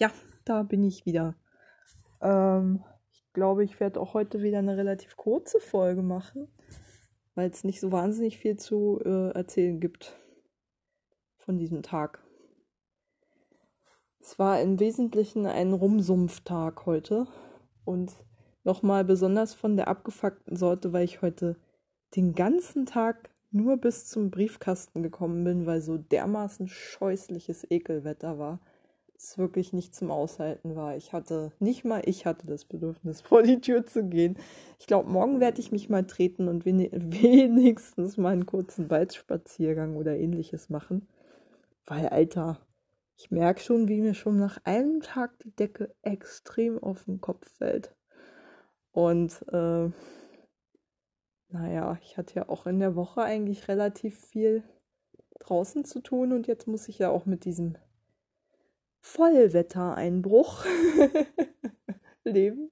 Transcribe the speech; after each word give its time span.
Ja, 0.00 0.10
da 0.46 0.62
bin 0.62 0.82
ich 0.82 1.04
wieder. 1.04 1.34
Ähm, 2.22 2.82
ich 3.12 3.22
glaube, 3.34 3.64
ich 3.64 3.78
werde 3.80 4.00
auch 4.00 4.14
heute 4.14 4.42
wieder 4.42 4.58
eine 4.58 4.78
relativ 4.78 5.14
kurze 5.18 5.60
Folge 5.60 6.00
machen, 6.00 6.48
weil 7.34 7.50
es 7.50 7.64
nicht 7.64 7.80
so 7.80 7.92
wahnsinnig 7.92 8.38
viel 8.38 8.56
zu 8.56 8.98
äh, 9.04 9.32
erzählen 9.32 9.78
gibt 9.78 10.16
von 11.36 11.58
diesem 11.58 11.82
Tag. 11.82 12.24
Es 14.20 14.38
war 14.38 14.62
im 14.62 14.80
Wesentlichen 14.80 15.44
ein 15.44 15.74
Rumsumpftag 15.74 16.86
heute 16.86 17.26
und 17.84 18.14
nochmal 18.64 19.04
besonders 19.04 19.52
von 19.52 19.76
der 19.76 19.88
abgefuckten 19.88 20.56
Sorte, 20.56 20.94
weil 20.94 21.04
ich 21.04 21.20
heute 21.20 21.56
den 22.16 22.32
ganzen 22.32 22.86
Tag 22.86 23.28
nur 23.50 23.76
bis 23.76 24.06
zum 24.06 24.30
Briefkasten 24.30 25.02
gekommen 25.02 25.44
bin, 25.44 25.66
weil 25.66 25.82
so 25.82 25.98
dermaßen 25.98 26.68
scheußliches 26.68 27.66
Ekelwetter 27.70 28.38
war. 28.38 28.60
Es 29.22 29.36
wirklich 29.36 29.74
nicht 29.74 29.94
zum 29.94 30.10
Aushalten 30.10 30.76
war. 30.76 30.96
Ich 30.96 31.12
hatte, 31.12 31.52
nicht 31.58 31.84
mal 31.84 32.00
ich 32.06 32.24
hatte 32.24 32.46
das 32.46 32.64
Bedürfnis, 32.64 33.20
vor 33.20 33.42
die 33.42 33.60
Tür 33.60 33.84
zu 33.84 34.04
gehen. 34.04 34.38
Ich 34.78 34.86
glaube, 34.86 35.10
morgen 35.10 35.40
werde 35.40 35.60
ich 35.60 35.72
mich 35.72 35.90
mal 35.90 36.06
treten 36.06 36.48
und 36.48 36.64
wenigstens 36.64 38.16
mal 38.16 38.32
einen 38.32 38.46
kurzen 38.46 38.88
Waldspaziergang 38.88 39.96
oder 39.96 40.16
ähnliches 40.16 40.70
machen. 40.70 41.06
Weil, 41.84 42.08
Alter, 42.08 42.66
ich 43.18 43.30
merke 43.30 43.60
schon, 43.60 43.88
wie 43.88 44.00
mir 44.00 44.14
schon 44.14 44.38
nach 44.38 44.58
einem 44.64 45.02
Tag 45.02 45.38
die 45.40 45.54
Decke 45.54 45.94
extrem 46.00 46.82
auf 46.82 47.04
den 47.04 47.20
Kopf 47.20 47.46
fällt. 47.58 47.94
Und 48.90 49.44
äh, 49.52 49.90
naja, 51.50 51.98
ich 52.00 52.16
hatte 52.16 52.36
ja 52.36 52.48
auch 52.48 52.64
in 52.66 52.80
der 52.80 52.96
Woche 52.96 53.20
eigentlich 53.20 53.68
relativ 53.68 54.18
viel 54.18 54.62
draußen 55.40 55.84
zu 55.84 56.00
tun 56.00 56.32
und 56.32 56.46
jetzt 56.46 56.66
muss 56.66 56.88
ich 56.88 56.98
ja 56.98 57.10
auch 57.10 57.26
mit 57.26 57.44
diesem 57.44 57.76
Vollwettereinbruch 59.00 60.64
leben. 62.24 62.70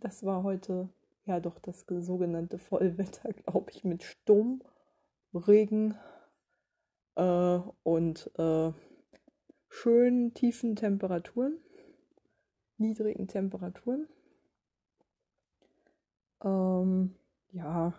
Das 0.00 0.24
war 0.24 0.42
heute 0.42 0.88
ja 1.24 1.40
doch 1.40 1.58
das 1.58 1.84
sogenannte 1.88 2.58
Vollwetter, 2.58 3.32
glaube 3.32 3.70
ich, 3.70 3.84
mit 3.84 4.02
Sturm, 4.02 4.62
Regen 5.34 5.96
äh, 7.16 7.60
und 7.82 8.30
äh, 8.38 8.72
schönen 9.68 10.34
tiefen 10.34 10.76
Temperaturen, 10.76 11.58
niedrigen 12.78 13.28
Temperaturen. 13.28 14.08
Ähm, 16.44 17.14
ja, 17.52 17.94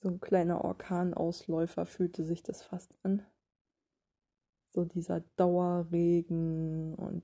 so 0.00 0.08
ein 0.08 0.20
kleiner 0.20 0.64
Orkanausläufer 0.64 1.86
fühlte 1.86 2.24
sich 2.24 2.42
das 2.42 2.62
fast 2.62 2.96
an. 3.02 3.24
So 4.72 4.84
dieser 4.84 5.20
Dauerregen 5.36 6.94
und 6.94 7.22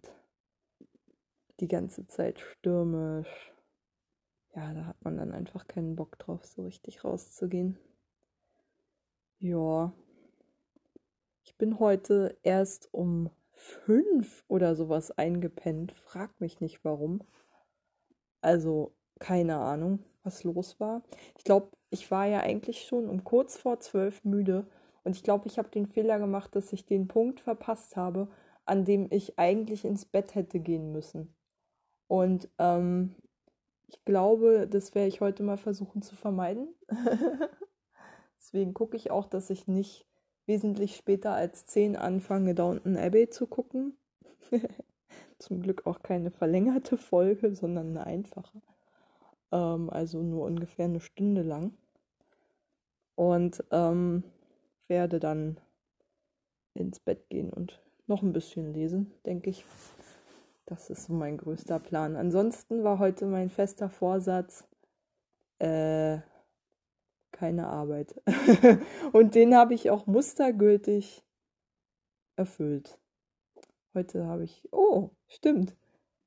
die 1.60 1.68
ganze 1.68 2.06
Zeit 2.06 2.38
stürmisch. 2.38 3.52
Ja, 4.54 4.74
da 4.74 4.84
hat 4.86 5.02
man 5.02 5.16
dann 5.16 5.32
einfach 5.32 5.66
keinen 5.66 5.96
Bock 5.96 6.18
drauf, 6.18 6.44
so 6.44 6.62
richtig 6.62 7.04
rauszugehen. 7.04 7.78
Ja. 9.38 9.92
Ich 11.42 11.56
bin 11.56 11.78
heute 11.78 12.36
erst 12.42 12.92
um 12.92 13.30
fünf 13.52 14.44
oder 14.46 14.76
sowas 14.76 15.10
eingepennt. 15.10 15.92
Frag 15.92 16.40
mich 16.40 16.60
nicht 16.60 16.84
warum. 16.84 17.22
Also, 18.42 18.94
keine 19.18 19.56
Ahnung 19.56 20.04
was 20.28 20.44
los 20.44 20.78
war. 20.78 21.02
Ich 21.36 21.44
glaube, 21.44 21.70
ich 21.90 22.10
war 22.10 22.26
ja 22.26 22.40
eigentlich 22.40 22.84
schon 22.84 23.08
um 23.08 23.24
kurz 23.24 23.56
vor 23.56 23.80
zwölf 23.80 24.24
müde 24.24 24.66
und 25.08 25.16
ich 25.16 25.22
glaube, 25.22 25.48
ich 25.48 25.58
habe 25.58 25.70
den 25.70 25.86
Fehler 25.86 26.18
gemacht, 26.18 26.54
dass 26.54 26.72
ich 26.72 26.86
den 26.86 27.08
Punkt 27.08 27.40
verpasst 27.40 27.96
habe, 27.96 28.28
an 28.64 28.84
dem 28.84 29.08
ich 29.10 29.38
eigentlich 29.38 29.84
ins 29.84 30.04
Bett 30.04 30.34
hätte 30.34 30.60
gehen 30.60 30.92
müssen. 30.92 31.34
Und 32.06 32.48
ähm, 32.58 33.14
ich 33.86 34.04
glaube, 34.04 34.68
das 34.70 34.94
werde 34.94 35.08
ich 35.08 35.20
heute 35.20 35.42
mal 35.42 35.56
versuchen 35.56 36.02
zu 36.02 36.14
vermeiden. 36.14 36.68
Deswegen 38.38 38.74
gucke 38.74 38.96
ich 38.96 39.10
auch, 39.10 39.26
dass 39.26 39.50
ich 39.50 39.66
nicht 39.66 40.06
wesentlich 40.46 40.96
später 40.96 41.32
als 41.32 41.66
10 41.66 41.96
anfange, 41.96 42.54
Downton 42.54 42.96
Abbey 42.96 43.28
zu 43.28 43.46
gucken. 43.46 43.96
Zum 45.38 45.62
Glück 45.62 45.86
auch 45.86 46.02
keine 46.02 46.30
verlängerte 46.30 46.96
Folge, 46.96 47.54
sondern 47.54 47.88
eine 47.88 48.06
einfache 48.06 48.62
ähm, 49.52 49.90
also 49.90 50.22
nur 50.22 50.44
ungefähr 50.44 50.86
eine 50.86 51.00
Stunde 51.00 51.42
lang. 51.42 51.72
Und 53.14 53.64
ähm, 53.70 54.22
werde 54.88 55.20
dann 55.20 55.58
ins 56.74 57.00
Bett 57.00 57.28
gehen 57.28 57.50
und 57.50 57.80
noch 58.06 58.22
ein 58.22 58.32
bisschen 58.32 58.72
lesen, 58.72 59.12
denke 59.26 59.50
ich. 59.50 59.64
Das 60.66 60.90
ist 60.90 61.04
so 61.04 61.12
mein 61.12 61.38
größter 61.38 61.78
Plan. 61.78 62.16
Ansonsten 62.16 62.84
war 62.84 62.98
heute 62.98 63.26
mein 63.26 63.48
fester 63.48 63.88
Vorsatz, 63.88 64.68
äh, 65.58 66.18
keine 67.32 67.68
Arbeit. 67.68 68.20
und 69.12 69.34
den 69.34 69.54
habe 69.54 69.74
ich 69.74 69.90
auch 69.90 70.06
mustergültig 70.06 71.24
erfüllt. 72.36 72.98
Heute 73.94 74.26
habe 74.26 74.44
ich, 74.44 74.68
oh, 74.72 75.10
stimmt. 75.26 75.74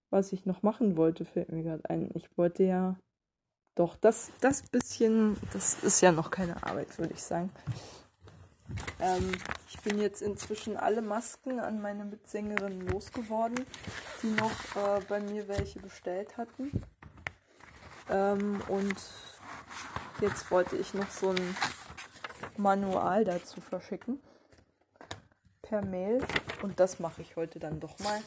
Was 0.09 0.33
ich 0.33 0.45
noch 0.45 0.61
machen 0.61 0.97
wollte, 0.97 1.23
fällt 1.23 1.51
mir 1.51 1.63
gerade 1.63 1.89
ein. 1.89 2.09
Ich 2.15 2.37
wollte 2.37 2.63
ja 2.63 2.99
doch, 3.75 3.95
das, 3.95 4.31
das 4.41 4.63
bisschen, 4.63 5.37
das 5.53 5.81
ist 5.83 6.01
ja 6.01 6.11
noch 6.11 6.31
keine 6.31 6.61
Arbeit, 6.63 6.97
würde 6.99 7.13
ich 7.13 7.23
sagen. 7.23 7.49
Ähm, 8.99 9.31
ich 9.69 9.79
bin 9.81 9.99
jetzt 9.99 10.21
inzwischen 10.21 10.77
alle 10.77 11.01
Masken 11.01 11.59
an 11.59 11.81
meine 11.81 12.05
Mitsängerinnen 12.05 12.87
losgeworden, 12.87 13.65
die 14.21 14.27
noch 14.27 14.75
äh, 14.75 15.01
bei 15.07 15.19
mir 15.19 15.47
welche 15.47 15.79
bestellt 15.79 16.37
hatten. 16.37 16.83
Ähm, 18.09 18.61
und 18.67 18.95
jetzt 20.21 20.51
wollte 20.51 20.77
ich 20.77 20.93
noch 20.93 21.09
so 21.09 21.29
ein 21.29 21.57
Manual 22.57 23.25
dazu 23.25 23.61
verschicken. 23.61 24.21
Per 25.61 25.83
Mail. 25.83 26.23
Und 26.61 26.79
das 26.79 26.99
mache 26.99 27.21
ich 27.21 27.35
heute 27.35 27.59
dann 27.59 27.79
doch 27.79 27.97
mal. 27.99 28.21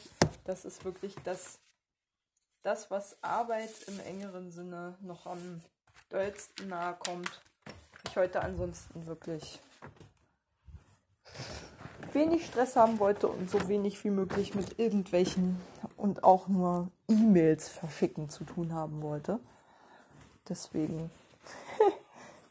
Das 0.44 0.64
ist 0.64 0.84
wirklich 0.84 1.14
das 1.24 1.58
das, 2.64 2.90
was 2.90 3.22
Arbeit 3.22 3.70
im 3.86 4.00
engeren 4.00 4.50
Sinne 4.50 4.96
noch 5.02 5.26
am 5.26 5.62
dollsten 6.08 6.68
nahe 6.68 6.94
kommt. 6.94 7.42
Ich 8.08 8.16
heute 8.16 8.40
ansonsten 8.40 9.06
wirklich 9.06 9.60
wenig 12.12 12.46
Stress 12.46 12.76
haben 12.76 12.98
wollte 12.98 13.28
und 13.28 13.50
so 13.50 13.68
wenig 13.68 14.02
wie 14.04 14.10
möglich 14.10 14.54
mit 14.54 14.78
irgendwelchen 14.78 15.60
und 15.96 16.22
auch 16.24 16.48
nur 16.48 16.88
E-Mails 17.08 17.68
verschicken 17.68 18.28
zu 18.28 18.44
tun 18.44 18.72
haben 18.72 19.02
wollte. 19.02 19.40
Deswegen, 20.48 21.10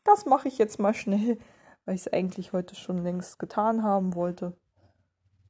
das 0.04 0.26
mache 0.26 0.48
ich 0.48 0.58
jetzt 0.58 0.80
mal 0.80 0.94
schnell, 0.94 1.38
weil 1.86 1.96
ich 1.96 2.02
es 2.02 2.14
eigentlich 2.14 2.54
heute 2.54 2.76
schon 2.76 3.04
längst 3.04 3.40
getan 3.40 3.84
haben 3.84 4.16
wollte. 4.16 4.54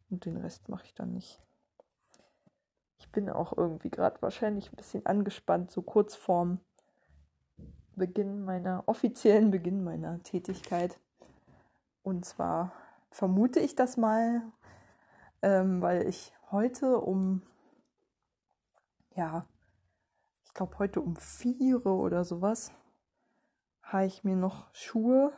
Und 0.09 0.25
den 0.25 0.37
Rest 0.37 0.69
mache 0.69 0.85
ich 0.85 0.93
dann 0.93 1.13
nicht 1.13 1.39
bin 3.13 3.29
auch 3.29 3.55
irgendwie 3.55 3.89
gerade 3.89 4.21
wahrscheinlich 4.21 4.73
ein 4.73 4.75
bisschen 4.75 5.05
angespannt, 5.05 5.71
so 5.71 5.81
kurz 5.81 6.15
vorm 6.15 6.59
Beginn 7.95 8.43
meiner, 8.43 8.83
offiziellen 8.87 9.51
Beginn 9.51 9.83
meiner 9.85 10.21
Tätigkeit. 10.23 10.99
Und 12.01 12.25
zwar 12.25 12.73
vermute 13.13 13.59
ich 13.59 13.75
das 13.75 13.97
mal, 13.97 14.41
ähm, 15.41 15.81
weil 15.81 16.07
ich 16.07 16.33
heute 16.51 16.99
um, 16.99 17.41
ja, 19.15 19.45
ich 20.45 20.53
glaube 20.53 20.77
heute 20.79 21.01
um 21.01 21.15
vier 21.15 21.85
oder 21.85 22.25
sowas, 22.25 22.71
habe 23.81 24.05
ich 24.05 24.23
mir 24.23 24.35
noch 24.35 24.73
Schuhe 24.73 25.31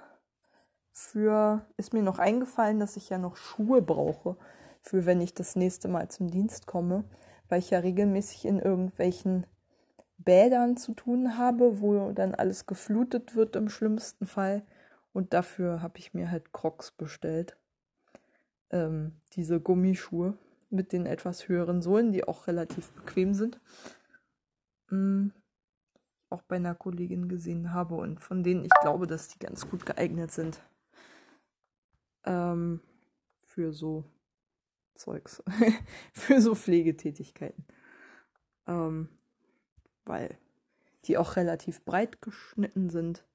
für, 0.92 1.66
ist 1.78 1.94
mir 1.94 2.04
noch 2.04 2.20
eingefallen, 2.20 2.80
dass 2.80 2.98
ich 2.98 3.10
ja 3.10 3.18
noch 3.18 3.38
Schuhe 3.38 3.82
brauche, 3.82 4.38
für 4.82 5.06
wenn 5.06 5.22
ich 5.22 5.34
das 5.34 5.56
nächste 5.56 5.88
Mal 5.88 6.10
zum 6.10 6.32
Dienst 6.32 6.68
komme 6.68 7.06
weil 7.50 7.60
ich 7.60 7.70
ja 7.70 7.80
regelmäßig 7.80 8.46
in 8.46 8.60
irgendwelchen 8.60 9.46
Bädern 10.18 10.78
zu 10.78 10.94
tun 10.94 11.38
habe, 11.38 11.82
wo 11.82 12.12
dann 12.12 12.34
alles 12.34 12.66
geflutet 12.66 13.36
wird 13.36 13.56
im 13.56 13.70
schlimmsten 13.70 14.26
Fall. 14.26 14.66
Und 15.14 15.34
dafür 15.34 15.82
habe 15.82 15.98
ich 15.98 16.14
mir 16.14 16.32
halt 16.32 16.52
Crocs 16.54 16.92
bestellt. 16.92 17.58
Ähm, 18.72 19.14
diese 19.34 19.60
Gummischuhe 19.60 20.38
mit 20.70 20.92
den 20.92 21.06
etwas 21.06 21.48
höheren 21.48 21.82
Sohlen, 21.82 22.12
die 22.12 22.28
auch 22.28 22.48
relativ 22.48 22.90
bequem 22.92 23.34
sind. 23.34 23.60
Ähm, 24.92 25.32
auch 26.30 26.42
bei 26.42 26.58
einer 26.58 26.76
Kollegin 26.76 27.30
gesehen 27.30 27.74
habe 27.74 27.96
und 27.96 28.20
von 28.20 28.44
denen 28.44 28.64
ich 28.64 28.72
glaube, 28.82 29.08
dass 29.08 29.28
die 29.28 29.40
ganz 29.40 29.70
gut 29.70 29.86
geeignet 29.86 30.32
sind. 30.32 30.60
Ähm, 32.26 32.82
für 33.46 33.72
so 33.72 34.04
Zeugs 34.96 35.44
für 36.14 36.42
so 36.42 36.56
Pflegetätigkeiten. 36.56 37.66
Ähm, 38.68 39.10
weil 40.06 40.38
die 41.06 41.18
auch 41.18 41.36
relativ 41.36 41.84
breit 41.86 42.22
geschnitten 42.22 42.90
sind. 42.90 43.26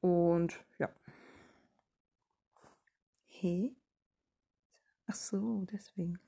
Und 0.00 0.58
ja. 0.78 0.88
Hey? 3.26 3.74
Ach 5.06 5.14
so, 5.14 5.66
deswegen. 5.70 6.18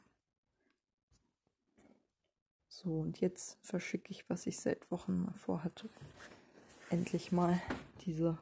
So, 2.68 2.98
und 2.98 3.20
jetzt 3.20 3.58
verschicke 3.62 4.10
ich, 4.10 4.28
was 4.28 4.46
ich 4.46 4.58
seit 4.58 4.90
Wochen 4.90 5.32
vorhatte. 5.34 5.88
Endlich 6.90 7.30
mal 7.30 7.60
diese, 8.04 8.38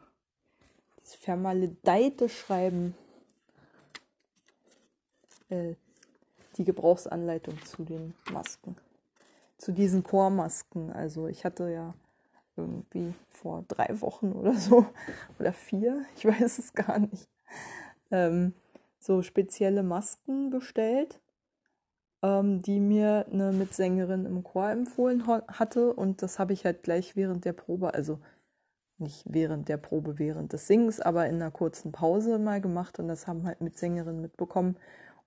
dieses 0.99 1.15
vermaledeite 1.17 2.29
Schreiben. 2.29 2.95
Äh, 5.51 5.75
die 6.57 6.65
Gebrauchsanleitung 6.65 7.63
zu 7.65 7.85
den 7.85 8.15
Masken. 8.31 8.77
Zu 9.59 9.73
diesen 9.73 10.03
Chormasken. 10.03 10.91
Also 10.91 11.27
ich 11.27 11.45
hatte 11.45 11.71
ja 11.71 11.95
irgendwie 12.61 13.15
vor 13.29 13.65
drei 13.69 14.01
Wochen 14.01 14.33
oder 14.33 14.55
so. 14.55 14.87
Oder 15.39 15.53
vier, 15.53 16.05
ich 16.17 16.25
weiß 16.25 16.59
es 16.59 16.73
gar 16.75 16.99
nicht, 16.99 17.29
ähm, 18.11 18.55
so 18.99 19.23
spezielle 19.23 19.83
Masken 19.83 20.51
bestellt, 20.51 21.21
ähm, 22.23 22.63
die 22.63 22.81
mir 22.81 23.27
eine 23.33 23.53
Mitsängerin 23.53 24.27
im 24.27 24.45
Chor 24.45 24.71
empfohlen 24.71 25.27
hatte. 25.27 25.93
Und 25.95 26.23
das 26.23 26.39
habe 26.39 26.53
ich 26.53 26.65
halt 26.65 26.83
gleich 26.83 27.17
während 27.17 27.45
der 27.45 27.55
Probe, 27.55 27.95
also 27.95 28.19
nicht 28.99 29.25
während 29.27 29.69
der 29.69 29.79
Probe, 29.79 30.19
während 30.19 30.53
des 30.53 30.67
Singens, 30.67 31.01
aber 31.01 31.27
in 31.27 31.37
einer 31.37 31.51
kurzen 31.51 31.93
Pause 31.93 32.39
mal 32.39 32.61
gemacht. 32.61 32.99
Und 32.99 33.09
das 33.09 33.27
haben 33.27 33.47
halt 33.47 33.63
Mitsängerinnen 33.63 34.21
mitbekommen 34.21 34.77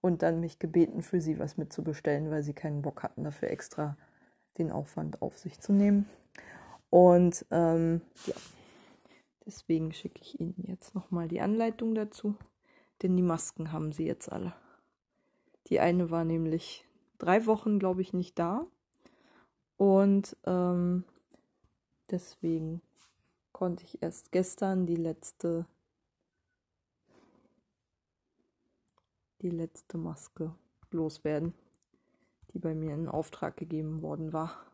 und 0.01 0.21
dann 0.21 0.39
mich 0.39 0.59
gebeten, 0.59 1.01
für 1.01 1.21
sie 1.21 1.39
was 1.39 1.57
mitzubestellen, 1.57 2.29
weil 2.29 2.43
sie 2.43 2.53
keinen 2.53 2.81
Bock 2.83 3.01
hatten, 3.03 3.23
dafür 3.23 3.49
extra 3.49 3.97
den 4.57 4.71
Aufwand 4.71 5.21
auf 5.21 5.39
sich 5.39 5.59
zu 5.59 5.73
nehmen. 5.73 6.07
Und 6.93 7.43
ähm, 7.49 8.01
ja, 8.27 8.35
deswegen 9.47 9.93
schicke 9.93 10.21
ich 10.21 10.39
Ihnen 10.39 10.53
jetzt 10.67 10.93
nochmal 10.93 11.27
die 11.27 11.41
Anleitung 11.41 11.95
dazu, 11.95 12.35
denn 13.01 13.15
die 13.15 13.23
Masken 13.23 13.71
haben 13.71 13.91
Sie 13.91 14.05
jetzt 14.05 14.31
alle. 14.31 14.53
Die 15.69 15.79
eine 15.79 16.11
war 16.11 16.23
nämlich 16.23 16.85
drei 17.17 17.47
Wochen, 17.47 17.79
glaube 17.79 18.03
ich, 18.03 18.13
nicht 18.13 18.37
da. 18.37 18.67
Und 19.75 20.37
ähm, 20.45 21.03
deswegen 22.11 22.83
konnte 23.53 23.85
ich 23.85 24.03
erst 24.03 24.31
gestern 24.31 24.85
die 24.85 24.95
letzte 24.95 25.65
die 29.41 29.49
letzte 29.49 29.97
Maske 29.97 30.53
loswerden, 30.91 31.55
die 32.51 32.59
bei 32.59 32.75
mir 32.75 32.93
in 32.93 33.07
Auftrag 33.07 33.57
gegeben 33.57 34.03
worden 34.03 34.31
war. 34.31 34.72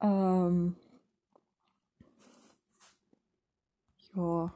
Ähm, 0.00 0.76
ja. 4.14 4.52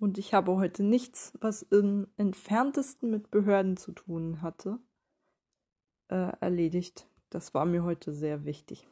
Und 0.00 0.16
ich 0.16 0.32
habe 0.32 0.56
heute 0.56 0.84
nichts, 0.84 1.32
was 1.40 1.62
im 1.62 2.06
entferntesten 2.16 3.10
mit 3.10 3.30
Behörden 3.30 3.76
zu 3.76 3.92
tun 3.92 4.42
hatte, 4.42 4.78
äh, 6.08 6.32
erledigt. 6.40 7.08
Das 7.30 7.52
war 7.54 7.64
mir 7.66 7.82
heute 7.82 8.12
sehr 8.12 8.44
wichtig. 8.44 8.86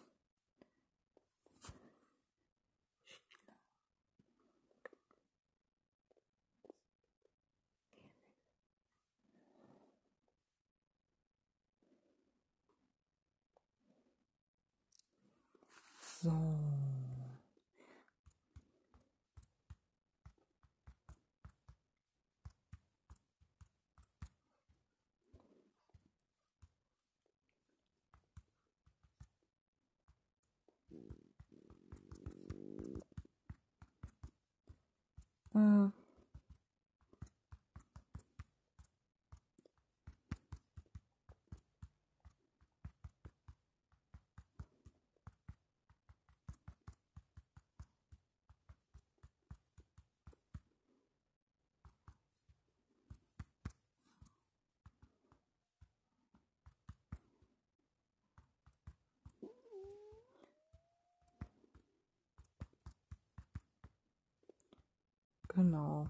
Genau. 65.66 66.06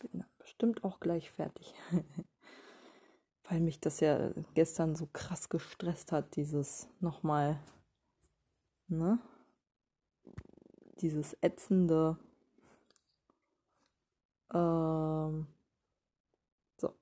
Bin 0.00 0.24
bestimmt 0.38 0.82
auch 0.82 0.98
gleich 0.98 1.30
fertig. 1.30 1.74
Weil 3.44 3.60
mich 3.60 3.78
das 3.78 4.00
ja 4.00 4.32
gestern 4.54 4.96
so 4.96 5.06
krass 5.12 5.48
gestresst 5.48 6.10
hat, 6.10 6.34
dieses 6.34 6.88
nochmal, 6.98 7.60
ne? 8.88 9.20
Dieses 11.02 11.36
ätzende, 11.40 12.18
ähm, 14.52 15.46
so. 16.80 16.92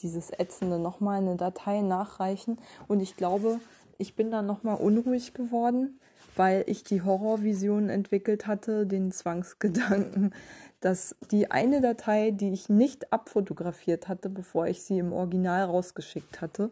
Dieses 0.00 0.30
ätzende 0.30 0.80
nochmal 0.80 1.18
eine 1.18 1.36
Datei 1.36 1.82
nachreichen. 1.82 2.60
Und 2.88 2.98
ich 2.98 3.16
glaube, 3.16 3.60
ich 4.00 4.16
bin 4.16 4.30
dann 4.30 4.46
nochmal 4.46 4.76
unruhig 4.76 5.34
geworden, 5.34 6.00
weil 6.36 6.64
ich 6.66 6.84
die 6.84 7.02
Horrorvision 7.02 7.88
entwickelt 7.88 8.46
hatte, 8.46 8.86
den 8.86 9.12
Zwangsgedanken, 9.12 10.32
dass 10.80 11.14
die 11.30 11.50
eine 11.50 11.80
Datei, 11.80 12.30
die 12.30 12.52
ich 12.52 12.68
nicht 12.68 13.12
abfotografiert 13.12 14.08
hatte, 14.08 14.30
bevor 14.30 14.66
ich 14.66 14.82
sie 14.82 14.98
im 14.98 15.12
Original 15.12 15.64
rausgeschickt 15.64 16.40
hatte, 16.40 16.70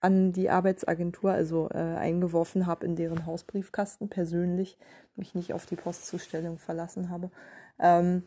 an 0.00 0.32
die 0.32 0.50
Arbeitsagentur, 0.50 1.30
also 1.30 1.68
äh, 1.70 1.76
eingeworfen 1.76 2.66
habe 2.66 2.86
in 2.86 2.96
deren 2.96 3.26
Hausbriefkasten 3.26 4.08
persönlich, 4.08 4.78
mich 5.14 5.34
nicht 5.34 5.52
auf 5.52 5.66
die 5.66 5.76
Postzustellung 5.76 6.58
verlassen 6.58 7.10
habe, 7.10 7.30
ähm, 7.78 8.22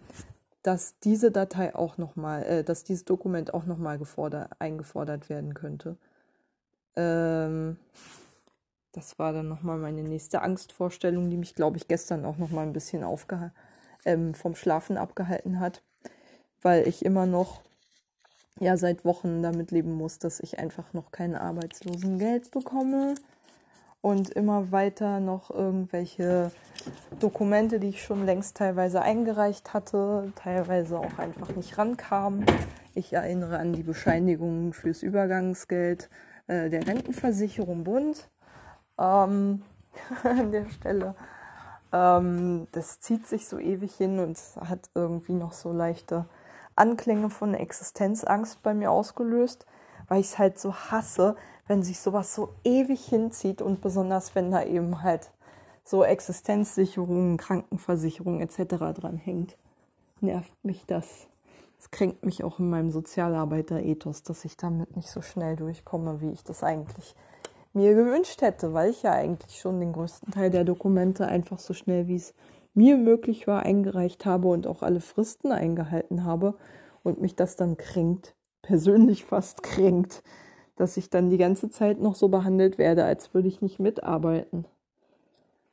dass 0.62 1.00
diese 1.00 1.32
Datei 1.32 1.75
auch 1.75 1.98
nochmal, 1.98 2.44
äh, 2.44 2.64
dass 2.64 2.84
dieses 2.84 3.06
Dokument 3.06 3.54
auch 3.54 3.66
nochmal 3.66 4.00
eingefordert 4.60 5.30
werden 5.30 5.54
könnte. 5.54 5.98
Ähm, 6.96 7.78
das 8.96 9.20
war 9.20 9.34
dann 9.34 9.48
nochmal 9.48 9.78
meine 9.78 10.04
nächste 10.04 10.42
Angstvorstellung, 10.42 11.30
die 11.30 11.38
mich, 11.38 11.54
glaube 11.54 11.78
ich, 11.78 11.88
gestern 11.88 12.25
auch 12.25 12.38
nochmal 12.38 12.66
ein 12.66 12.74
bisschen 12.74 13.04
aufgeha 13.04 13.52
ähm, 14.06 14.34
vom 14.34 14.56
Schlafen 14.56 14.98
abgehalten 14.98 15.60
hat, 15.60 15.84
weil 16.62 16.88
ich 16.88 17.04
immer 17.04 17.25
noch 17.25 17.62
ja 18.60 18.78
seit 18.78 19.04
Wochen 19.04 19.42
damit 19.44 19.72
leben 19.72 19.94
muss, 19.94 20.18
dass 20.20 20.40
ich 20.40 20.60
einfach 20.60 20.94
noch 20.94 21.12
kein 21.12 21.36
Arbeitslosengeld 21.36 22.52
bekomme 22.52 23.16
und 24.02 24.30
immer 24.30 24.72
weiter 24.72 25.20
noch 25.20 25.50
irgendwelche 25.52 26.52
Dokumente, 27.20 27.80
die 27.80 27.90
ich 27.90 28.04
schon 28.04 28.25
längst 28.25 28.56
teilweise 28.56 29.02
eingereicht 29.02 29.74
hatte, 29.74 30.32
teilweise 30.36 31.00
auch 31.00 31.18
einfach 31.18 31.54
nicht 31.56 31.78
rankamen. 31.78 32.46
Ich 32.94 33.12
erinnere 33.12 33.58
an 33.58 33.74
die 33.74 33.84
Bescheinigungen 33.84 34.72
fürs 34.72 35.04
Übergangsgeld 35.04 36.10
äh, 36.48 36.70
der 36.70 36.88
Rentenversicherung 36.88 37.84
Bund 37.84 38.30
ähm, 38.98 39.62
an 40.24 40.52
der 40.52 40.70
Stelle. 40.70 41.16
Ähm, 41.92 42.68
das 42.72 43.00
zieht 43.00 43.28
sich 43.28 43.48
so 43.48 43.58
ewig 43.58 43.96
hin 43.96 44.20
und 44.20 44.38
hat 44.68 44.90
irgendwie 44.94 45.34
noch 45.34 45.54
so 45.54 45.72
leichte 45.72 46.25
Anklänge 46.75 47.30
von 47.30 47.54
Existenzangst 47.54 48.62
bei 48.64 48.74
mir 48.74 48.92
ausgelöst, 48.92 49.66
weil 50.08 50.20
ich 50.20 50.28
es 50.28 50.38
halt 50.38 50.60
so 50.60 50.74
hasse, 50.74 51.36
wenn 51.68 51.84
sich 51.84 52.00
sowas 52.00 52.36
so 52.36 52.54
ewig 52.64 53.06
hinzieht 53.06 53.62
und 53.62 53.82
besonders 53.82 54.36
wenn 54.36 54.52
da 54.52 54.64
eben 54.64 55.02
halt 55.02 55.32
so 55.84 56.04
Existenzsicherungen, 56.04 57.38
Krankenversicherung 57.38 58.42
etc. 58.42 59.00
dran 59.00 59.18
hängt, 59.18 59.56
nervt 60.20 60.66
mich 60.66 60.86
das. 60.86 61.28
es 61.80 61.92
kränkt 61.92 62.25
mich 62.25 62.44
auch 62.44 62.60
in 62.60 62.70
meinem 62.70 62.92
Sozialarbeiter-Ethos, 62.92 64.24
dass 64.24 64.46
ich 64.46 64.58
damit 64.58 64.96
nicht 64.96 65.10
so 65.10 65.22
schnell 65.22 65.56
durchkomme, 65.56 66.22
wie 66.22 66.32
ich 66.32 66.44
das 66.44 66.64
eigentlich 66.64 67.16
mir 67.75 67.94
gewünscht 67.94 68.41
hätte, 68.41 68.74
weil 68.74 68.89
ich 68.89 69.03
ja 69.03 69.12
eigentlich 69.12 69.60
schon 69.60 69.79
den 69.79 69.94
größten 69.94 70.32
Teil 70.34 70.50
der 70.50 70.63
Dokumente 70.63 71.27
einfach 71.27 71.60
so 71.60 71.74
schnell, 71.74 72.08
wie 72.08 72.15
es 72.15 72.34
mir 72.74 72.98
möglich 72.98 73.48
war, 73.48 73.63
eingereicht 73.63 74.25
habe 74.25 74.48
und 74.48 74.67
auch 74.67 74.82
alle 74.82 75.01
Fristen 75.01 75.51
eingehalten 75.51 76.25
habe 76.25 76.55
und 77.03 77.22
mich 77.22 77.36
das 77.36 77.55
dann 77.55 77.77
kränkt, 77.77 78.36
persönlich 78.62 79.25
fast 79.25 79.63
kränkt, 79.63 80.24
dass 80.75 80.98
ich 80.98 81.10
dann 81.10 81.29
die 81.29 81.38
ganze 81.38 81.70
Zeit 81.70 82.00
noch 82.00 82.15
so 82.15 82.27
behandelt 82.27 82.77
werde, 82.77 83.05
als 83.05 83.34
würde 83.34 83.48
ich 83.48 83.62
nicht 83.62 83.79
mitarbeiten. 83.79 84.65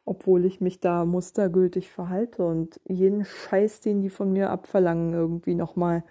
Obwohl 0.04 0.44
ich 0.44 0.60
mich 0.60 0.80
da 0.80 1.04
mustergültig 1.04 1.90
verhalte 1.90 2.44
und 2.44 2.80
jeden 2.88 3.24
Scheiß, 3.24 3.80
den 3.80 4.00
die 4.00 4.10
von 4.10 4.32
mir 4.32 4.50
abverlangen, 4.50 5.12
irgendwie 5.12 5.54
nochmal 5.54 6.02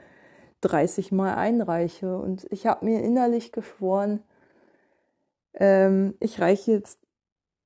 30 0.61 1.11
Mal 1.11 1.35
einreiche. 1.35 2.17
Und 2.17 2.47
ich 2.49 2.67
habe 2.67 2.85
mir 2.85 3.01
innerlich 3.01 3.51
geschworen, 3.51 4.21
ähm, 5.53 6.15
ich 6.19 6.39
reiche 6.39 6.71
jetzt 6.71 6.99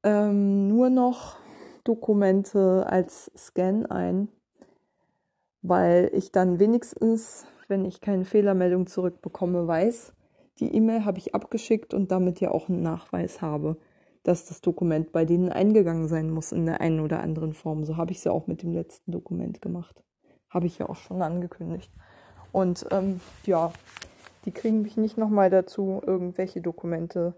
ähm, 0.03 0.67
nur 0.67 0.89
noch 0.89 1.37
Dokumente 1.83 2.85
als 2.87 3.31
Scan 3.37 3.85
ein, 3.89 4.29
weil 5.61 6.09
ich 6.13 6.31
dann 6.31 6.59
wenigstens, 6.59 7.45
wenn 7.67 7.85
ich 7.85 8.01
keine 8.01 8.25
Fehlermeldung 8.25 8.87
zurückbekomme, 8.87 9.67
weiß, 9.67 10.13
die 10.59 10.73
E-Mail 10.73 11.05
habe 11.05 11.17
ich 11.19 11.35
abgeschickt 11.35 11.93
und 11.93 12.11
damit 12.11 12.39
ja 12.39 12.51
auch 12.51 12.69
einen 12.69 12.81
Nachweis 12.81 13.41
habe, 13.41 13.77
dass 14.23 14.45
das 14.45 14.61
Dokument 14.61 15.11
bei 15.11 15.25
denen 15.25 15.51
eingegangen 15.51 16.07
sein 16.07 16.31
muss 16.31 16.51
in 16.51 16.65
der 16.65 16.81
einen 16.81 16.99
oder 16.99 17.19
anderen 17.19 17.53
Form. 17.53 17.83
So 17.83 17.97
habe 17.97 18.11
ich 18.11 18.19
es 18.19 18.23
ja 18.23 18.31
auch 18.31 18.47
mit 18.47 18.63
dem 18.63 18.71
letzten 18.71 19.11
Dokument 19.11 19.61
gemacht. 19.61 20.03
Habe 20.49 20.65
ich 20.65 20.79
ja 20.79 20.89
auch 20.89 20.95
schon 20.95 21.21
angekündigt. 21.21 21.91
Und 22.51 22.87
ähm, 22.91 23.19
ja, 23.45 23.71
die 24.45 24.51
kriegen 24.51 24.81
mich 24.81 24.97
nicht 24.97 25.17
nochmal 25.17 25.49
dazu, 25.49 26.01
irgendwelche 26.05 26.61
Dokumente 26.61 27.37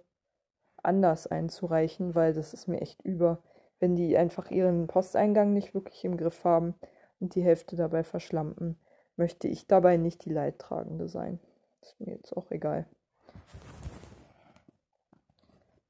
anders 0.88 1.28
einzureichen, 1.28 2.16
weil 2.16 2.34
das 2.34 2.54
ist 2.54 2.68
mir 2.68 2.82
echt 2.82 3.02
über, 3.04 3.40
wenn 3.80 3.96
die 3.96 4.18
einfach 4.18 4.50
ihren 4.50 4.88
Posteingang 4.88 5.54
nicht 5.54 5.74
wirklich 5.74 6.04
im 6.06 6.18
Griff 6.18 6.44
haben 6.44 6.74
und 7.20 7.36
die 7.36 7.44
Hälfte 7.44 7.76
dabei 7.76 8.04
verschlampen, 8.04 8.78
möchte 9.18 9.48
ich 9.48 9.68
dabei 9.68 9.98
nicht 9.98 10.26
die 10.26 10.34
Leidtragende 10.34 11.08
sein. 11.08 11.40
Ist 11.82 12.00
mir 12.00 12.14
jetzt 12.14 12.36
auch 12.36 12.50
egal. 12.52 12.88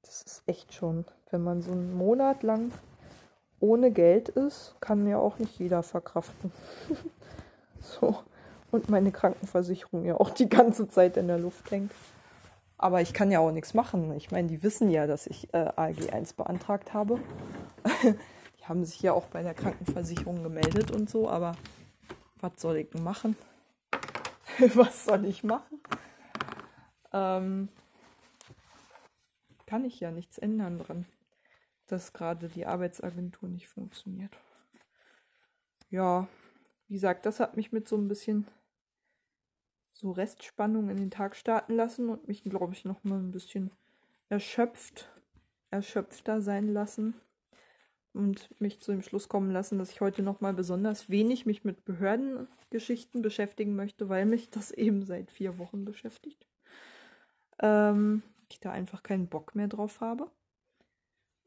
Das 0.02 0.22
ist 0.24 0.44
echt 0.48 0.74
schon, 0.74 1.06
wenn 1.30 1.44
man 1.44 1.62
so 1.62 1.72
einen 1.72 1.96
Monat 1.96 2.44
lang 2.44 2.72
ohne 3.60 3.92
Geld 3.92 4.30
ist, 4.30 4.76
kann 4.80 5.04
mir 5.04 5.20
auch 5.20 5.40
nicht 5.40 5.60
jeder 5.60 5.84
verkraften. 5.84 6.52
so. 7.80 8.18
Und 8.70 8.90
meine 8.90 9.12
Krankenversicherung 9.12 10.06
ja 10.06 10.20
auch 10.20 10.30
die 10.30 10.50
ganze 10.50 10.90
Zeit 10.90 11.18
in 11.18 11.28
der 11.28 11.38
Luft 11.38 11.72
hängt. 11.72 11.92
Aber 12.78 13.02
ich 13.02 13.14
kann 13.14 13.32
ja 13.32 13.40
auch 13.40 13.52
nichts 13.52 13.74
machen. 13.74 14.16
Ich 14.16 14.32
meine, 14.32 14.48
die 14.48 14.62
wissen 14.62 14.90
ja, 14.90 15.08
dass 15.08 15.28
ich 15.28 15.54
äh, 15.54 15.72
ALG 15.76 16.14
1 16.14 16.34
beantragt 16.34 16.94
habe. 16.94 17.20
die 18.60 18.66
haben 18.66 18.86
sich 18.86 19.02
ja 19.02 19.14
auch 19.14 19.26
bei 19.26 19.42
der 19.42 19.56
Krankenversicherung 19.56 20.44
gemeldet 20.44 20.92
und 20.92 21.10
so, 21.10 21.30
aber 21.30 21.56
was 22.40 22.54
soll 22.58 22.78
ich 22.78 22.90
denn 22.90 23.04
machen? 23.04 23.36
was 24.76 25.06
soll 25.06 25.26
ich 25.26 25.44
machen? 25.44 25.82
Ähm, 27.14 27.70
kann 29.66 29.84
ich 29.84 30.00
ja 30.00 30.12
nichts 30.12 30.38
ändern 30.38 30.78
dran, 30.78 31.06
dass 31.88 32.14
gerade 32.14 32.48
die 32.48 32.66
Arbeitsagentur 32.66 33.50
nicht 33.50 33.68
funktioniert. 33.68 34.38
Ja, 35.90 36.28
wie 36.88 36.96
gesagt, 36.96 37.26
das 37.26 37.40
hat 37.40 37.56
mich 37.58 37.72
mit 37.72 37.88
so 37.88 37.98
ein 37.98 38.08
bisschen 38.08 38.48
so 39.98 40.12
Restspannung 40.12 40.90
in 40.90 40.98
den 40.98 41.10
Tag 41.10 41.36
starten 41.36 41.74
lassen 41.74 42.10
und 42.10 42.28
mich, 42.28 42.44
glaube 42.44 42.74
ich, 42.74 42.86
noch 42.86 43.04
mal 43.04 43.18
ein 43.18 43.32
bisschen 43.32 43.72
erschöpft, 44.30 45.10
erschöpfter 45.72 46.42
sein 46.44 46.68
lassen 46.68 47.16
und 48.14 48.50
mich 48.62 48.80
zu 48.80 48.92
dem 48.92 49.02
Schluss 49.02 49.28
kommen 49.28 49.50
lassen, 49.50 49.80
dass 49.80 49.90
ich 49.90 50.00
heute 50.00 50.22
noch 50.22 50.40
mal 50.40 50.54
besonders 50.54 51.10
wenig 51.10 51.48
mich 51.48 51.64
mit 51.64 51.84
Behördengeschichten 51.84 53.24
beschäftigen 53.24 53.76
möchte, 53.76 54.08
weil 54.08 54.28
mich 54.28 54.52
das 54.52 54.70
eben 54.86 55.04
seit 55.04 55.32
vier 55.32 55.58
Wochen 55.58 55.84
beschäftigt. 55.84 56.46
Ähm, 57.60 58.22
ich 58.50 58.60
da 58.60 58.72
einfach 58.72 59.02
keinen 59.02 59.28
Bock 59.28 59.56
mehr 59.56 59.68
drauf 59.68 60.00
habe 60.00 60.30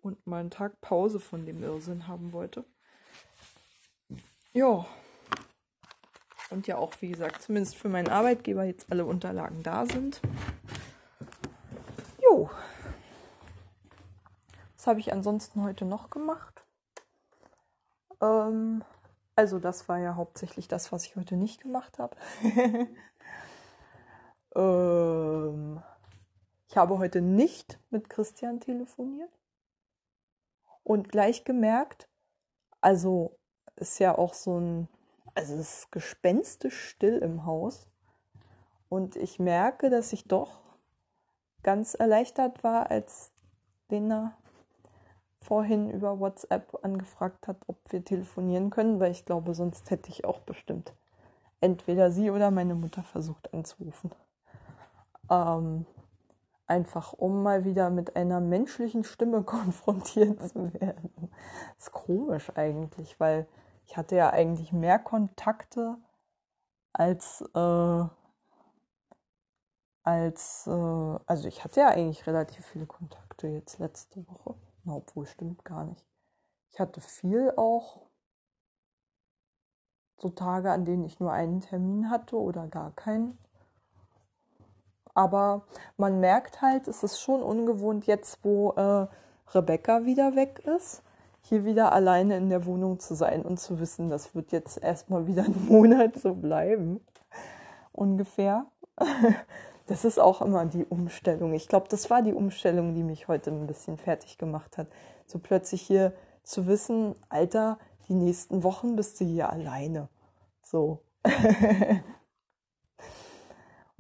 und 0.03 0.27
mal 0.27 0.41
einen 0.41 0.51
Tag 0.51 0.81
Pause 0.81 1.21
von 1.21 1.47
dem 1.47 1.63
Irrsinn 1.63 2.09
haben 2.09 2.33
wollte. 2.33 2.65
Ja, 4.53 4.89
und 6.51 6.67
ja 6.67 6.77
auch, 6.77 6.93
wie 7.01 7.11
gesagt, 7.11 7.43
zumindest 7.43 7.77
für 7.77 7.89
meinen 7.89 8.09
Arbeitgeber 8.09 8.65
jetzt 8.65 8.91
alle 8.91 9.05
Unterlagen 9.05 9.63
da 9.63 9.87
sind. 9.87 10.21
Jo. 12.23 12.51
Was 14.77 14.87
habe 14.87 15.01
ich 15.01 15.13
ansonsten 15.13 15.63
heute 15.63 15.85
noch 15.85 16.11
gemacht? 16.11 16.67
Ähm, 18.21 18.85
also 19.37 19.59
das 19.59 19.89
war 19.89 19.99
ja 19.99 20.17
hauptsächlich 20.17 20.69
das, 20.69 20.93
was 20.93 21.07
ich 21.07 21.17
heute 21.17 21.37
nicht 21.37 21.63
gemacht 21.63 21.99
habe. 21.99 22.17
ähm, 24.55 25.83
ich 26.69 26.77
habe 26.77 26.99
heute 26.99 27.21
nicht 27.21 27.79
mit 27.91 28.11
Christian 28.11 28.61
telefoniert 28.61 29.31
und 30.83 31.09
gleich 31.09 31.45
gemerkt, 31.45 32.09
also 32.81 33.39
ist 33.77 33.99
ja 33.99 34.17
auch 34.17 34.35
so 34.35 34.59
ein 34.59 34.89
also 35.35 35.55
es 35.55 35.81
ist 35.81 35.93
gespenstisch 35.93 36.89
still 36.91 37.19
im 37.19 37.45
Haus. 37.47 37.89
Und 38.89 39.17
ich 39.17 39.39
merke, 39.39 39.91
dass 39.91 40.13
ich 40.13 40.25
doch 40.25 40.61
ganz 41.63 41.95
erleichtert 41.95 42.65
war, 42.65 42.91
als 42.91 43.33
Lena 43.89 44.37
vorhin 45.43 45.91
über 45.91 46.19
WhatsApp 46.21 46.79
angefragt 46.83 47.49
hat, 47.49 47.59
ob 47.67 47.79
wir 47.91 48.05
telefonieren 48.05 48.71
können, 48.71 49.01
weil 49.01 49.13
ich 49.13 49.25
glaube, 49.25 49.55
sonst 49.55 49.91
hätte 49.91 50.11
ich 50.11 50.25
auch 50.25 50.41
bestimmt 50.41 50.93
entweder 51.61 52.11
sie 52.11 52.31
oder 52.31 52.51
meine 52.51 52.75
Mutter 52.75 53.03
versucht 53.03 53.53
anzurufen. 53.53 54.11
Ähm, 55.31 55.87
einfach 56.67 57.13
um 57.13 57.43
mal 57.43 57.65
wieder 57.65 57.91
mit 57.91 58.17
einer 58.17 58.41
menschlichen 58.41 59.05
Stimme 59.05 59.43
konfrontiert 59.45 60.43
zu 60.49 60.73
werden. 60.75 61.11
Das 61.77 61.87
ist 61.87 61.93
komisch 61.93 62.51
eigentlich, 62.55 63.19
weil 63.21 63.47
ich 63.91 63.97
hatte 63.97 64.15
ja 64.15 64.31
eigentlich 64.31 64.73
mehr 64.73 65.01
Kontakte 65.01 65.99
als, 66.93 67.41
äh, 67.57 68.05
als, 70.05 70.67
äh, 70.69 71.19
also 71.27 71.49
ich 71.49 71.65
hatte 71.65 71.81
ja 71.81 71.89
eigentlich 71.89 72.25
relativ 72.25 72.65
viele 72.67 72.87
Kontakte 72.87 73.49
jetzt 73.49 73.81
letzte 73.81 74.25
Woche. 74.29 74.55
Na, 74.85 74.95
obwohl, 74.95 75.27
stimmt 75.27 75.65
gar 75.65 75.83
nicht. 75.87 76.07
Ich 76.71 76.79
hatte 76.79 77.01
viel 77.01 77.53
auch 77.57 78.07
so 80.19 80.29
Tage, 80.29 80.71
an 80.71 80.85
denen 80.85 81.05
ich 81.05 81.19
nur 81.19 81.33
einen 81.33 81.61
Termin 81.61 82.11
hatte 82.11 82.37
oder 82.37 82.69
gar 82.69 82.93
keinen. 82.93 83.39
Aber 85.15 85.67
man 85.97 86.21
merkt 86.21 86.63
halt, 86.63 86.87
es 86.87 87.03
ist 87.03 87.21
schon 87.21 87.43
ungewohnt 87.43 88.07
jetzt, 88.07 88.45
wo 88.45 88.71
äh, 88.71 89.09
Rebecca 89.53 90.05
wieder 90.05 90.37
weg 90.37 90.61
ist 90.61 91.03
hier 91.43 91.65
wieder 91.65 91.93
alleine 91.93 92.37
in 92.37 92.51
der 92.51 92.67
Wohnung 92.67 93.01
zu 93.01 93.15
sein 93.15 93.43
und 93.43 93.59
zu 93.59 93.81
wissen, 93.81 94.11
das 94.11 94.35
wird 94.35 94.53
jetzt 94.53 94.83
erstmal 94.83 95.27
wieder 95.27 95.45
einen 95.45 95.67
Monat 95.69 96.19
so 96.19 96.35
bleiben. 96.35 97.01
Ungefähr. 97.93 98.67
Das 99.87 100.05
ist 100.05 100.21
auch 100.21 100.41
immer 100.41 100.67
die 100.67 100.85
Umstellung. 100.85 101.53
Ich 101.53 101.67
glaube, 101.67 101.89
das 101.89 102.11
war 102.11 102.23
die 102.23 102.33
Umstellung, 102.33 102.95
die 102.95 103.03
mich 103.03 103.27
heute 103.27 103.51
ein 103.51 103.67
bisschen 103.67 103.99
fertig 103.99 104.39
gemacht 104.39 104.79
hat. 104.79 104.87
So 105.27 105.41
plötzlich 105.41 105.83
hier 105.83 106.13
zu 106.45 106.69
wissen, 106.69 107.17
Alter, 107.29 107.77
die 108.09 108.15
nächsten 108.15 108.63
Wochen 108.63 108.95
bist 108.95 109.21
du 109.21 109.25
hier 109.25 109.51
alleine. 109.51 110.09
So. 110.63 111.01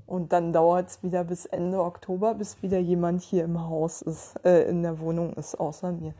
Und 0.07 0.33
dann 0.33 0.53
dauert 0.53 0.91
es 0.91 1.03
wieder 1.03 1.25
bis 1.25 1.47
Ende 1.47 1.83
Oktober, 1.83 2.35
bis 2.35 2.63
wieder 2.63 2.79
jemand 2.79 3.23
hier 3.23 3.43
im 3.43 3.61
Haus 3.61 4.01
ist, 4.01 4.37
äh, 4.45 4.69
in 4.69 4.85
der 4.85 5.01
Wohnung 5.01 5.33
ist, 5.35 5.59
außer 5.59 5.91
mir. 5.91 6.15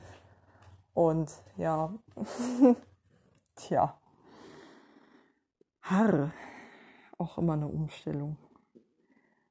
Und 1.00 1.33
ja, 1.57 1.95
tja, 3.57 3.99
Harr, 5.80 6.30
auch 7.16 7.38
immer 7.38 7.54
eine 7.54 7.69
Umstellung. 7.69 8.37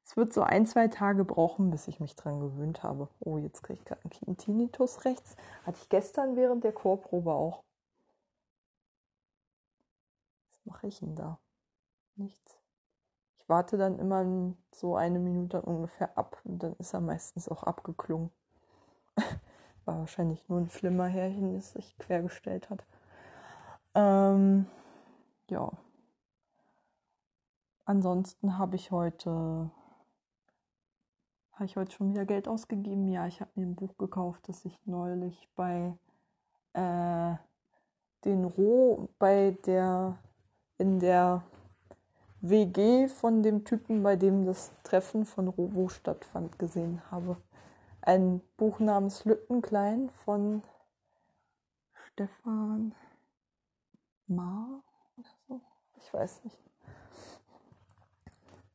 Es 0.06 0.16
wird 0.16 0.32
so 0.32 0.44
ein, 0.44 0.68
zwei 0.68 0.90
Tage 0.90 1.26
brauchen, 1.26 1.72
bis 1.72 1.88
ich 1.88 2.00
mich 2.00 2.16
dran 2.16 2.40
gewöhnt 2.40 2.84
habe. 2.84 3.10
Oh, 3.20 3.40
jetzt 3.40 3.64
kriege 3.64 3.80
ich 3.80 3.86
gerade 3.86 4.04
einen 4.28 4.38
Tinnitus 4.38 5.06
rechts. 5.06 5.36
Hatte 5.66 5.80
ich 5.82 5.90
gestern 5.90 6.36
während 6.36 6.64
der 6.64 6.72
Chorprobe 6.72 7.34
auch. 7.34 7.64
Was 10.52 10.66
mache 10.66 10.86
ich 10.86 11.00
denn 11.00 11.16
da? 11.16 11.40
Nichts. 12.16 12.60
Ich 13.38 13.50
warte 13.50 13.80
dann 13.80 13.98
immer 13.98 14.54
so 14.72 14.96
eine 14.96 15.18
Minute 15.18 15.64
ungefähr 15.64 16.16
ab 16.16 16.40
und 16.44 16.62
dann 16.62 16.76
ist 16.76 16.94
er 16.94 17.02
meistens 17.02 17.50
auch 17.50 17.64
abgeklungen. 17.64 18.30
war 19.90 20.00
wahrscheinlich 20.00 20.48
nur 20.48 20.60
ein 20.60 20.70
Flimmerhärchen, 20.70 21.56
das 21.56 21.74
sich 21.74 21.98
quergestellt 21.98 22.70
hat. 22.70 22.86
Ähm, 23.96 24.68
ja. 25.50 25.72
ansonsten 27.86 28.60
habe 28.60 28.76
ich 28.76 28.92
heute 28.92 29.72
habe 31.54 31.66
ich 31.66 31.76
heute 31.76 31.92
schon 31.92 32.12
wieder 32.12 32.26
Geld 32.26 32.48
ausgegeben? 32.48 33.10
Ja, 33.10 33.28
ich 33.28 33.42
habe 33.42 33.52
mir 33.56 33.66
ein 33.66 33.76
Buch 33.76 33.98
gekauft, 33.98 34.48
das 34.48 34.64
ich 34.64 34.80
neulich 34.86 35.50
bei 35.56 35.94
äh, 36.72 37.36
den 38.24 38.46
Roh, 38.46 39.10
bei 39.18 39.58
der, 39.66 40.18
in 40.78 41.02
der 41.02 41.44
WG 42.40 43.10
von 43.10 43.44
dem 43.44 43.66
Typen, 43.66 44.04
bei 44.04 44.16
dem 44.16 44.46
das 44.46 44.72
Treffen 44.84 45.26
von 45.26 45.50
Robo 45.50 45.90
stattfand, 45.90 46.58
gesehen 46.60 47.02
habe. 47.12 47.36
Ein 48.10 48.42
Buch 48.58 48.80
namens 48.80 49.24
Lückenklein 49.24 50.10
von 50.26 50.64
Stefan 51.94 52.96
Ma 54.26 54.82
oder 55.16 55.30
so. 55.48 55.62
Ich 55.96 56.12
weiß 56.12 56.44
nicht. 56.44 56.58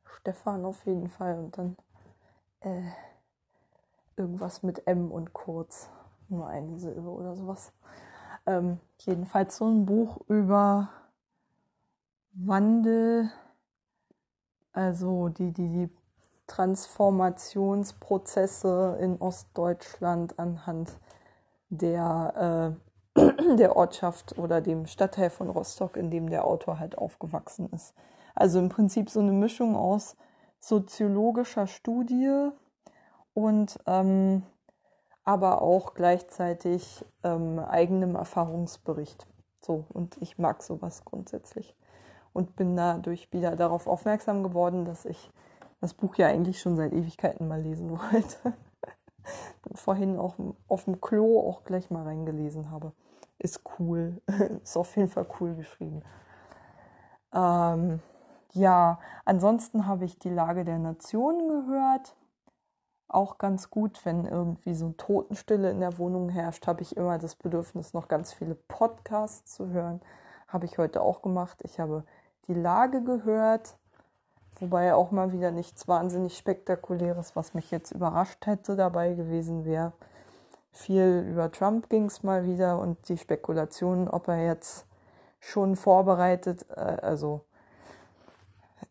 Stefan 0.05 0.63
auf 0.63 0.85
jeden 0.85 1.09
Fall 1.09 1.37
und 1.37 1.57
dann 1.57 1.75
äh, 2.61 2.89
irgendwas 4.15 4.63
mit 4.63 4.87
M 4.87 5.11
und 5.11 5.33
kurz. 5.33 5.89
Nur 6.29 6.47
eine 6.47 6.79
Silbe 6.79 7.09
oder 7.09 7.35
sowas. 7.35 7.73
Ähm, 8.45 8.79
jedenfalls 8.99 9.57
so 9.57 9.65
ein 9.67 9.85
Buch 9.85 10.21
über 10.29 10.87
Wandel, 12.31 13.29
also 14.71 15.27
die, 15.27 15.51
die, 15.51 15.67
die 15.67 16.04
Transformationsprozesse 16.47 18.97
in 18.99 19.19
Ostdeutschland 19.19 20.39
anhand 20.39 20.97
der, 21.69 22.77
äh, 23.15 23.21
der 23.57 23.75
Ortschaft 23.75 24.37
oder 24.37 24.61
dem 24.61 24.87
Stadtteil 24.87 25.29
von 25.29 25.49
Rostock, 25.49 25.97
in 25.97 26.09
dem 26.11 26.29
der 26.29 26.45
Autor 26.45 26.79
halt 26.79 26.97
aufgewachsen 26.97 27.69
ist. 27.73 27.93
Also 28.35 28.59
im 28.59 28.69
Prinzip 28.69 29.09
so 29.09 29.21
eine 29.21 29.31
Mischung 29.31 29.75
aus 29.75 30.15
soziologischer 30.59 31.67
Studie 31.67 32.49
und 33.33 33.79
ähm, 33.85 34.43
aber 35.23 35.61
auch 35.61 35.95
gleichzeitig 35.95 37.03
ähm, 37.23 37.59
eigenem 37.59 38.15
Erfahrungsbericht. 38.15 39.25
So, 39.59 39.85
und 39.89 40.17
ich 40.21 40.37
mag 40.37 40.61
sowas 40.61 41.03
grundsätzlich. 41.03 41.75
Und 42.33 42.55
bin 42.55 42.75
dadurch 42.75 43.31
wieder 43.31 43.55
darauf 43.55 43.87
aufmerksam 43.87 44.43
geworden, 44.43 44.85
dass 44.85 45.05
ich 45.05 45.31
das 45.81 45.93
Buch 45.93 46.15
ja 46.15 46.27
eigentlich 46.27 46.59
schon 46.59 46.75
seit 46.75 46.93
Ewigkeiten 46.93 47.47
mal 47.47 47.61
lesen 47.61 47.91
wollte. 47.91 48.53
Vorhin 49.73 50.17
auch 50.17 50.35
auf 50.67 50.85
dem 50.85 51.01
Klo 51.01 51.39
auch 51.39 51.63
gleich 51.63 51.89
mal 51.89 52.03
reingelesen 52.03 52.71
habe. 52.71 52.93
Ist 53.39 53.61
cool. 53.79 54.21
Ist 54.63 54.77
auf 54.77 54.95
jeden 54.95 55.09
Fall 55.09 55.27
cool 55.39 55.55
geschrieben. 55.55 56.03
Ähm, 57.33 57.99
ja, 58.53 58.99
ansonsten 59.25 59.85
habe 59.85 60.05
ich 60.05 60.17
die 60.19 60.29
Lage 60.29 60.63
der 60.63 60.79
Nationen 60.79 61.47
gehört. 61.49 62.15
Auch 63.07 63.37
ganz 63.37 63.69
gut, 63.69 64.03
wenn 64.05 64.25
irgendwie 64.25 64.73
so 64.73 64.91
Totenstille 64.91 65.69
in 65.69 65.79
der 65.79 65.97
Wohnung 65.97 66.29
herrscht, 66.29 66.65
habe 66.65 66.81
ich 66.81 66.97
immer 66.97 67.17
das 67.17 67.35
Bedürfnis, 67.35 67.93
noch 67.93 68.07
ganz 68.07 68.33
viele 68.33 68.55
Podcasts 68.55 69.55
zu 69.55 69.67
hören. 69.67 70.01
Habe 70.47 70.65
ich 70.65 70.77
heute 70.77 71.01
auch 71.01 71.21
gemacht. 71.21 71.59
Ich 71.63 71.79
habe 71.79 72.05
die 72.47 72.53
Lage 72.53 73.03
gehört, 73.03 73.77
wobei 74.59 74.93
auch 74.93 75.11
mal 75.11 75.31
wieder 75.31 75.51
nichts 75.51 75.87
wahnsinnig 75.87 76.37
Spektakuläres, 76.37 77.35
was 77.35 77.53
mich 77.53 77.71
jetzt 77.71 77.91
überrascht 77.91 78.45
hätte, 78.45 78.75
dabei 78.75 79.13
gewesen 79.13 79.65
wäre. 79.65 79.93
Viel 80.71 81.25
über 81.29 81.51
Trump 81.51 81.89
ging 81.89 82.05
es 82.05 82.23
mal 82.23 82.45
wieder 82.45 82.79
und 82.79 82.97
die 83.07 83.17
Spekulationen, 83.17 84.07
ob 84.07 84.27
er 84.27 84.45
jetzt 84.45 84.85
schon 85.39 85.75
vorbereitet, 85.75 86.65
äh, 86.75 86.79
also 86.79 87.41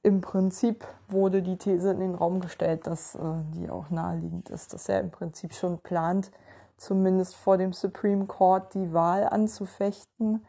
im 0.03 0.21
Prinzip 0.21 0.85
wurde 1.09 1.43
die 1.43 1.57
These 1.57 1.91
in 1.91 2.01
den 2.01 2.15
Raum 2.15 2.41
gestellt, 2.41 2.87
dass 2.87 3.15
äh, 3.15 3.19
die 3.55 3.71
auch 3.71 3.91
naheliegend 3.91 4.51
ist, 4.51 4.75
dass 4.75 4.89
er 4.89 5.01
im 5.01 5.11
Prinzip 5.11 5.55
schon 5.55 5.79
plant, 5.79 6.31
zumindest 6.77 7.37
vor 7.37 7.57
dem 7.57 7.73
Supreme 7.73 8.27
Court 8.27 8.75
die 8.75 8.93
Wahl 8.93 9.27
anzufechten, 9.27 10.45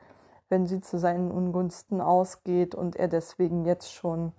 wenn 0.49 0.67
sie 0.67 0.81
zu 0.81 0.97
seinen 0.97 1.31
Ungunsten 1.31 2.01
ausgeht 2.01 2.75
und 2.75 2.95
er 2.95 3.07
deswegen 3.07 3.65
jetzt 3.65 3.93
schon 3.93 4.33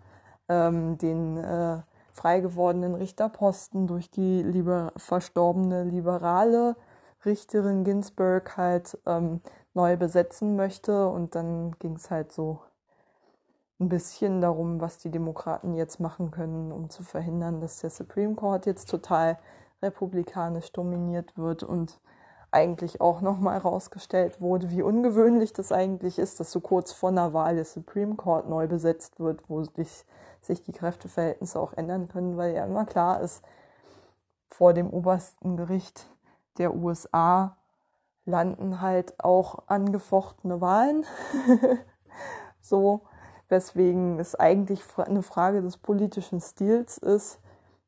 ähm, 0.48 0.98
den 0.98 1.36
äh, 1.38 1.78
frei 2.12 2.40
Richterposten 2.44 3.86
durch 3.86 4.10
die 4.10 4.42
liber 4.42 4.92
verstorbene 4.96 5.84
liberale 5.84 6.76
Richterin 7.24 7.84
Ginsburg 7.84 8.56
halt 8.56 8.98
ähm, 9.06 9.40
neu 9.74 9.96
besetzen 9.96 10.56
möchte. 10.56 11.08
Und 11.08 11.34
dann 11.34 11.72
ging 11.78 11.96
es 11.96 12.10
halt 12.10 12.32
so 12.32 12.60
ein 13.78 13.88
bisschen 13.88 14.40
darum, 14.40 14.80
was 14.80 14.98
die 14.98 15.10
Demokraten 15.10 15.74
jetzt 15.74 16.00
machen 16.00 16.30
können, 16.30 16.72
um 16.72 16.88
zu 16.88 17.02
verhindern, 17.02 17.60
dass 17.60 17.80
der 17.80 17.90
Supreme 17.90 18.34
Court 18.34 18.64
jetzt 18.66 18.88
total 18.88 19.38
republikanisch 19.82 20.72
dominiert 20.72 21.36
wird 21.36 21.62
und 21.62 22.00
eigentlich 22.50 23.02
auch 23.02 23.20
nochmal 23.20 23.54
herausgestellt 23.54 24.40
wurde, 24.40 24.70
wie 24.70 24.80
ungewöhnlich 24.80 25.52
das 25.52 25.72
eigentlich 25.72 26.18
ist, 26.18 26.40
dass 26.40 26.52
so 26.52 26.60
kurz 26.60 26.92
vor 26.92 27.10
einer 27.10 27.34
Wahl 27.34 27.56
der 27.56 27.66
Supreme 27.66 28.14
Court 28.14 28.48
neu 28.48 28.66
besetzt 28.66 29.20
wird, 29.20 29.42
wo 29.48 29.62
sich, 29.62 30.06
sich 30.46 30.62
die 30.62 30.72
Kräfteverhältnisse 30.72 31.58
auch 31.58 31.72
ändern 31.74 32.08
können, 32.08 32.36
weil 32.36 32.54
ja 32.54 32.64
immer 32.64 32.84
klar 32.84 33.20
ist, 33.20 33.42
vor 34.48 34.72
dem 34.72 34.90
obersten 34.90 35.56
Gericht 35.56 36.08
der 36.58 36.74
USA 36.74 37.56
landen 38.24 38.80
halt 38.80 39.22
auch 39.22 39.64
angefochtene 39.66 40.60
Wahlen. 40.60 41.04
so, 42.60 43.02
weswegen 43.48 44.18
es 44.18 44.34
eigentlich 44.34 44.82
eine 44.96 45.22
Frage 45.22 45.62
des 45.62 45.76
politischen 45.76 46.40
Stils 46.40 46.98
ist 46.98 47.38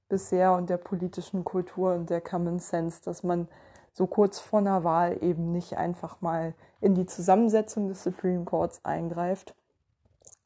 bisher 0.08 0.54
und 0.54 0.70
der 0.70 0.76
politischen 0.78 1.44
Kultur 1.44 1.94
und 1.94 2.10
der 2.10 2.20
Common 2.20 2.58
Sense, 2.58 3.02
dass 3.04 3.22
man 3.22 3.48
so 3.92 4.06
kurz 4.06 4.38
vor 4.38 4.60
einer 4.60 4.84
Wahl 4.84 5.22
eben 5.22 5.50
nicht 5.50 5.76
einfach 5.76 6.20
mal 6.20 6.54
in 6.80 6.94
die 6.94 7.06
Zusammensetzung 7.06 7.88
des 7.88 8.04
Supreme 8.04 8.44
Courts 8.44 8.84
eingreift, 8.84 9.54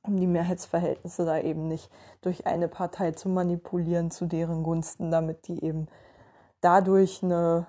um 0.03 0.19
die 0.19 0.27
Mehrheitsverhältnisse 0.27 1.25
da 1.25 1.39
eben 1.39 1.69
nicht 1.69 1.91
durch 2.21 2.47
eine 2.47 2.69
Partei 2.69 3.13
zu 3.13 3.29
manipulieren 3.29 4.11
zu 4.11 4.27
deren 4.27 4.63
Gunsten, 4.63 5.11
damit 5.11 5.47
die 5.49 5.65
eben 5.65 5.89
dadurch 6.61 7.23
eine 7.23 7.67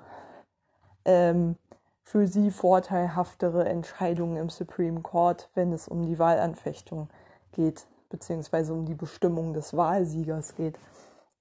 ähm, 1.06 1.56
für 2.04 2.28
sie 2.28 2.52
vorteilhaftere 2.52 3.66
Entscheidung 3.66 4.38
im 4.38 4.50
Supreme 4.50 5.02
Court, 5.02 5.50
wenn 5.56 5.72
es 5.72 5.88
um 5.88 6.06
die 6.06 6.20
Wahlanfechtung 6.20 7.10
geht, 7.54 7.88
beziehungsweise 8.10 8.74
um 8.74 8.86
die 8.86 8.94
Bestimmung 8.94 9.54
des 9.54 9.76
Wahlsiegers 9.76 10.56
geht, 10.56 10.78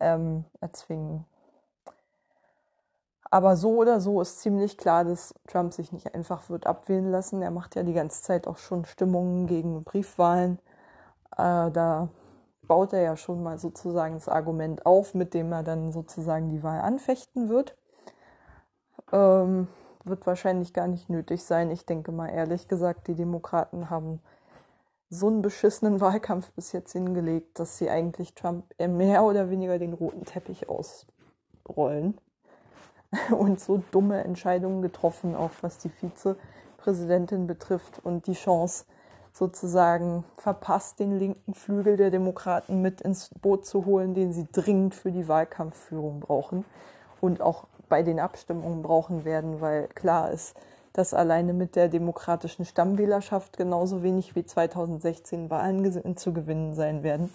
ähm, 0.01 0.45
erzwingen. 0.61 1.25
Aber 3.31 3.57
so 3.57 3.77
oder 3.77 4.01
so 4.01 4.21
ist 4.21 4.41
ziemlich 4.41 4.77
klar, 4.77 5.05
dass 5.05 5.35
Trump 5.47 5.73
sich 5.73 5.91
nicht 5.91 6.15
einfach 6.15 6.51
wird 6.51 6.67
abwählen 6.67 7.11
lassen. 7.11 7.41
Er 7.41 7.51
macht 7.51 7.77
ja 7.77 7.83
die 7.83 7.95
ganze 7.95 8.23
Zeit 8.23 8.47
auch 8.47 8.59
schon 8.59 8.85
Stimmungen 8.85 9.47
gegen 9.47 9.85
Briefwahlen. 9.85 10.59
Äh, 11.37 11.71
da 11.71 12.09
baut 12.67 12.93
er 12.93 13.03
ja 13.03 13.17
schon 13.17 13.43
mal 13.43 13.59
sozusagen 13.59 14.15
das 14.15 14.29
Argument 14.29 14.87
auf, 14.87 15.15
mit 15.15 15.35
dem 15.35 15.53
er 15.53 15.63
dann 15.63 15.93
sozusagen 15.93 16.49
die 16.49 16.63
Wahl 16.63 16.81
anfechten 16.81 17.49
wird. 17.49 17.77
Ähm, 19.13 19.69
wird 20.05 20.27
wahrscheinlich 20.27 20.73
gar 20.73 20.89
nicht 20.89 21.09
nötig 21.09 21.45
sein. 21.45 21.71
Ich 21.71 21.87
denke 21.87 22.13
mal 22.13 22.29
ehrlich 22.29 22.69
gesagt, 22.69 23.09
die 23.09 23.15
Demokraten 23.15 23.91
haben 23.91 24.21
so 25.11 25.29
einen 25.29 25.43
beschissenen 25.43 26.01
Wahlkampf 26.01 26.53
bis 26.53 26.73
jetzt 26.73 26.93
hingelegt, 26.93 27.59
dass 27.59 27.79
sie 27.79 27.91
eigentlich 27.91 28.35
Trump 28.35 28.65
mehr 28.79 29.25
oder 29.25 29.51
weniger 29.51 29.79
den 29.79 29.93
roten 29.93 30.25
Teppich 30.25 30.69
ausrollen 30.69 32.19
und 33.31 33.61
so 33.61 33.83
dumme 33.91 34.25
Entscheidungen 34.25 34.83
getroffen, 34.83 35.37
auch 35.37 35.51
was 35.61 35.79
die 35.79 35.91
Vizepräsidentin 35.91 37.47
betrifft 37.47 38.01
und 38.03 38.27
die 38.27 38.33
Chance 38.33 38.87
sozusagen 39.33 40.25
verpasst, 40.37 40.99
den 40.99 41.19
linken 41.19 41.55
Flügel 41.55 41.97
der 41.97 42.11
Demokraten 42.11 42.83
mit 42.83 43.01
ins 43.01 43.31
Boot 43.41 43.67
zu 43.67 43.87
holen, 43.87 44.15
den 44.15 44.33
sie 44.33 44.47
dringend 44.53 44.95
für 44.95 45.11
die 45.11 45.29
Wahlkampfführung 45.29 46.21
brauchen 46.21 46.65
und 47.21 47.41
auch 47.41 47.65
bei 47.89 48.03
den 48.03 48.21
Abstimmungen 48.21 48.83
brauchen 48.83 49.25
werden, 49.25 49.61
weil 49.61 49.89
klar 49.89 50.31
ist, 50.31 50.55
dass 50.93 51.15
alleine 51.15 51.55
mit 51.55 51.77
der 51.77 51.89
demokratischen 51.89 52.65
Stammwählerschaft 52.65 53.57
genauso 53.57 54.03
wenig 54.03 54.37
wie 54.37 54.45
2016 54.45 55.49
Wahlen 55.51 56.17
zu 56.17 56.33
gewinnen 56.33 56.75
sein 56.75 57.03
werden. 57.03 57.33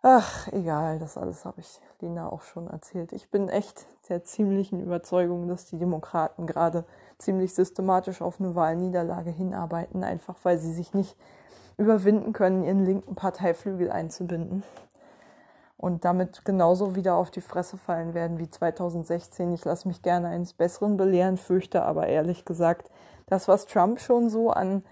Ach, 0.00 0.46
egal, 0.52 0.98
das 1.00 1.18
alles 1.18 1.44
habe 1.44 1.60
ich 1.60 1.80
Lena 2.00 2.30
auch 2.30 2.42
schon 2.42 2.68
erzählt. 2.68 3.12
Ich 3.12 3.30
bin 3.30 3.48
echt 3.48 3.86
der 4.08 4.22
ziemlichen 4.22 4.80
Überzeugung, 4.80 5.48
dass 5.48 5.66
die 5.66 5.76
Demokraten 5.76 6.46
gerade 6.46 6.84
ziemlich 7.18 7.54
systematisch 7.54 8.22
auf 8.22 8.40
eine 8.40 8.54
Wahlniederlage 8.54 9.30
hinarbeiten, 9.30 10.04
einfach 10.04 10.36
weil 10.42 10.58
sie 10.58 10.72
sich 10.72 10.94
nicht 10.94 11.16
überwinden 11.76 12.32
können, 12.32 12.64
ihren 12.64 12.84
linken 12.84 13.14
Parteiflügel 13.14 13.90
einzubinden 13.90 14.62
und 15.76 16.04
damit 16.04 16.44
genauso 16.44 16.96
wieder 16.96 17.14
auf 17.14 17.30
die 17.30 17.40
Fresse 17.40 17.76
fallen 17.76 18.14
werden 18.14 18.38
wie 18.38 18.50
2016. 18.50 19.52
Ich 19.52 19.64
lasse 19.64 19.86
mich 19.86 20.02
gerne 20.02 20.28
eines 20.28 20.52
Besseren 20.52 20.96
belehren, 20.96 21.36
fürchte 21.36 21.82
aber 21.82 22.06
ehrlich 22.08 22.44
gesagt, 22.44 22.90
das, 23.26 23.46
was 23.46 23.66
Trump 23.66 24.00
schon 24.00 24.28
so 24.28 24.50
an 24.50 24.82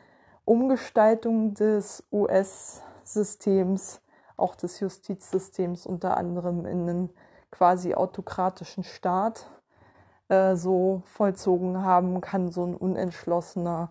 Umgestaltung 0.45 1.55
des 1.55 2.05
US-Systems 2.13 4.01
auch 4.37 4.55
des 4.55 4.81
Justizsystems 4.81 5.87
unter 5.87 6.17
anderem 6.17 6.67
in 6.67 6.89
einen 6.89 7.11
quasi 7.51 7.95
autokratischen 7.95 8.85
Staat 8.85 9.47
äh, 10.29 10.57
so 10.57 11.03
vollzogen 11.07 11.83
haben, 11.83 12.21
kann 12.21 12.51
so 12.51 12.65
ein 12.65 12.75
unentschlossener, 12.75 13.91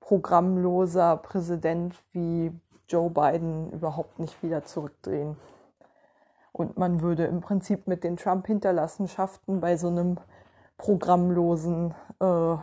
programmloser 0.00 1.16
Präsident 1.16 1.94
wie 2.12 2.52
Joe 2.88 3.10
Biden 3.10 3.70
überhaupt 3.70 4.18
nicht 4.18 4.42
wieder 4.42 4.64
zurückdrehen. 4.64 5.36
Und 6.52 6.76
man 6.76 7.00
würde 7.00 7.24
im 7.24 7.40
Prinzip 7.40 7.86
mit 7.86 8.04
den 8.04 8.16
Trump-Hinterlassenschaften 8.16 9.60
bei 9.60 9.76
so 9.76 9.88
einem 9.88 10.18
programmlosen, 10.76 11.94
äh, 12.20 12.56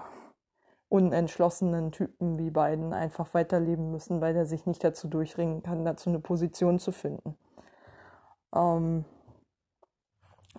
unentschlossenen 0.89 1.91
Typen 1.91 2.38
wie 2.38 2.52
Biden 2.52 2.93
einfach 2.93 3.34
weiterleben 3.34 3.91
müssen, 3.91 4.22
weil 4.22 4.36
er 4.36 4.45
sich 4.45 4.65
nicht 4.65 4.84
dazu 4.84 5.08
durchringen 5.08 5.63
kann, 5.63 5.86
dazu 5.86 6.10
eine 6.10 6.19
Position 6.19 6.80
zu 6.80 6.91
finden. 6.91 7.36
Ähm, 8.54 9.06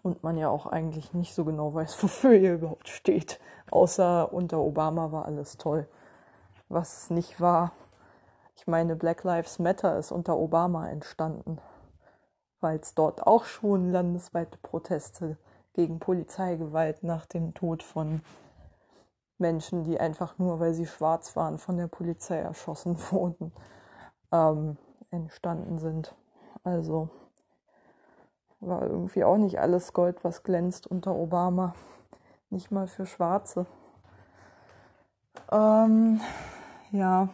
und 0.02 0.22
man 0.22 0.36
ja 0.36 0.48
auch 0.48 0.66
eigentlich 0.66 1.12
nicht 1.12 1.34
so 1.34 1.44
genau 1.44 1.74
weiß, 1.74 1.96
wofür 2.02 2.32
er 2.32 2.54
überhaupt 2.54 2.88
steht. 2.88 3.40
Außer 3.70 4.32
unter 4.32 4.58
Obama 4.58 5.12
war 5.12 5.26
alles 5.26 5.56
toll. 5.56 5.88
Was 6.68 7.04
es 7.04 7.10
nicht 7.10 7.40
war, 7.40 7.72
ich 8.60 8.66
meine, 8.66 8.94
Black 8.94 9.24
Lives 9.24 9.58
Matter 9.58 9.98
ist 9.98 10.12
unter 10.12 10.36
Obama 10.36 10.86
entstanden, 10.90 11.58
weil 12.60 12.78
es 12.78 12.94
dort 12.94 13.26
auch 13.26 13.44
schon 13.44 13.90
landesweite 13.90 14.58
Proteste 14.58 15.38
gegen 15.72 15.98
Polizeigewalt 15.98 17.02
nach 17.02 17.24
dem 17.24 17.54
Tod 17.54 17.82
von 17.82 18.20
Menschen, 19.38 19.84
die 19.84 19.98
einfach 19.98 20.36
nur, 20.36 20.60
weil 20.60 20.74
sie 20.74 20.86
schwarz 20.86 21.36
waren, 21.36 21.56
von 21.56 21.78
der 21.78 21.86
Polizei 21.86 22.36
erschossen 22.36 22.98
wurden, 23.10 23.52
ähm, 24.30 24.76
entstanden 25.10 25.78
sind. 25.78 26.14
Also 26.62 27.08
war 28.60 28.82
irgendwie 28.82 29.24
auch 29.24 29.36
nicht 29.36 29.58
alles 29.58 29.92
Gold, 29.92 30.22
was 30.24 30.42
glänzt 30.42 30.86
unter 30.86 31.14
Obama. 31.14 31.74
Nicht 32.50 32.70
mal 32.70 32.88
für 32.88 33.06
Schwarze. 33.06 33.66
Ähm, 35.50 36.20
ja, 36.92 37.28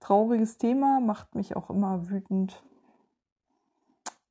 trauriges 0.00 0.58
Thema, 0.58 1.00
macht 1.00 1.34
mich 1.34 1.56
auch 1.56 1.70
immer 1.70 2.08
wütend. 2.08 2.62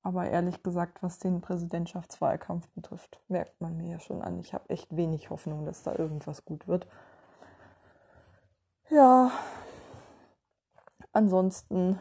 Aber 0.02 0.26
ehrlich 0.26 0.64
gesagt, 0.64 1.04
was 1.04 1.20
den 1.20 1.42
Präsidentschaftswahlkampf 1.42 2.70
betrifft, 2.72 3.20
merkt 3.28 3.60
man 3.60 3.76
mir 3.76 3.92
ja 3.92 4.00
schon 4.00 4.22
an. 4.22 4.40
Ich 4.40 4.54
habe 4.54 4.70
echt 4.70 4.96
wenig 4.96 5.30
Hoffnung, 5.30 5.66
dass 5.66 5.84
da 5.84 5.94
irgendwas 5.96 6.46
gut 6.46 6.68
wird. 6.68 6.88
Ja, 8.90 9.32
ansonsten, 11.12 12.00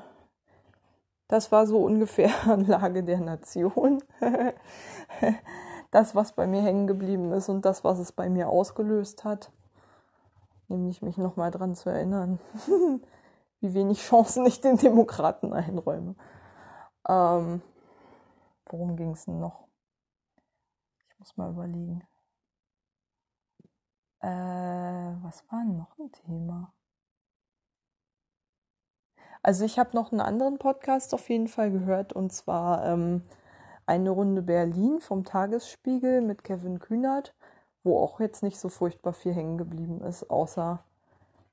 das 1.29 1.51
war 1.53 1.67
so 1.67 1.79
ungefähr 1.79 2.31
Lage 2.67 3.03
der 3.03 3.21
Nation. 3.21 4.03
das, 5.91 6.15
was 6.15 6.33
bei 6.33 6.47
mir 6.47 6.63
hängen 6.63 6.87
geblieben 6.87 7.33
ist 7.33 7.49
und 7.49 7.65
das, 7.65 7.85
was 7.85 7.99
es 7.99 8.13
bei 8.13 8.29
mir 8.29 8.49
ausgelöst 8.49 9.25
hat. 9.25 9.51
Nämlich 10.69 11.03
mich 11.03 11.17
nochmal 11.17 11.51
dran 11.51 11.75
zu 11.75 11.91
erinnern, 11.91 12.41
wie 13.61 13.75
wenig 13.75 14.01
Chancen 14.01 14.45
ich 14.47 14.61
den 14.61 14.77
Demokraten 14.77 15.53
einräume. 15.53 16.17
Ähm, 17.09 17.63
worum 18.67 18.97
ging 18.97 19.13
es 19.13 19.25
denn 19.27 19.39
noch? 19.39 19.69
Ich 21.09 21.19
muss 21.19 21.37
mal 21.37 21.51
überlegen. 21.51 22.03
Äh, 24.21 24.29
was 25.23 25.45
war 25.51 25.65
noch 25.65 25.97
ein 25.99 26.11
Thema? 26.11 26.73
Also 29.47 29.65
ich 29.65 29.79
habe 29.79 29.91
noch 29.95 30.11
einen 30.11 30.21
anderen 30.21 30.59
Podcast 30.59 31.15
auf 31.15 31.29
jeden 31.29 31.47
Fall 31.47 31.71
gehört 31.71 32.13
und 32.13 32.33
zwar 32.33 32.85
ähm, 32.85 33.23
eine 33.87 34.11
Runde 34.11 34.43
Berlin 34.43 34.99
vom 35.01 35.23
Tagesspiegel 35.23 36.21
mit 36.21 36.43
Kevin 36.43 36.81
Kühnert, 36.81 37.33
wo 37.85 37.97
auch 37.97 38.19
jetzt 38.19 38.43
nicht 38.43 38.59
so 38.59 38.69
furchtbar 38.69 39.13
viel 39.13 39.33
hängen 39.33 39.57
geblieben 39.57 40.01
ist, 40.01 40.29
außer 40.31 40.81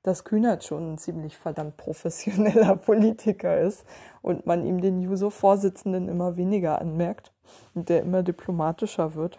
dass 0.02 0.24
Kühnert 0.24 0.64
schon 0.64 0.94
ein 0.94 0.98
ziemlich 0.98 1.36
verdammt 1.36 1.76
professioneller 1.76 2.74
Politiker 2.84 3.60
ist 3.60 3.84
und 4.22 4.44
man 4.44 4.66
ihm 4.66 4.80
den 4.80 5.00
Juso-Vorsitzenden 5.00 6.08
immer 6.08 6.36
weniger 6.36 6.80
anmerkt 6.80 7.30
und 7.76 7.90
der 7.90 8.02
immer 8.02 8.24
diplomatischer 8.24 9.14
wird. 9.14 9.38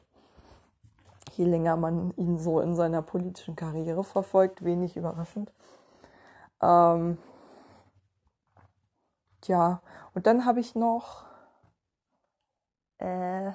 Je 1.36 1.44
länger 1.44 1.76
man 1.76 2.14
ihn 2.16 2.38
so 2.38 2.62
in 2.62 2.74
seiner 2.78 3.02
politischen 3.02 3.58
Karriere 3.58 4.06
verfolgt, 4.06 4.64
wenig 4.64 4.96
überraschend. 4.96 5.52
Ähm, 6.62 7.18
ja, 9.48 9.82
und 10.14 10.28
dann 10.28 10.46
habe 10.46 10.60
ich 10.60 10.76
noch. 10.76 11.26
Äh, 12.98 13.52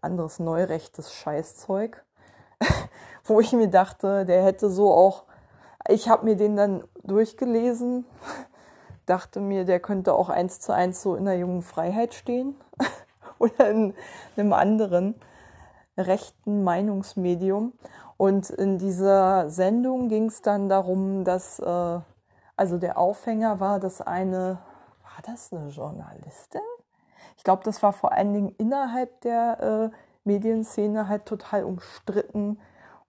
anderes 0.00 0.38
neurechtes 0.38 1.12
Scheißzeug, 1.12 2.04
wo 3.24 3.40
ich 3.40 3.52
mir 3.52 3.68
dachte, 3.68 4.24
der 4.24 4.44
hätte 4.44 4.70
so 4.70 4.92
auch, 4.92 5.24
ich 5.88 6.08
habe 6.08 6.24
mir 6.24 6.36
den 6.36 6.56
dann 6.56 6.84
durchgelesen, 7.02 8.04
dachte 9.06 9.40
mir, 9.40 9.64
der 9.64 9.80
könnte 9.80 10.14
auch 10.14 10.28
eins 10.28 10.60
zu 10.60 10.72
eins 10.72 11.02
so 11.02 11.14
in 11.14 11.24
der 11.24 11.38
jungen 11.38 11.62
Freiheit 11.62 12.14
stehen 12.14 12.56
oder 13.38 13.70
in 13.70 13.94
einem 14.36 14.52
anderen 14.52 15.14
rechten 15.96 16.62
Meinungsmedium. 16.62 17.72
Und 18.18 18.50
in 18.50 18.76
dieser 18.76 19.48
Sendung 19.48 20.08
ging 20.08 20.26
es 20.26 20.42
dann 20.42 20.68
darum, 20.68 21.24
dass, 21.24 21.58
äh, 21.60 22.00
also 22.56 22.76
der 22.76 22.98
Aufhänger 22.98 23.60
war, 23.60 23.80
dass 23.80 24.02
eine, 24.02 24.58
war 25.02 25.22
das 25.24 25.52
eine 25.52 25.68
Journalistin? 25.68 26.60
ich 27.38 27.44
glaube, 27.44 27.62
das 27.64 27.82
war 27.82 27.92
vor 27.92 28.12
allen 28.12 28.34
Dingen 28.34 28.54
innerhalb 28.58 29.20
der 29.22 29.92
äh, 29.92 29.96
Medienszene 30.24 31.08
halt 31.08 31.24
total 31.24 31.64
umstritten 31.64 32.58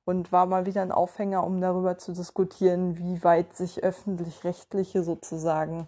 und 0.05 0.31
war 0.31 0.45
mal 0.45 0.67
wieder 0.67 0.83
ein 0.83 0.91
Aufhänger, 0.91 1.43
um 1.43 1.59
darüber 1.59 1.97
zu 1.97 2.13
diskutieren, 2.13 2.97
wie 2.97 3.23
weit 3.23 3.57
sich 3.57 3.83
öffentlich-rechtliche 3.83 5.03
sozusagen 5.03 5.87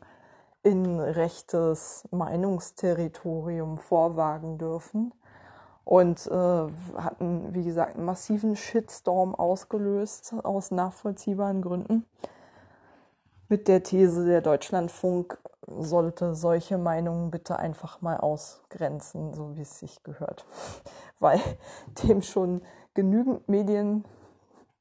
in 0.63 0.99
rechtes 0.99 2.07
Meinungsterritorium 2.11 3.77
vorwagen 3.77 4.57
dürfen. 4.57 5.13
Und 5.83 6.27
äh, 6.27 6.31
hatten, 6.97 7.53
wie 7.53 7.63
gesagt, 7.63 7.95
einen 7.95 8.05
massiven 8.05 8.55
Shitstorm 8.55 9.35
ausgelöst 9.35 10.33
aus 10.43 10.71
nachvollziehbaren 10.71 11.61
Gründen 11.61 12.05
mit 13.51 13.67
der 13.67 13.83
These, 13.83 14.25
der 14.25 14.39
Deutschlandfunk 14.39 15.37
sollte 15.67 16.35
solche 16.35 16.77
Meinungen 16.77 17.31
bitte 17.31 17.59
einfach 17.59 17.99
mal 17.99 18.15
ausgrenzen, 18.15 19.33
so 19.33 19.57
wie 19.57 19.61
es 19.61 19.77
sich 19.77 20.01
gehört. 20.03 20.45
Weil 21.19 21.41
dem 22.01 22.21
schon 22.21 22.61
genügend 22.93 23.49
Medien 23.49 24.05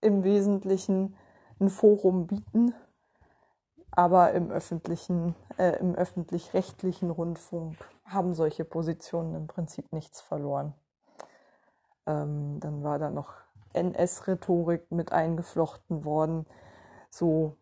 im 0.01 0.23
Wesentlichen 0.23 1.17
ein 1.59 1.69
Forum 1.69 2.29
bieten, 2.29 2.73
aber 3.91 4.31
im 4.33 4.53
öffentlichen, 4.53 5.35
äh, 5.59 5.77
im 5.81 5.97
öffentlich-rechtlichen 5.97 7.11
Rundfunk 7.11 7.77
haben 8.05 8.35
solche 8.35 8.65
Positionen 8.65 9.35
im 9.35 9.47
Prinzip 9.49 9.93
nichts 9.93 10.21
verloren. 10.21 10.75
Ähm, 12.07 12.61
dann 12.61 12.83
war 12.83 12.99
da 12.99 13.11
noch 13.11 13.33
NS-Rhetorik 13.73 14.91
mit 14.91 15.13
eingeflochten 15.13 16.05
worden, 16.05 16.47
so 17.11 17.57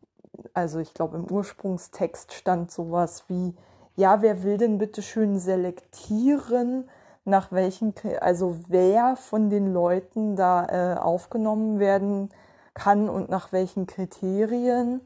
also 0.54 0.78
ich 0.78 0.94
glaube 0.94 1.16
im 1.16 1.30
Ursprungstext 1.30 2.32
stand 2.32 2.70
sowas 2.70 3.24
wie, 3.28 3.54
ja, 3.96 4.22
wer 4.22 4.42
will 4.42 4.58
denn 4.58 4.78
bitte 4.78 5.02
schön 5.02 5.38
selektieren, 5.38 6.88
nach 7.24 7.52
welchen, 7.52 7.94
also 8.20 8.56
wer 8.68 9.16
von 9.16 9.50
den 9.50 9.72
Leuten 9.72 10.36
da 10.36 10.94
äh, 10.94 10.98
aufgenommen 10.98 11.78
werden 11.78 12.30
kann 12.74 13.08
und 13.08 13.28
nach 13.28 13.52
welchen 13.52 13.86
Kriterien. 13.86 15.00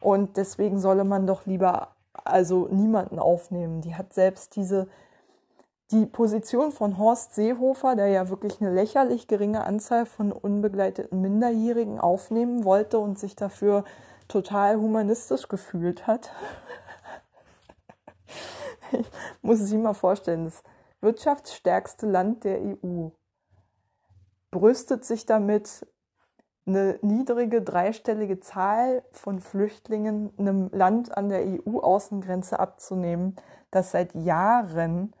Und 0.00 0.36
deswegen 0.36 0.78
solle 0.78 1.04
man 1.04 1.26
doch 1.26 1.46
lieber 1.46 1.88
also 2.12 2.68
niemanden 2.70 3.18
aufnehmen. 3.18 3.80
Die 3.80 3.96
hat 3.96 4.12
selbst 4.12 4.54
diese 4.56 4.86
die 5.94 6.06
Position 6.06 6.72
von 6.72 6.98
Horst 6.98 7.36
Seehofer, 7.36 7.94
der 7.94 8.08
ja 8.08 8.28
wirklich 8.28 8.60
eine 8.60 8.74
lächerlich 8.74 9.28
geringe 9.28 9.64
Anzahl 9.64 10.06
von 10.06 10.32
unbegleiteten 10.32 11.20
Minderjährigen 11.20 12.00
aufnehmen 12.00 12.64
wollte 12.64 12.98
und 12.98 13.16
sich 13.18 13.36
dafür 13.36 13.84
total 14.26 14.76
humanistisch 14.76 15.48
gefühlt 15.48 16.08
hat. 16.08 16.32
ich 18.92 19.06
muss 19.42 19.60
es 19.60 19.72
mal 19.72 19.94
vorstellen, 19.94 20.46
das 20.46 20.64
wirtschaftsstärkste 21.00 22.06
Land 22.06 22.42
der 22.42 22.60
EU 22.60 23.10
brüstet 24.50 25.04
sich 25.04 25.26
damit, 25.26 25.86
eine 26.66 26.98
niedrige 27.02 27.60
dreistellige 27.62 28.40
Zahl 28.40 29.04
von 29.12 29.40
Flüchtlingen 29.40 30.32
einem 30.38 30.70
Land 30.72 31.16
an 31.16 31.28
der 31.28 31.44
EU-Außengrenze 31.44 32.58
abzunehmen, 32.58 33.36
das 33.70 33.90
seit 33.90 34.14
Jahren 34.14 35.12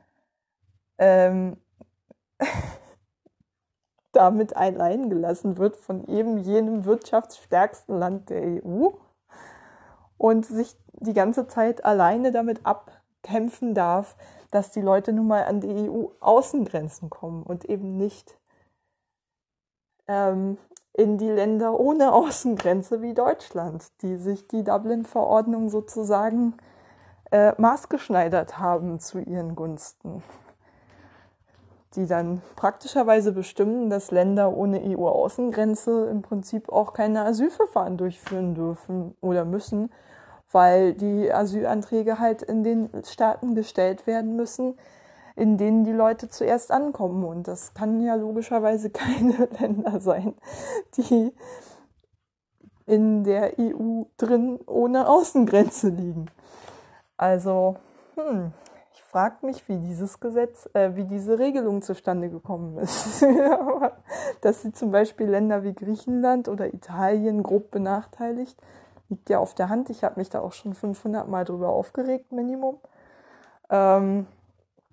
ähm, 0.98 1.56
damit 4.12 4.56
allein 4.56 5.10
gelassen 5.10 5.58
wird 5.58 5.76
von 5.76 6.06
eben 6.06 6.38
jenem 6.38 6.84
wirtschaftsstärksten 6.84 7.98
Land 7.98 8.30
der 8.30 8.64
EU 8.64 8.90
und 10.18 10.46
sich 10.46 10.76
die 10.92 11.12
ganze 11.12 11.46
Zeit 11.46 11.84
alleine 11.84 12.32
damit 12.32 12.64
abkämpfen 12.64 13.74
darf, 13.74 14.16
dass 14.50 14.70
die 14.70 14.80
Leute 14.80 15.12
nun 15.12 15.26
mal 15.26 15.44
an 15.44 15.60
die 15.60 15.90
EU-Außengrenzen 15.90 17.10
kommen 17.10 17.42
und 17.42 17.64
eben 17.64 17.96
nicht 17.96 18.38
ähm, 20.06 20.58
in 20.92 21.18
die 21.18 21.28
Länder 21.28 21.78
ohne 21.78 22.12
Außengrenze 22.12 23.02
wie 23.02 23.14
Deutschland, 23.14 23.84
die 24.02 24.16
sich 24.16 24.46
die 24.46 24.62
Dublin-Verordnung 24.62 25.68
sozusagen 25.68 26.54
äh, 27.32 27.52
maßgeschneidert 27.60 28.58
haben 28.58 29.00
zu 29.00 29.18
ihren 29.18 29.56
Gunsten 29.56 30.22
die 31.96 32.06
dann 32.06 32.42
praktischerweise 32.56 33.32
bestimmen, 33.32 33.90
dass 33.90 34.10
Länder 34.10 34.52
ohne 34.56 34.80
EU-Außengrenze 34.82 36.06
im 36.10 36.22
Prinzip 36.22 36.68
auch 36.70 36.92
keine 36.92 37.24
Asylverfahren 37.24 37.96
durchführen 37.96 38.54
dürfen 38.54 39.16
oder 39.20 39.44
müssen, 39.44 39.90
weil 40.52 40.94
die 40.94 41.32
Asylanträge 41.32 42.18
halt 42.18 42.42
in 42.42 42.62
den 42.62 42.90
Staaten 43.04 43.54
gestellt 43.54 44.06
werden 44.06 44.36
müssen, 44.36 44.76
in 45.36 45.58
denen 45.58 45.84
die 45.84 45.92
Leute 45.92 46.28
zuerst 46.28 46.70
ankommen. 46.70 47.24
Und 47.24 47.48
das 47.48 47.74
kann 47.74 48.00
ja 48.00 48.14
logischerweise 48.14 48.90
keine 48.90 49.48
Länder 49.58 50.00
sein, 50.00 50.34
die 50.96 51.32
in 52.86 53.24
der 53.24 53.58
EU 53.58 54.02
drin 54.16 54.58
ohne 54.66 55.08
Außengrenze 55.08 55.88
liegen. 55.88 56.26
Also, 57.16 57.76
hm, 58.16 58.52
fragt 59.14 59.44
mich, 59.44 59.68
wie 59.68 59.76
dieses 59.76 60.18
Gesetz, 60.18 60.68
äh, 60.74 60.96
wie 60.96 61.04
diese 61.04 61.38
Regelung 61.38 61.82
zustande 61.82 62.30
gekommen 62.30 62.78
ist. 62.78 63.24
Dass 64.40 64.62
sie 64.62 64.72
zum 64.72 64.90
Beispiel 64.90 65.28
Länder 65.28 65.62
wie 65.62 65.72
Griechenland 65.72 66.48
oder 66.48 66.74
Italien 66.74 67.44
grob 67.44 67.70
benachteiligt, 67.70 68.60
liegt 69.08 69.30
ja 69.30 69.38
auf 69.38 69.54
der 69.54 69.68
Hand. 69.68 69.88
Ich 69.88 70.02
habe 70.02 70.18
mich 70.18 70.30
da 70.30 70.40
auch 70.40 70.52
schon 70.52 70.74
500 70.74 71.28
Mal 71.28 71.44
drüber 71.44 71.68
aufgeregt, 71.68 72.32
Minimum. 72.32 72.78
Ähm, 73.70 74.26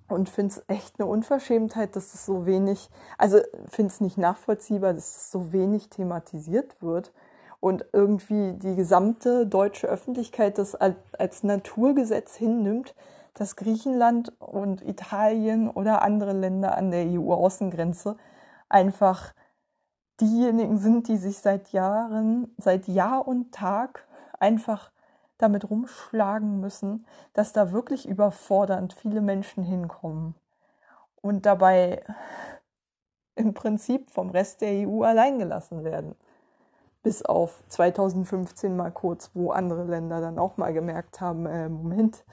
und 0.08 0.30
finde 0.30 0.54
es 0.54 0.64
echt 0.68 1.00
eine 1.00 1.10
Unverschämtheit, 1.10 1.96
dass 1.96 2.14
es 2.14 2.24
so 2.24 2.46
wenig, 2.46 2.92
also 3.18 3.40
finde 3.70 3.92
es 3.92 4.02
nicht 4.02 4.20
nachvollziehbar, 4.20 4.94
dass 4.94 5.18
es 5.18 5.32
so 5.32 5.52
wenig 5.52 5.90
thematisiert 5.90 6.80
wird 6.80 7.12
und 7.60 7.86
irgendwie 7.92 8.54
die 8.54 8.76
gesamte 8.76 9.48
deutsche 9.48 9.88
Öffentlichkeit 9.88 10.60
das 10.60 10.76
als 10.76 11.42
Naturgesetz 11.42 12.36
hinnimmt, 12.36 12.94
dass 13.34 13.56
Griechenland 13.56 14.34
und 14.40 14.82
Italien 14.82 15.70
oder 15.70 16.02
andere 16.02 16.34
Länder 16.34 16.78
an 16.78 16.92
der 16.92 17.06
EU-Außengrenze 17.06 18.18
einfach 18.70 19.34
diejenigen 20.20 20.78
sind, 20.78 21.08
die 21.08 21.18
sich 21.18 21.40
seit 21.40 21.72
Jahren, 21.72 22.54
seit 22.58 22.88
Jahr 22.88 23.28
und 23.28 23.52
Tag 23.52 24.08
einfach 24.40 24.92
damit 25.38 25.70
rumschlagen 25.70 26.60
müssen, 26.60 27.06
dass 27.34 27.54
da 27.54 27.72
wirklich 27.72 28.08
überfordernd 28.08 28.94
viele 28.94 29.22
Menschen 29.22 29.64
hinkommen 29.64 30.36
und 31.22 31.46
dabei 31.46 32.04
im 33.36 33.54
Prinzip 33.54 34.10
vom 34.10 34.30
Rest 34.30 34.62
der 34.62 34.88
EU 34.88 35.04
allein 35.04 35.40
gelassen 35.40 35.84
werden. 35.84 36.16
Bis 37.02 37.24
auf 37.24 37.64
2015 37.70 38.76
mal 38.76 38.92
kurz, 38.92 39.32
wo 39.34 39.52
andere 39.52 39.86
Länder 39.86 40.22
dann 40.22 40.38
auch 40.38 40.58
mal 40.58 40.74
gemerkt 40.74 41.20
haben, 41.20 41.48
äh, 41.48 41.68
Moment, 41.68 42.24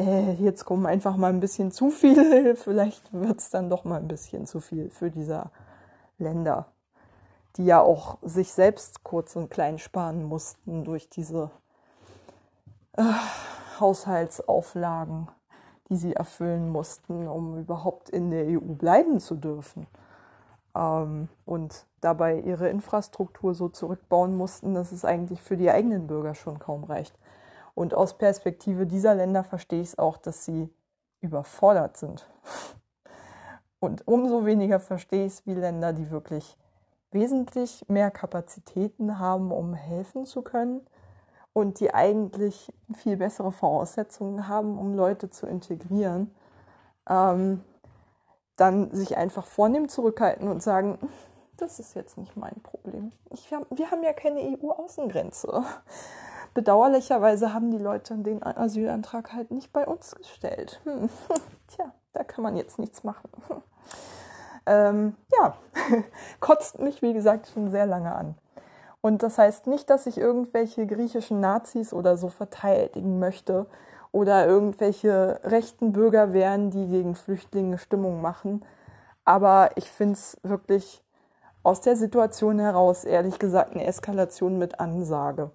äh, 0.00 0.32
jetzt 0.34 0.64
kommen 0.64 0.86
einfach 0.86 1.16
mal 1.16 1.30
ein 1.30 1.40
bisschen 1.40 1.70
zu 1.70 1.90
viele, 1.90 2.56
vielleicht 2.56 3.12
wird 3.12 3.38
es 3.38 3.50
dann 3.50 3.68
doch 3.68 3.84
mal 3.84 4.00
ein 4.00 4.08
bisschen 4.08 4.46
zu 4.46 4.60
viel 4.60 4.88
für 4.90 5.10
diese 5.10 5.50
Länder, 6.18 6.66
die 7.56 7.66
ja 7.66 7.80
auch 7.80 8.18
sich 8.22 8.52
selbst 8.52 9.04
kurz 9.04 9.36
und 9.36 9.50
klein 9.50 9.78
sparen 9.78 10.24
mussten 10.24 10.84
durch 10.84 11.08
diese 11.08 11.50
äh, 12.96 13.02
Haushaltsauflagen, 13.78 15.28
die 15.88 15.96
sie 15.96 16.14
erfüllen 16.14 16.70
mussten, 16.70 17.28
um 17.28 17.58
überhaupt 17.58 18.08
in 18.10 18.30
der 18.30 18.46
EU 18.46 18.60
bleiben 18.60 19.20
zu 19.20 19.34
dürfen. 19.34 19.86
Ähm, 20.74 21.28
und 21.44 21.84
dabei 22.00 22.40
ihre 22.40 22.68
Infrastruktur 22.68 23.54
so 23.54 23.68
zurückbauen 23.68 24.36
mussten, 24.36 24.74
dass 24.74 24.92
es 24.92 25.04
eigentlich 25.04 25.42
für 25.42 25.56
die 25.56 25.70
eigenen 25.70 26.06
Bürger 26.06 26.34
schon 26.34 26.58
kaum 26.58 26.84
reicht. 26.84 27.18
Und 27.80 27.94
aus 27.94 28.12
Perspektive 28.12 28.86
dieser 28.86 29.14
Länder 29.14 29.42
verstehe 29.42 29.80
ich 29.80 29.88
es 29.88 29.98
auch, 29.98 30.18
dass 30.18 30.44
sie 30.44 30.68
überfordert 31.22 31.96
sind. 31.96 32.28
Und 33.78 34.06
umso 34.06 34.44
weniger 34.44 34.78
verstehe 34.80 35.24
ich 35.24 35.32
es, 35.32 35.46
wie 35.46 35.54
Länder, 35.54 35.94
die 35.94 36.10
wirklich 36.10 36.58
wesentlich 37.10 37.86
mehr 37.88 38.10
Kapazitäten 38.10 39.18
haben, 39.18 39.50
um 39.50 39.72
helfen 39.72 40.26
zu 40.26 40.42
können 40.42 40.82
und 41.54 41.80
die 41.80 41.94
eigentlich 41.94 42.70
viel 42.92 43.16
bessere 43.16 43.50
Voraussetzungen 43.50 44.46
haben, 44.46 44.78
um 44.78 44.94
Leute 44.94 45.30
zu 45.30 45.46
integrieren, 45.46 46.34
ähm, 47.08 47.64
dann 48.56 48.90
sich 48.90 49.16
einfach 49.16 49.46
vornehm 49.46 49.88
zurückhalten 49.88 50.48
und 50.48 50.62
sagen, 50.62 50.98
das 51.56 51.80
ist 51.80 51.94
jetzt 51.94 52.18
nicht 52.18 52.36
mein 52.36 52.60
Problem. 52.62 53.10
Ich, 53.30 53.50
wir 53.50 53.90
haben 53.90 54.02
ja 54.02 54.12
keine 54.12 54.40
EU-Außengrenze 54.40 55.64
bedauerlicherweise 56.54 57.54
haben 57.54 57.70
die 57.70 57.78
Leute 57.78 58.16
den 58.16 58.42
Asylantrag 58.42 59.32
halt 59.32 59.50
nicht 59.50 59.72
bei 59.72 59.86
uns 59.86 60.14
gestellt. 60.14 60.80
Hm. 60.84 61.08
Tja, 61.68 61.92
da 62.12 62.24
kann 62.24 62.42
man 62.42 62.56
jetzt 62.56 62.78
nichts 62.78 63.04
machen. 63.04 63.30
Ähm, 64.66 65.16
ja, 65.32 65.54
kotzt 66.40 66.80
mich, 66.80 67.00
wie 67.00 67.14
gesagt, 67.14 67.48
schon 67.48 67.70
sehr 67.70 67.86
lange 67.86 68.14
an. 68.14 68.34
Und 69.00 69.22
das 69.22 69.38
heißt 69.38 69.66
nicht, 69.66 69.88
dass 69.88 70.06
ich 70.06 70.18
irgendwelche 70.18 70.86
griechischen 70.86 71.40
Nazis 71.40 71.94
oder 71.94 72.18
so 72.18 72.28
verteidigen 72.28 73.18
möchte 73.18 73.66
oder 74.12 74.46
irgendwelche 74.46 75.40
rechten 75.44 75.92
Bürger 75.92 76.34
wären, 76.34 76.70
die 76.70 76.86
gegen 76.88 77.14
Flüchtlinge 77.14 77.78
Stimmung 77.78 78.20
machen. 78.20 78.62
Aber 79.24 79.70
ich 79.76 79.90
finde 79.90 80.12
es 80.12 80.36
wirklich 80.42 81.02
aus 81.62 81.80
der 81.80 81.96
Situation 81.96 82.58
heraus, 82.58 83.04
ehrlich 83.04 83.38
gesagt, 83.38 83.72
eine 83.72 83.86
Eskalation 83.86 84.58
mit 84.58 84.78
Ansage 84.78 85.50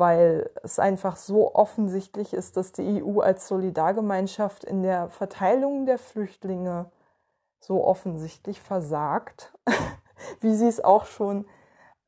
weil 0.00 0.50
es 0.62 0.78
einfach 0.78 1.16
so 1.16 1.54
offensichtlich 1.54 2.32
ist, 2.32 2.56
dass 2.56 2.72
die 2.72 3.04
EU 3.04 3.20
als 3.20 3.46
Solidargemeinschaft 3.46 4.64
in 4.64 4.82
der 4.82 5.10
Verteilung 5.10 5.84
der 5.84 5.98
Flüchtlinge 5.98 6.90
so 7.60 7.84
offensichtlich 7.84 8.62
versagt, 8.62 9.52
wie 10.40 10.54
sie 10.54 10.66
es 10.66 10.82
auch 10.82 11.04
schon 11.04 11.44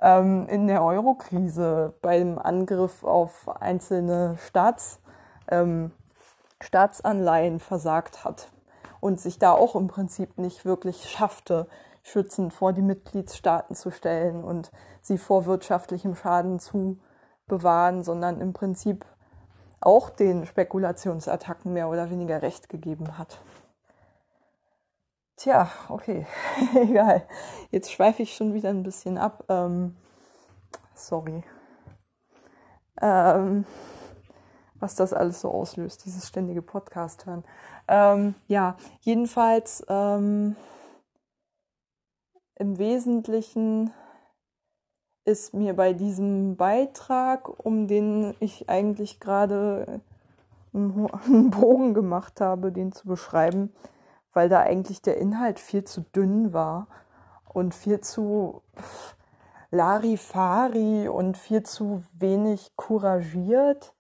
ähm, 0.01 0.49
in 0.49 0.67
der 0.69 0.83
Eurokrise 0.83 1.93
beim 2.01 2.39
Angriff 2.39 3.05
auf 3.05 3.47
einzelne 3.61 4.39
Staats, 4.39 4.99
ähm, 5.49 5.93
Staatsanleihen 6.63 7.61
versagt 7.61 8.25
hat 8.25 8.51
und 9.01 9.21
sich 9.21 9.39
da 9.39 9.53
auch 9.53 9.77
im 9.77 9.89
Prinzip 9.89 10.39
nicht 10.39 10.65
wirklich 10.65 11.11
schaffte, 11.11 11.69
schützend 12.03 12.55
vor 12.55 12.73
die 12.73 12.81
Mitgliedstaaten 12.81 13.77
zu 13.77 13.91
stellen 13.91 14.43
und 14.43 14.73
sie 15.03 15.19
vor 15.19 15.45
wirtschaftlichem 15.45 16.17
Schaden 16.17 16.59
zu 16.59 16.97
bewahren, 17.47 18.05
sondern 18.05 18.41
im 18.41 18.53
Prinzip 18.53 19.05
auch 19.81 20.11
den 20.11 20.47
Spekulationsattacken 20.47 21.73
mehr 21.73 21.89
oder 21.89 22.11
weniger 22.11 22.43
recht 22.43 22.69
gegeben 22.69 23.19
hat. 23.19 23.39
Tja, 25.37 25.71
okay, 25.89 26.27
egal. 26.75 27.27
Jetzt 27.71 27.91
schweife 27.91 28.23
ich 28.23 28.35
schon 28.37 28.55
wieder 28.55 28.71
ein 28.71 28.85
bisschen 28.85 29.19
ab. 29.19 29.45
Ähm, 29.49 29.97
sorry. 30.95 31.43
Ähm, 33.01 33.65
was 34.79 34.95
das 34.97 35.13
alles 35.13 35.41
so 35.41 35.51
auslöst, 35.51 36.05
dieses 36.05 36.29
ständige 36.29 36.61
Podcast 36.61 37.27
hören. 37.27 37.45
Ähm, 37.89 38.35
ja, 38.49 38.77
jedenfalls 39.01 39.85
ähm, 39.89 40.57
im 42.57 42.79
Wesentlichen 42.79 43.93
ist 45.25 45.55
mir 45.55 45.75
bei 45.75 45.93
diesem 45.93 46.57
Beitrag, 46.57 47.65
um 47.65 47.87
den 47.87 48.35
ich 48.41 48.69
eigentlich 48.69 49.21
gerade 49.21 50.01
einen 50.75 51.51
Bogen 51.51 51.95
gemacht 51.95 52.41
habe, 52.41 52.73
den 52.73 52.93
zu 52.93 53.07
beschreiben, 53.07 53.73
weil 54.33 54.49
da 54.49 54.61
eigentlich 54.61 55.03
der 55.03 55.19
Inhalt 55.19 55.61
viel 55.61 55.85
zu 55.85 56.01
dünn 56.01 56.53
war 56.53 56.87
und 57.53 57.75
viel 57.75 58.01
zu 58.01 58.63
Larifari 59.71 61.09
und 61.09 61.37
viel 61.37 61.63
zu 61.63 62.03
wenig 62.19 62.73
couragiert 62.77 63.95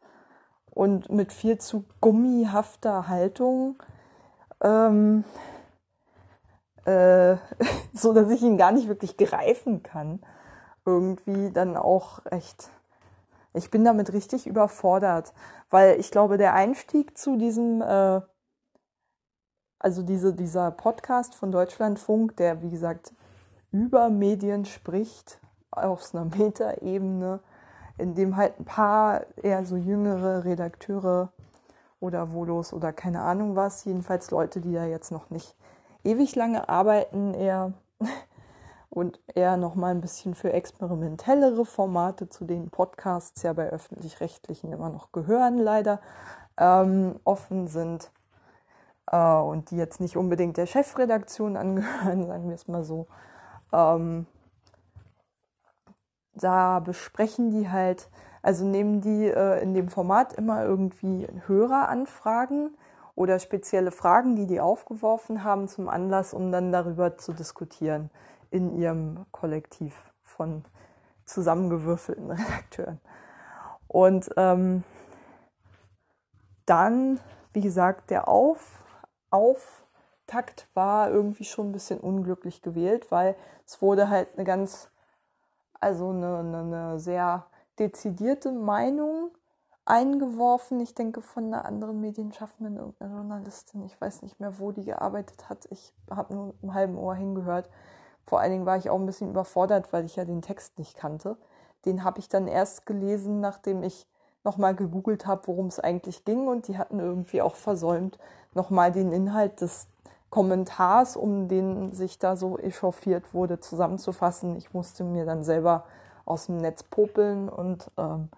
und 0.70 1.10
mit 1.10 1.32
viel 1.32 1.58
zu 1.58 1.84
gummihafter 2.00 3.08
Haltung, 3.08 3.82
ähm, 4.62 5.24
äh, 6.84 7.36
so 7.94 8.12
dass 8.12 8.30
ich 8.30 8.42
ihn 8.42 8.56
gar 8.56 8.72
nicht 8.72 8.88
wirklich 8.88 9.16
greifen 9.16 9.82
kann. 9.82 10.20
Irgendwie 10.84 11.50
dann 11.52 11.76
auch 11.76 12.24
echt. 12.26 12.70
Ich 13.54 13.70
bin 13.70 13.84
damit 13.84 14.12
richtig 14.12 14.46
überfordert, 14.46 15.32
weil 15.70 16.00
ich 16.00 16.10
glaube, 16.10 16.38
der 16.38 16.54
Einstieg 16.54 17.18
zu 17.18 17.36
diesem, 17.36 17.82
äh, 17.82 18.20
also 19.78 20.02
diese, 20.02 20.32
dieser 20.32 20.70
Podcast 20.70 21.34
von 21.34 21.50
Deutschlandfunk, 21.50 22.36
der 22.36 22.62
wie 22.62 22.70
gesagt 22.70 23.12
über 23.70 24.08
Medien 24.10 24.64
spricht, 24.64 25.40
auf 25.70 26.14
einer 26.14 26.24
Metaebene, 26.24 27.40
in 27.98 28.14
dem 28.14 28.36
halt 28.36 28.58
ein 28.58 28.64
paar 28.64 29.24
eher 29.36 29.64
so 29.64 29.76
jüngere 29.76 30.44
Redakteure 30.44 31.32
oder 32.00 32.32
Volos 32.32 32.72
oder 32.72 32.92
keine 32.92 33.22
Ahnung 33.22 33.56
was, 33.56 33.84
jedenfalls 33.84 34.30
Leute, 34.30 34.60
die 34.60 34.72
da 34.72 34.84
jetzt 34.84 35.12
noch 35.12 35.30
nicht 35.30 35.56
ewig 36.04 36.34
lange 36.34 36.68
arbeiten, 36.68 37.34
eher 37.34 37.72
und 38.92 39.20
eher 39.34 39.56
noch 39.56 39.74
mal 39.74 39.90
ein 39.90 40.02
bisschen 40.02 40.34
für 40.34 40.52
experimentellere 40.52 41.64
Formate, 41.64 42.28
zu 42.28 42.44
denen 42.44 42.68
Podcasts 42.68 43.42
ja 43.42 43.54
bei 43.54 43.70
öffentlich-rechtlichen 43.70 44.70
immer 44.70 44.90
noch 44.90 45.12
gehören, 45.12 45.56
leider 45.56 45.98
ähm, 46.58 47.18
offen 47.24 47.68
sind 47.68 48.10
äh, 49.06 49.16
und 49.16 49.70
die 49.70 49.78
jetzt 49.78 49.98
nicht 49.98 50.18
unbedingt 50.18 50.58
der 50.58 50.66
Chefredaktion 50.66 51.56
angehören, 51.56 52.26
sagen 52.26 52.48
wir 52.48 52.54
es 52.54 52.68
mal 52.68 52.84
so. 52.84 53.06
Ähm, 53.72 54.26
da 56.34 56.80
besprechen 56.80 57.50
die 57.50 57.70
halt, 57.70 58.10
also 58.42 58.66
nehmen 58.66 59.00
die 59.00 59.26
äh, 59.26 59.62
in 59.62 59.72
dem 59.72 59.88
Format 59.88 60.34
immer 60.34 60.64
irgendwie 60.64 61.26
Höreranfragen 61.46 62.76
oder 63.14 63.38
spezielle 63.38 63.90
Fragen, 63.90 64.36
die 64.36 64.46
die 64.46 64.60
aufgeworfen 64.60 65.44
haben, 65.44 65.66
zum 65.66 65.88
Anlass, 65.88 66.34
um 66.34 66.52
dann 66.52 66.72
darüber 66.72 67.16
zu 67.16 67.32
diskutieren 67.32 68.10
in 68.52 68.76
ihrem 68.78 69.26
Kollektiv 69.32 69.94
von 70.22 70.64
zusammengewürfelten 71.24 72.30
Redakteuren. 72.30 73.00
Und 73.88 74.30
ähm, 74.36 74.84
dann, 76.66 77.20
wie 77.52 77.60
gesagt, 77.60 78.10
der 78.10 78.28
Auf, 78.28 78.84
Auftakt 79.30 80.68
war 80.74 81.10
irgendwie 81.10 81.44
schon 81.44 81.70
ein 81.70 81.72
bisschen 81.72 81.98
unglücklich 81.98 82.62
gewählt, 82.62 83.10
weil 83.10 83.34
es 83.66 83.82
wurde 83.82 84.08
halt 84.08 84.28
eine 84.36 84.44
ganz 84.44 84.92
also 85.82 86.10
eine, 86.10 86.38
eine, 86.38 86.58
eine 86.58 87.00
sehr 87.00 87.46
dezidierte 87.78 88.52
Meinung 88.52 89.32
eingeworfen. 89.84 90.80
Ich 90.80 90.94
denke 90.94 91.20
von 91.22 91.46
einer 91.46 91.64
anderen 91.64 92.00
medienschaffenden 92.00 92.76
irgendeiner 92.76 93.16
Journalistin. 93.16 93.84
Ich 93.84 94.00
weiß 94.00 94.22
nicht 94.22 94.38
mehr, 94.38 94.58
wo 94.60 94.70
die 94.70 94.84
gearbeitet 94.84 95.48
hat. 95.48 95.66
Ich 95.70 95.92
habe 96.08 96.34
nur 96.34 96.54
einem 96.62 96.74
halben 96.74 96.96
Ohr 96.96 97.16
hingehört. 97.16 97.68
Vor 98.26 98.40
allen 98.40 98.52
Dingen 98.52 98.66
war 98.66 98.76
ich 98.76 98.90
auch 98.90 98.98
ein 98.98 99.06
bisschen 99.06 99.30
überfordert, 99.30 99.92
weil 99.92 100.04
ich 100.04 100.16
ja 100.16 100.24
den 100.24 100.42
Text 100.42 100.78
nicht 100.78 100.96
kannte. 100.96 101.36
Den 101.84 102.04
habe 102.04 102.20
ich 102.20 102.28
dann 102.28 102.48
erst 102.48 102.86
gelesen, 102.86 103.40
nachdem 103.40 103.82
ich 103.82 104.06
nochmal 104.44 104.74
gegoogelt 104.74 105.26
habe, 105.26 105.46
worum 105.46 105.66
es 105.66 105.80
eigentlich 105.80 106.24
ging. 106.24 106.48
Und 106.48 106.68
die 106.68 106.78
hatten 106.78 106.98
irgendwie 106.98 107.42
auch 107.42 107.54
versäumt, 107.54 108.18
nochmal 108.54 108.92
den 108.92 109.12
Inhalt 109.12 109.60
des 109.60 109.88
Kommentars, 110.30 111.16
um 111.16 111.48
den 111.48 111.92
sich 111.92 112.18
da 112.18 112.36
so 112.36 112.58
echauffiert 112.58 113.34
wurde, 113.34 113.60
zusammenzufassen. 113.60 114.56
Ich 114.56 114.72
musste 114.72 115.04
mir 115.04 115.26
dann 115.26 115.44
selber 115.44 115.84
aus 116.24 116.46
dem 116.46 116.56
Netz 116.56 116.82
popeln 116.82 117.50
und 117.50 117.90
ähm, 117.98 118.30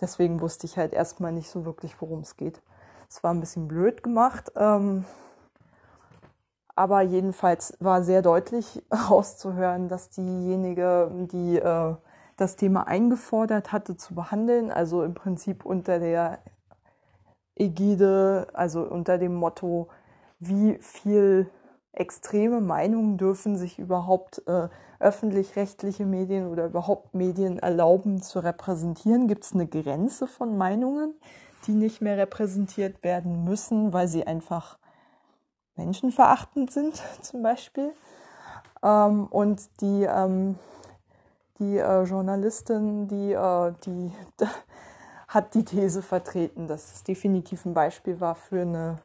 deswegen 0.00 0.40
wusste 0.40 0.66
ich 0.66 0.78
halt 0.78 0.94
erstmal 0.94 1.32
nicht 1.32 1.50
so 1.50 1.66
wirklich, 1.66 2.00
worum 2.00 2.20
es 2.20 2.38
geht. 2.38 2.62
Es 3.08 3.22
war 3.22 3.34
ein 3.34 3.40
bisschen 3.40 3.68
blöd 3.68 4.02
gemacht, 4.02 4.52
ähm, 4.56 5.04
aber 6.74 7.02
jedenfalls 7.02 7.76
war 7.80 8.02
sehr 8.02 8.22
deutlich 8.22 8.82
herauszuhören, 8.90 9.88
dass 9.88 10.10
diejenige, 10.10 11.10
die 11.32 11.58
äh, 11.58 11.94
das 12.36 12.56
Thema 12.56 12.86
eingefordert 12.86 13.72
hatte 13.72 13.96
zu 13.96 14.14
behandeln, 14.14 14.70
also 14.70 15.04
im 15.04 15.14
Prinzip 15.14 15.64
unter 15.64 15.98
der 15.98 16.38
Ägide, 17.54 18.48
also 18.54 18.82
unter 18.82 19.18
dem 19.18 19.34
Motto, 19.34 19.88
wie 20.40 20.78
viel 20.80 21.48
extreme 21.92 22.60
Meinungen 22.60 23.18
dürfen 23.18 23.56
sich 23.56 23.78
überhaupt 23.78 24.42
äh, 24.46 24.68
öffentlich-rechtliche 24.98 26.06
Medien 26.06 26.48
oder 26.48 26.66
überhaupt 26.66 27.14
Medien 27.14 27.58
erlauben 27.58 28.22
zu 28.22 28.38
repräsentieren? 28.38 29.28
Gibt 29.28 29.44
es 29.44 29.52
eine 29.52 29.66
Grenze 29.66 30.26
von 30.26 30.56
Meinungen, 30.56 31.14
die 31.66 31.72
nicht 31.72 32.00
mehr 32.00 32.16
repräsentiert 32.16 33.04
werden 33.04 33.44
müssen, 33.44 33.92
weil 33.92 34.08
sie 34.08 34.26
einfach 34.26 34.78
menschenverachtend 35.76 36.70
sind 36.70 37.02
zum 37.22 37.42
Beispiel? 37.42 37.92
Ähm, 38.82 39.26
und 39.26 39.80
die, 39.80 40.04
ähm, 40.04 40.58
die 41.58 41.78
äh, 41.78 42.02
Journalistin, 42.04 43.08
die, 43.08 43.32
äh, 43.32 43.72
die 43.84 44.12
hat 45.28 45.54
die 45.54 45.64
These 45.64 46.02
vertreten, 46.02 46.66
dass 46.68 46.92
es 46.92 47.04
definitiv 47.04 47.64
ein 47.64 47.74
Beispiel 47.74 48.20
war 48.20 48.34
für 48.34 48.62
eine 48.62 48.98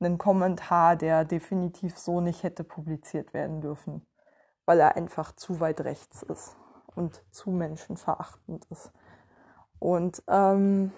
einen 0.00 0.18
Kommentar, 0.18 0.96
der 0.96 1.24
definitiv 1.24 1.98
so 1.98 2.20
nicht 2.20 2.42
hätte 2.42 2.64
publiziert 2.64 3.34
werden 3.34 3.60
dürfen, 3.60 4.06
weil 4.64 4.80
er 4.80 4.96
einfach 4.96 5.32
zu 5.32 5.60
weit 5.60 5.80
rechts 5.80 6.22
ist 6.22 6.56
und 6.94 7.22
zu 7.30 7.50
menschenverachtend 7.50 8.64
ist. 8.70 8.92
Und 9.78 10.22
ähm, 10.28 10.92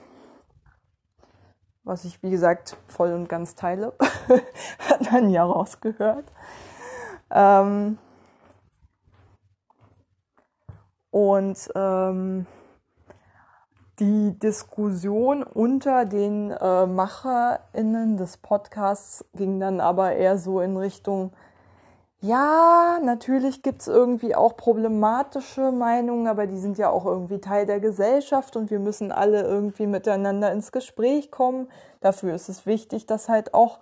was 1.85 2.05
ich, 2.05 2.23
wie 2.23 2.31
gesagt, 2.31 2.77
voll 2.87 3.13
und 3.13 3.29
ganz 3.29 3.55
teile, 3.55 3.93
hat 4.89 5.13
man 5.13 5.31
ja 5.31 5.45
rausgehört. 5.45 6.25
Ähm, 7.31 7.99
und 11.11 11.71
ähm, 11.75 12.47
die 13.99 14.39
Diskussion 14.39 15.43
unter 15.43 16.07
den 16.07 16.51
äh, 16.51 16.87
MacherInnen 16.87 18.17
des 18.17 18.39
Podcasts 18.39 19.25
ging 19.35 19.61
dann 19.61 19.81
aber 19.81 20.13
eher 20.13 20.39
so 20.39 20.61
in 20.61 20.77
Richtung, 20.77 21.33
ja, 22.23 22.99
natürlich 23.03 23.63
gibt's 23.63 23.87
irgendwie 23.89 24.35
auch 24.35 24.57
problematische 24.57 25.73
Meinungen, 25.73 26.27
aber 26.27 26.47
die 26.47 26.59
sind 26.59 26.77
ja 26.77 26.91
auch 26.91 27.07
irgendwie 27.07 27.39
Teil 27.41 27.65
der 27.67 27.81
Gesellschaft 27.81 28.57
und 28.57 28.71
wir 28.71 28.79
müssen 28.79 29.11
alle 29.11 29.43
irgendwie 29.43 29.87
miteinander 29.87 30.53
ins 30.53 30.71
Gespräch 30.71 31.31
kommen. 31.31 31.69
Dafür 32.01 32.35
ist 32.35 32.49
es 32.51 32.67
wichtig, 32.67 33.07
dass 33.07 33.29
halt 33.29 33.55
auch 33.55 33.79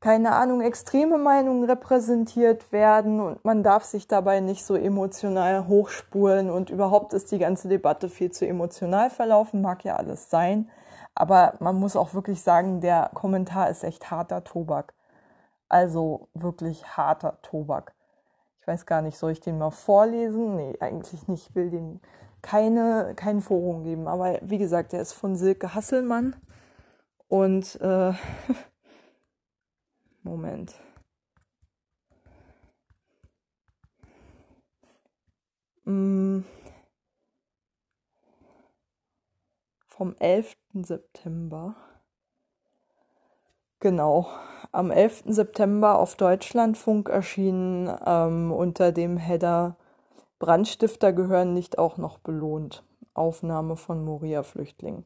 keine 0.00 0.32
Ahnung, 0.32 0.62
extreme 0.62 1.16
Meinungen 1.16 1.64
repräsentiert 1.64 2.72
werden 2.72 3.20
und 3.20 3.44
man 3.44 3.62
darf 3.62 3.84
sich 3.84 4.08
dabei 4.08 4.40
nicht 4.40 4.64
so 4.64 4.74
emotional 4.74 5.68
hochspulen 5.68 6.50
und 6.50 6.70
überhaupt 6.70 7.14
ist 7.14 7.30
die 7.30 7.38
ganze 7.38 7.68
Debatte 7.68 8.08
viel 8.08 8.32
zu 8.32 8.44
emotional 8.46 9.10
verlaufen, 9.10 9.62
mag 9.62 9.84
ja 9.84 9.94
alles 9.96 10.28
sein, 10.28 10.68
aber 11.14 11.54
man 11.60 11.76
muss 11.76 11.94
auch 11.94 12.14
wirklich 12.14 12.42
sagen, 12.42 12.80
der 12.80 13.10
Kommentar 13.14 13.70
ist 13.70 13.84
echt 13.84 14.10
harter 14.10 14.42
Tobak. 14.42 14.92
Also 15.72 16.28
wirklich 16.34 16.98
harter 16.98 17.40
Tobak. 17.40 17.94
Ich 18.60 18.66
weiß 18.66 18.84
gar 18.84 19.00
nicht, 19.00 19.16
soll 19.16 19.32
ich 19.32 19.40
den 19.40 19.56
mal 19.56 19.70
vorlesen? 19.70 20.56
Nee, 20.56 20.76
eigentlich 20.80 21.26
nicht. 21.28 21.48
Ich 21.48 21.54
will 21.54 21.70
dem 21.70 22.00
keine, 22.42 23.14
kein 23.16 23.40
Forum 23.40 23.82
geben. 23.82 24.06
Aber 24.06 24.38
wie 24.42 24.58
gesagt, 24.58 24.92
der 24.92 25.00
ist 25.00 25.14
von 25.14 25.34
Silke 25.34 25.74
Hasselmann. 25.74 26.36
Und 27.28 27.80
äh, 27.80 28.12
Moment. 30.22 30.74
Mm. 35.86 36.40
Vom 39.86 40.14
11. 40.18 40.54
September. 40.74 41.76
Genau, 43.82 44.28
am 44.70 44.92
11. 44.92 45.24
September 45.26 45.98
auf 45.98 46.14
Deutschlandfunk 46.14 47.08
erschienen 47.08 47.92
ähm, 48.06 48.52
unter 48.52 48.92
dem 48.92 49.16
Header 49.16 49.74
Brandstifter 50.38 51.12
gehören 51.12 51.52
nicht 51.52 51.78
auch 51.78 51.96
noch 51.96 52.18
belohnt. 52.18 52.84
Aufnahme 53.12 53.74
von 53.74 54.04
Moria-Flüchtlingen. 54.04 55.04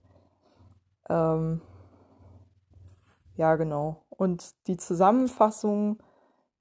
Ähm, 1.09 1.63
ja, 3.37 3.57
genau. 3.57 4.03
Und 4.11 4.45
die 4.67 4.77
Zusammenfassung, 4.77 5.97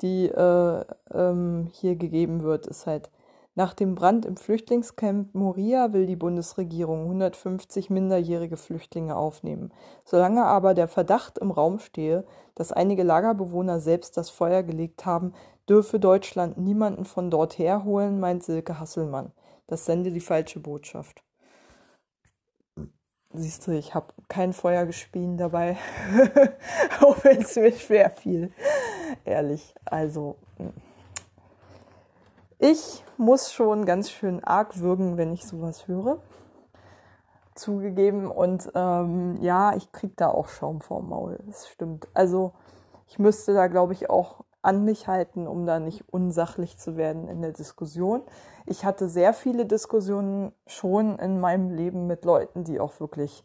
die 0.02 0.28
äh, 0.28 0.86
ähm, 1.12 1.68
hier 1.74 1.98
gegeben 1.98 2.44
wird, 2.44 2.66
ist 2.66 2.88
halt, 2.88 3.12
nach 3.58 3.74
dem 3.74 3.96
Brand 3.96 4.26
im 4.26 4.36
Flüchtlingscamp 4.36 5.34
Moria 5.34 5.94
will 5.94 6.06
die 6.06 6.18
Bundesregierung 6.18 7.04
150 7.04 7.90
minderjährige 7.90 8.58
Flüchtlinge 8.58 9.16
aufnehmen. 9.16 9.72
Solange 10.04 10.44
aber 10.44 10.74
der 10.74 10.90
Verdacht 10.90 11.38
im 11.38 11.52
Raum 11.52 11.80
stehe, 11.80 12.26
dass 12.54 12.74
einige 12.74 13.04
Lagerbewohner 13.04 13.80
selbst 13.80 14.18
das 14.18 14.30
Feuer 14.30 14.62
gelegt 14.62 15.06
haben, 15.06 15.34
dürfe 15.70 16.00
Deutschland 16.00 16.58
niemanden 16.58 17.06
von 17.06 17.32
dort 17.32 17.58
herholen, 17.58 18.20
meint 18.20 18.44
Silke 18.44 18.78
Hasselmann. 18.78 19.32
Das 19.68 19.86
sende 19.86 20.12
die 20.12 20.20
falsche 20.20 20.60
Botschaft. 20.60 21.24
Siehst 23.34 23.68
du, 23.68 23.72
ich 23.72 23.96
habe 23.96 24.14
kein 24.28 24.52
Feuer 24.52 24.86
gespien 24.86 25.38
dabei, 25.38 25.78
auch 27.02 27.24
wenn 27.24 27.42
es 27.42 27.56
mir 27.56 27.72
schwer 27.72 28.10
fiel. 28.10 28.52
Ehrlich, 29.24 29.74
also 29.86 30.36
hm. 30.58 30.74
Ich 32.60 33.04
muss 33.18 33.52
schon 33.52 33.86
ganz 33.86 34.10
schön 34.10 34.44
arg 34.44 34.80
würgen, 34.80 35.18
wenn 35.18 35.34
ich 35.34 35.46
sowas 35.46 35.88
höre. 35.88 36.20
Zugegeben 37.56 38.30
und 38.30 38.70
ähm, 38.76 39.38
ja, 39.42 39.76
ich 39.76 39.92
krieg 39.92 40.18
da 40.18 40.28
auch 40.28 40.50
Schaum 40.50 40.82
vorm 40.82 41.10
Maul. 41.10 41.40
Das 41.46 41.68
stimmt. 41.70 42.08
Also 42.14 42.54
ich 43.08 43.18
müsste 43.18 43.54
da, 43.54 43.68
glaube 43.68 43.94
ich, 43.94 44.10
auch 44.10 44.44
an 44.62 44.84
mich 44.84 45.08
halten, 45.08 45.48
um 45.48 45.66
da 45.66 45.80
nicht 45.80 46.04
unsachlich 46.12 46.78
zu 46.78 46.98
werden 46.98 47.28
in 47.28 47.42
der 47.42 47.52
Diskussion. 47.52 48.24
Ich 48.66 48.84
hatte 48.84 49.08
sehr 49.08 49.34
viele 49.34 49.66
Diskussionen 49.66 50.52
schon 50.66 51.20
in 51.20 51.40
meinem 51.40 51.70
Leben 51.70 52.08
mit 52.08 52.26
Leuten, 52.26 52.64
die 52.64 52.80
auch 52.80 53.00
wirklich 53.00 53.44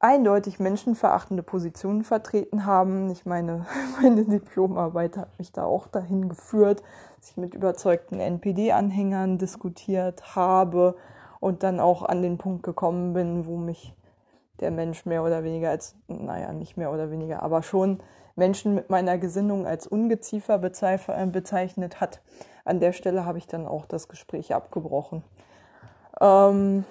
eindeutig 0.00 0.58
menschenverachtende 0.58 1.42
Positionen 1.42 2.02
vertreten 2.02 2.64
haben. 2.64 3.10
Ich 3.10 3.26
meine, 3.26 3.66
meine 4.02 4.24
Diplomarbeit 4.24 5.16
hat 5.16 5.38
mich 5.38 5.52
da 5.52 5.64
auch 5.64 5.86
dahin 5.86 6.28
geführt, 6.28 6.82
dass 7.18 7.30
ich 7.30 7.36
mit 7.36 7.54
überzeugten 7.54 8.18
NPD-Anhängern 8.18 9.38
diskutiert 9.38 10.34
habe 10.34 10.96
und 11.38 11.62
dann 11.62 11.80
auch 11.80 12.02
an 12.02 12.22
den 12.22 12.38
Punkt 12.38 12.62
gekommen 12.62 13.12
bin, 13.12 13.46
wo 13.46 13.56
mich 13.56 13.94
der 14.60 14.70
Mensch 14.70 15.06
mehr 15.06 15.22
oder 15.22 15.44
weniger 15.44 15.70
als, 15.70 15.94
naja, 16.08 16.52
nicht 16.52 16.76
mehr 16.76 16.92
oder 16.92 17.10
weniger, 17.10 17.42
aber 17.42 17.62
schon 17.62 18.02
Menschen 18.36 18.74
mit 18.74 18.90
meiner 18.90 19.18
Gesinnung 19.18 19.66
als 19.66 19.86
Ungeziefer 19.86 20.62
äh, 20.62 21.26
bezeichnet 21.26 22.00
hat. 22.00 22.20
An 22.64 22.80
der 22.80 22.92
Stelle 22.92 23.24
habe 23.24 23.38
ich 23.38 23.46
dann 23.46 23.66
auch 23.66 23.86
das 23.86 24.08
Gespräch 24.08 24.54
abgebrochen. 24.54 25.24
Ähm, 26.20 26.84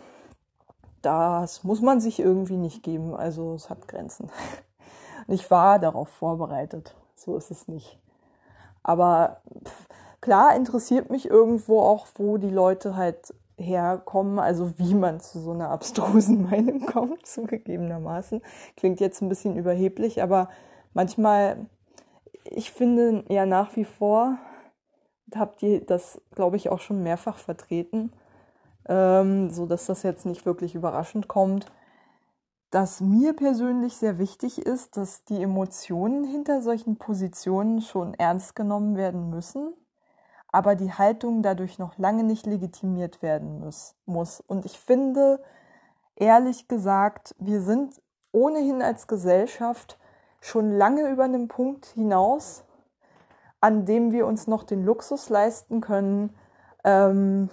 das 1.02 1.64
muss 1.64 1.82
man 1.82 2.02
sich 2.02 2.20
irgendwie 2.20 2.58
nicht 2.58 2.84
geben, 2.84 3.16
also 3.16 3.54
es 3.54 3.70
hat 3.70 3.88
Grenzen. 3.88 4.30
Ich 5.32 5.52
war 5.52 5.78
darauf 5.78 6.10
vorbereitet, 6.10 6.95
so 7.14 7.38
ist 7.38 7.52
es 7.52 7.68
nicht. 7.68 8.00
Aber 8.82 9.41
pff, 9.64 9.88
klar 10.22 10.56
interessiert 10.56 11.12
mich 11.12 11.30
irgendwo 11.30 11.82
auch, 11.82 12.08
wo 12.16 12.38
die 12.38 12.50
Leute 12.50 12.95
halt 12.95 13.32
herkommen, 13.60 14.39
also 14.39 14.78
wie 14.80 14.95
man 14.95 15.20
zu 15.20 15.39
so 15.39 15.52
einer 15.52 15.70
abstrusen 15.70 16.43
Meinung 16.50 16.86
kommt, 16.86 17.26
zugegebenermaßen. 17.28 18.41
Klingt 18.76 19.00
jetzt 19.00 19.22
ein 19.22 19.30
bisschen 19.30 19.56
überheblich, 19.56 20.24
aber 20.24 20.50
manchmal, 20.93 21.68
ich 22.43 22.72
finde 22.72 23.24
ja 23.30 23.45
nach 23.45 23.76
wie 23.76 23.86
vor, 23.86 24.38
habt 25.36 25.62
ihr 25.62 25.86
das, 25.86 26.22
glaube 26.34 26.56
ich, 26.56 26.70
auch 26.70 26.80
schon 26.80 27.04
mehrfach 27.04 27.38
vertreten, 27.38 28.12
ähm, 28.90 29.52
so 29.52 29.66
dass 29.66 29.86
das 29.86 30.04
jetzt 30.04 30.26
nicht 30.26 30.46
wirklich 30.46 30.76
überraschend 30.76 31.30
kommt, 31.30 31.72
dass 32.72 33.02
mir 33.02 33.34
persönlich 33.34 33.96
sehr 33.96 34.18
wichtig 34.18 34.60
ist, 34.60 34.98
dass 34.98 35.24
die 35.24 35.42
Emotionen 35.42 36.24
hinter 36.26 36.62
solchen 36.62 36.98
Positionen 36.98 37.82
schon 37.82 38.14
ernst 38.16 38.56
genommen 38.56 38.96
werden 38.98 39.30
müssen, 39.30 39.74
aber 40.52 40.76
die 40.76 40.92
Haltung 40.92 41.42
dadurch 41.42 41.80
noch 41.80 41.98
lange 41.98 42.24
nicht 42.24 42.46
legitimiert 42.46 43.22
werden 43.22 43.60
muss. 43.60 43.96
muss. 44.06 44.42
Und 44.42 44.66
ich 44.66 44.80
finde, 44.80 45.42
ehrlich 46.16 46.68
gesagt, 46.68 47.36
wir 47.40 47.62
sind 47.62 48.02
ohnehin 48.32 48.82
als 48.82 49.08
Gesellschaft 49.08 49.98
schon 50.42 50.72
lange 50.72 51.10
über 51.10 51.24
einen 51.24 51.48
Punkt 51.48 51.86
hinaus, 51.88 52.64
an 53.62 53.86
dem 53.86 54.12
wir 54.12 54.26
uns 54.26 54.48
noch 54.48 54.64
den 54.64 54.86
Luxus 54.86 55.30
leisten 55.30 55.82
können, 55.82 56.36
ähm, 56.84 57.50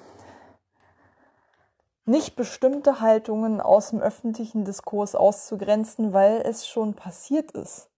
nicht 2.07 2.37
bestimmte 2.37 3.01
Haltungen 3.01 3.61
aus 3.61 3.91
dem 3.91 4.01
öffentlichen 4.01 4.65
Diskurs 4.65 5.15
auszugrenzen, 5.15 6.13
weil 6.13 6.41
es 6.43 6.67
schon 6.67 6.95
passiert 6.95 7.51
ist. 7.51 7.89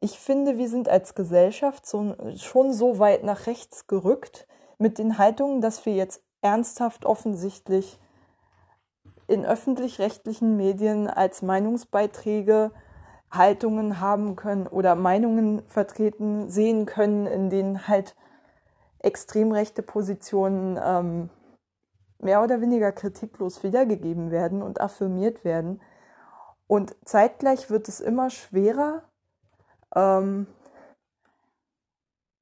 Ich 0.00 0.18
finde, 0.18 0.56
wir 0.56 0.68
sind 0.68 0.88
als 0.88 1.14
Gesellschaft 1.14 1.84
so, 1.86 2.14
schon 2.36 2.72
so 2.72 2.98
weit 2.98 3.24
nach 3.24 3.46
rechts 3.46 3.86
gerückt 3.86 4.46
mit 4.78 4.98
den 4.98 5.18
Haltungen, 5.18 5.60
dass 5.60 5.84
wir 5.84 5.94
jetzt 5.94 6.22
ernsthaft 6.40 7.04
offensichtlich 7.04 7.98
in 9.26 9.44
öffentlich-rechtlichen 9.44 10.56
Medien 10.56 11.08
als 11.08 11.42
Meinungsbeiträge 11.42 12.70
Haltungen 13.30 14.00
haben 14.00 14.36
können 14.36 14.66
oder 14.66 14.94
Meinungen 14.94 15.62
vertreten 15.66 16.50
sehen 16.50 16.86
können, 16.86 17.26
in 17.26 17.50
denen 17.50 17.86
halt 17.86 18.16
extrem 19.00 19.52
rechte 19.52 19.82
Positionen 19.82 20.78
ähm, 20.82 21.30
mehr 22.22 22.42
oder 22.42 22.60
weniger 22.60 22.92
kritiklos 22.92 23.62
wiedergegeben 23.62 24.30
werden 24.30 24.62
und 24.62 24.80
affirmiert 24.80 25.44
werden. 25.44 25.80
Und 26.66 26.94
zeitgleich 27.04 27.70
wird 27.70 27.88
es 27.88 28.00
immer 28.00 28.30
schwerer, 28.30 29.02
ähm, 29.94 30.46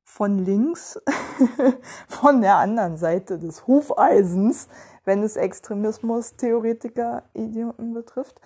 von 0.05 0.45
links, 0.45 1.01
von 2.09 2.41
der 2.41 2.57
anderen 2.57 2.97
Seite 2.97 3.39
des 3.39 3.67
Hufeisens, 3.67 4.69
wenn 5.05 5.23
es 5.23 5.37
Extremismus-Theoretiker, 5.37 7.23
Idioten 7.35 7.95
betrifft, 7.95 8.41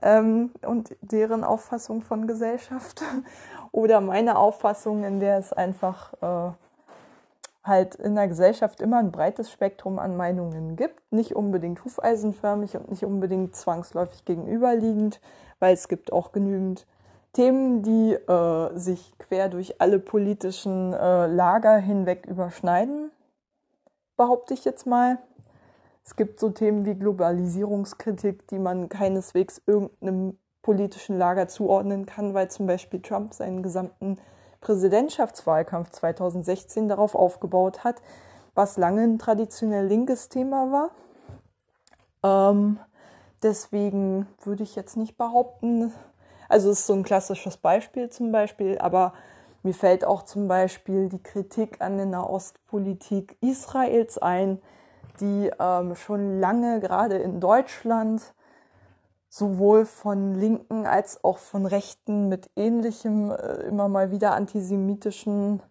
ähm, 0.00 0.52
und 0.64 0.96
deren 1.00 1.44
Auffassung 1.44 2.02
von 2.02 2.26
Gesellschaft 2.26 3.02
oder 3.72 4.00
meine 4.00 4.38
Auffassung, 4.38 5.04
in 5.04 5.20
der 5.20 5.38
es 5.38 5.52
einfach 5.52 6.14
äh, 6.22 6.52
halt 7.68 7.94
in 7.94 8.14
der 8.14 8.26
Gesellschaft 8.26 8.80
immer 8.80 8.98
ein 8.98 9.12
breites 9.12 9.50
Spektrum 9.50 9.98
an 9.98 10.16
Meinungen 10.16 10.76
gibt, 10.76 11.00
nicht 11.12 11.36
unbedingt 11.36 11.84
hufeisenförmig 11.84 12.76
und 12.76 12.90
nicht 12.90 13.04
unbedingt 13.04 13.54
zwangsläufig 13.54 14.24
gegenüberliegend, 14.24 15.20
weil 15.60 15.74
es 15.74 15.88
gibt 15.88 16.12
auch 16.12 16.32
genügend 16.32 16.86
Themen, 17.32 17.82
die 17.82 18.14
äh, 18.14 18.76
sich 18.76 19.16
quer 19.18 19.48
durch 19.48 19.80
alle 19.80 19.98
politischen 19.98 20.92
äh, 20.92 21.26
Lager 21.26 21.76
hinweg 21.76 22.26
überschneiden, 22.26 23.10
behaupte 24.16 24.54
ich 24.54 24.64
jetzt 24.64 24.86
mal. 24.86 25.18
Es 26.04 26.16
gibt 26.16 26.40
so 26.40 26.48
Themen 26.48 26.86
wie 26.86 26.94
Globalisierungskritik, 26.94 28.48
die 28.48 28.58
man 28.58 28.88
keineswegs 28.88 29.60
irgendeinem 29.66 30.38
politischen 30.62 31.18
Lager 31.18 31.48
zuordnen 31.48 32.06
kann, 32.06 32.34
weil 32.34 32.50
zum 32.50 32.66
Beispiel 32.66 33.00
Trump 33.00 33.34
seinen 33.34 33.62
gesamten 33.62 34.18
Präsidentschaftswahlkampf 34.60 35.90
2016 35.90 36.88
darauf 36.88 37.14
aufgebaut 37.14 37.84
hat, 37.84 37.96
was 38.54 38.76
lange 38.76 39.02
ein 39.02 39.18
traditionell 39.18 39.86
linkes 39.86 40.28
Thema 40.28 40.90
war. 42.22 42.50
Ähm, 42.50 42.78
deswegen 43.42 44.26
würde 44.42 44.62
ich 44.62 44.74
jetzt 44.74 44.96
nicht 44.96 45.16
behaupten, 45.16 45.92
also 46.48 46.70
es 46.70 46.80
ist 46.80 46.86
so 46.86 46.94
ein 46.94 47.02
klassisches 47.02 47.56
Beispiel 47.58 48.10
zum 48.10 48.32
Beispiel, 48.32 48.78
aber 48.78 49.12
mir 49.62 49.74
fällt 49.74 50.04
auch 50.04 50.22
zum 50.22 50.48
Beispiel 50.48 51.08
die 51.08 51.22
Kritik 51.22 51.80
an 51.80 51.96
der 51.96 52.06
Nahostpolitik 52.06 53.36
Israels 53.40 54.18
ein, 54.18 54.60
die 55.20 55.50
ähm, 55.58 55.94
schon 55.94 56.40
lange 56.40 56.80
gerade 56.80 57.18
in 57.18 57.40
Deutschland 57.40 58.32
sowohl 59.28 59.84
von 59.84 60.34
Linken 60.34 60.86
als 60.86 61.22
auch 61.22 61.38
von 61.38 61.66
Rechten 61.66 62.28
mit 62.28 62.50
ähnlichem, 62.56 63.30
äh, 63.30 63.62
immer 63.62 63.88
mal 63.88 64.10
wieder 64.10 64.34
antisemitischen, 64.34 65.62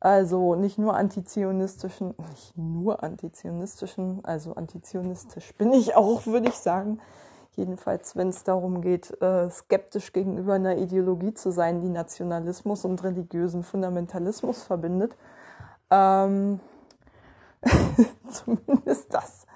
also 0.00 0.54
nicht 0.54 0.78
nur 0.78 0.96
antizionistischen, 0.96 2.14
nicht 2.30 2.56
nur 2.56 3.02
antizionistischen, 3.02 4.24
also 4.24 4.54
antizionistisch 4.54 5.54
bin 5.54 5.72
ich 5.72 5.94
auch, 5.94 6.26
würde 6.26 6.48
ich 6.48 6.56
sagen. 6.56 6.98
Jedenfalls, 7.54 8.16
wenn 8.16 8.30
es 8.30 8.44
darum 8.44 8.80
geht, 8.80 9.10
äh, 9.20 9.50
skeptisch 9.50 10.14
gegenüber 10.14 10.54
einer 10.54 10.78
Ideologie 10.78 11.34
zu 11.34 11.50
sein, 11.50 11.82
die 11.82 11.90
Nationalismus 11.90 12.86
und 12.86 13.04
religiösen 13.04 13.62
Fundamentalismus 13.62 14.62
verbindet. 14.62 15.14
Ähm, 15.90 16.60
Zumindest 18.30 19.12
das 19.12 19.46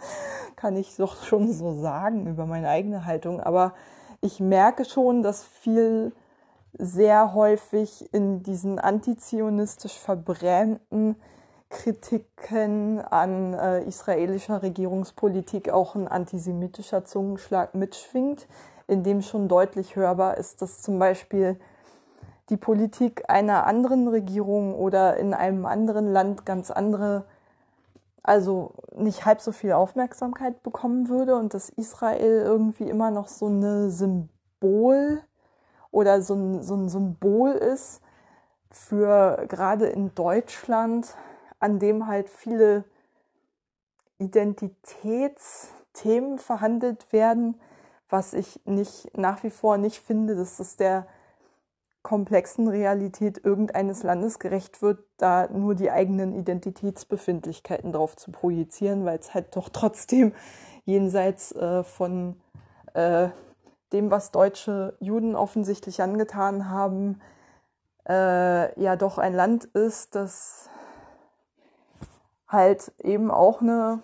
kann 0.57 0.77
ich 0.77 0.97
doch 0.97 1.23
schon 1.25 1.53
so 1.53 1.81
sagen 1.81 2.27
über 2.27 2.47
meine 2.47 2.69
eigene 2.69 3.05
Haltung. 3.05 3.41
Aber 3.41 3.75
ich 4.21 4.41
merke 4.41 4.85
schon, 4.85 5.23
dass 5.23 5.45
viel 5.45 6.13
sehr 6.79 7.35
häufig 7.35 8.13
in 8.13 8.43
diesen 8.43 8.79
antizionistisch 8.79 9.99
verbrämten 9.99 11.17
Kritiken 11.69 13.01
an 13.01 13.55
äh, 13.55 13.83
israelischer 13.85 14.63
Regierungspolitik 14.63 15.71
auch 15.71 15.95
ein 15.95 16.07
antisemitischer 16.07 17.05
Zungenschlag 17.05 17.75
mitschwingt, 17.75 18.47
in 18.87 19.03
dem 19.03 19.23
schon 19.23 19.49
deutlich 19.49 19.97
hörbar 19.97 20.37
ist, 20.37 20.63
dass 20.63 20.81
zum 20.83 20.99
Beispiel 20.99 21.59
die 22.51 22.57
Politik 22.57 23.25
einer 23.29 23.67
anderen 23.67 24.07
Regierung 24.07 24.75
oder 24.75 25.17
in 25.17 25.35
einem 25.35 25.67
anderen 25.67 26.13
Land 26.13 26.47
ganz 26.47 26.71
andere, 26.71 27.25
also 28.27 28.75
nicht 28.97 29.25
halb 29.25 29.41
so 29.41 29.53
viel 29.53 29.71
Aufmerksamkeit 29.73 30.65
bekommen 30.65 31.09
würde 31.09 31.37
und 31.37 31.55
dass 31.55 31.71
Israel 31.71 32.43
irgendwie 32.43 32.91
immer 32.91 33.13
noch 33.13 33.29
so 33.29 33.47
eine 33.47 33.89
Symbol 33.91 35.23
oder 35.93 36.21
so 36.23 36.35
ein, 36.35 36.61
so 36.63 36.75
ein 36.75 36.89
Symbol 36.89 37.53
ist 37.53 38.01
für 38.71 39.45
gerade 39.49 39.87
in 39.87 40.13
Deutschland, 40.15 41.15
an 41.61 41.79
dem 41.79 42.09
halt 42.09 42.29
viele 42.29 42.83
Identitätsthemen 44.19 46.41
verhandelt 46.41 47.13
werden, 47.13 47.61
was 48.09 48.35
ich 48.35 48.61
nicht 48.65 49.17
nach 49.17 49.45
wie 49.45 49.51
vor 49.51 49.79
nicht 49.79 50.03
finde, 50.03 50.35
dass 50.35 50.59
es 50.59 50.75
der 50.77 51.07
komplexen 52.07 52.69
Realität 52.69 53.45
irgendeines 53.45 54.05
Landes 54.05 54.39
gerecht 54.39 54.81
wird, 54.81 55.01
da 55.17 55.49
nur 55.49 55.75
die 55.75 55.91
eigenen 55.91 56.37
Identitätsbefindlichkeiten 56.37 57.91
drauf 57.91 58.15
zu 58.15 58.31
projizieren, 58.31 59.05
weil 59.05 59.19
es 59.19 59.35
halt 59.35 59.57
doch 59.57 59.69
trotzdem 59.73 60.33
jenseits 60.85 61.51
äh, 61.51 61.83
von 61.83 62.37
äh, 62.95 63.31
dem, 63.93 64.13
was 64.13 64.31
deutsche 64.31 64.97
Juden 65.01 65.35
offensichtlich 65.35 66.01
angetan 66.01 66.71
haben, 66.71 67.21
äh, 68.09 68.81
ja 68.81 68.95
doch 68.95 69.19
ein 69.19 69.35
Land 69.35 69.65
ist, 69.65 70.15
das 70.15 70.71
halt 72.47 72.93
eben 73.03 73.33
auch 73.33 73.63
eine, 73.63 73.99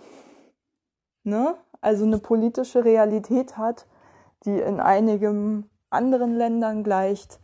ne, 1.23 1.55
also 1.81 2.05
eine 2.05 2.19
politische 2.19 2.85
Realität 2.85 3.57
hat, 3.57 3.87
die 4.45 4.59
in 4.59 4.81
einigen 4.81 5.71
anderen 5.89 6.35
Ländern 6.35 6.83
gleicht, 6.83 7.39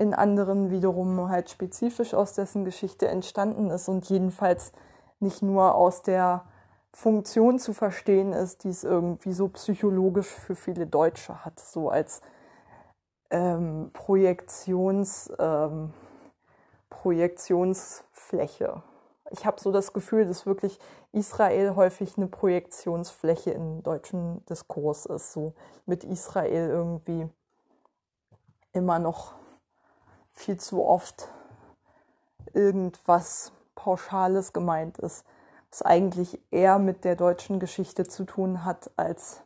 in 0.00 0.14
anderen 0.14 0.70
wiederum 0.70 1.28
halt 1.28 1.50
spezifisch 1.50 2.14
aus 2.14 2.32
dessen 2.32 2.64
Geschichte 2.64 3.06
entstanden 3.06 3.70
ist 3.70 3.86
und 3.86 4.08
jedenfalls 4.08 4.72
nicht 5.20 5.42
nur 5.42 5.74
aus 5.74 6.00
der 6.00 6.46
Funktion 6.90 7.58
zu 7.58 7.74
verstehen 7.74 8.32
ist, 8.32 8.64
die 8.64 8.70
es 8.70 8.82
irgendwie 8.82 9.34
so 9.34 9.48
psychologisch 9.48 10.26
für 10.26 10.56
viele 10.56 10.86
Deutsche 10.86 11.44
hat, 11.44 11.60
so 11.60 11.90
als 11.90 12.22
ähm, 13.28 13.90
Projektions, 13.92 15.30
ähm, 15.38 15.92
Projektionsfläche. 16.88 18.82
Ich 19.32 19.44
habe 19.44 19.60
so 19.60 19.70
das 19.70 19.92
Gefühl, 19.92 20.24
dass 20.24 20.46
wirklich 20.46 20.78
Israel 21.12 21.76
häufig 21.76 22.16
eine 22.16 22.26
Projektionsfläche 22.26 23.50
im 23.50 23.82
deutschen 23.82 24.46
Diskurs 24.46 25.04
ist, 25.04 25.34
so 25.34 25.52
mit 25.84 26.04
Israel 26.04 26.70
irgendwie 26.70 27.28
immer 28.72 28.98
noch 28.98 29.34
viel 30.40 30.58
zu 30.58 30.84
oft 30.84 31.28
irgendwas 32.52 33.52
Pauschales 33.74 34.52
gemeint 34.52 34.98
ist 34.98 35.24
was 35.70 35.82
eigentlich 35.82 36.40
eher 36.50 36.78
mit 36.78 37.04
der 37.04 37.16
deutschen 37.16 37.60
Geschichte 37.60 38.06
zu 38.06 38.24
tun 38.24 38.64
hat, 38.64 38.90
als 38.96 39.42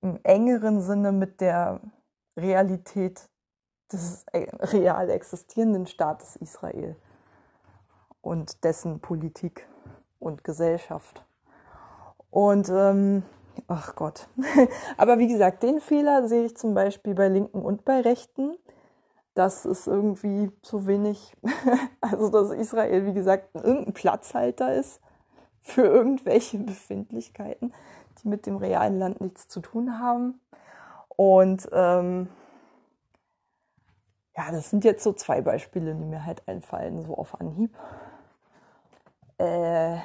im 0.00 0.18
engeren 0.22 0.80
Sinne 0.80 1.12
mit 1.12 1.40
der 1.40 1.80
Realität 2.36 3.28
des 3.92 4.26
real 4.32 5.10
existierenden 5.10 5.86
Staates 5.86 6.36
Israel 6.36 6.96
und 8.20 8.64
dessen 8.64 9.00
Politik 9.00 9.66
und 10.18 10.44
Gesellschaft. 10.44 11.24
Und 12.30 12.68
ähm, 12.68 13.22
ach 13.66 13.94
Gott. 13.94 14.28
Aber 14.96 15.18
wie 15.18 15.28
gesagt, 15.28 15.62
den 15.62 15.80
Fehler 15.80 16.28
sehe 16.28 16.44
ich 16.44 16.56
zum 16.56 16.74
Beispiel 16.74 17.14
bei 17.14 17.28
Linken 17.28 17.62
und 17.62 17.84
bei 17.84 18.00
Rechten 18.00 18.56
dass 19.38 19.64
es 19.64 19.86
irgendwie 19.86 20.50
zu 20.62 20.88
wenig, 20.88 21.36
also 22.00 22.28
dass 22.28 22.50
Israel, 22.50 23.06
wie 23.06 23.14
gesagt, 23.14 23.54
irgendein 23.54 23.92
Platzhalter 23.92 24.74
ist 24.74 25.00
für 25.60 25.82
irgendwelche 25.82 26.58
Befindlichkeiten, 26.58 27.72
die 28.20 28.28
mit 28.28 28.46
dem 28.46 28.56
realen 28.56 28.98
Land 28.98 29.20
nichts 29.20 29.46
zu 29.46 29.60
tun 29.60 30.00
haben. 30.00 30.40
Und 31.08 31.68
ähm, 31.72 32.28
ja, 34.36 34.50
das 34.50 34.70
sind 34.70 34.84
jetzt 34.84 35.04
so 35.04 35.12
zwei 35.12 35.40
Beispiele, 35.40 35.94
die 35.94 36.04
mir 36.04 36.26
halt 36.26 36.42
einfallen, 36.48 37.02
so 37.02 37.16
auf 37.16 37.40
Anhieb. 37.40 37.72
Äh, 39.38 39.98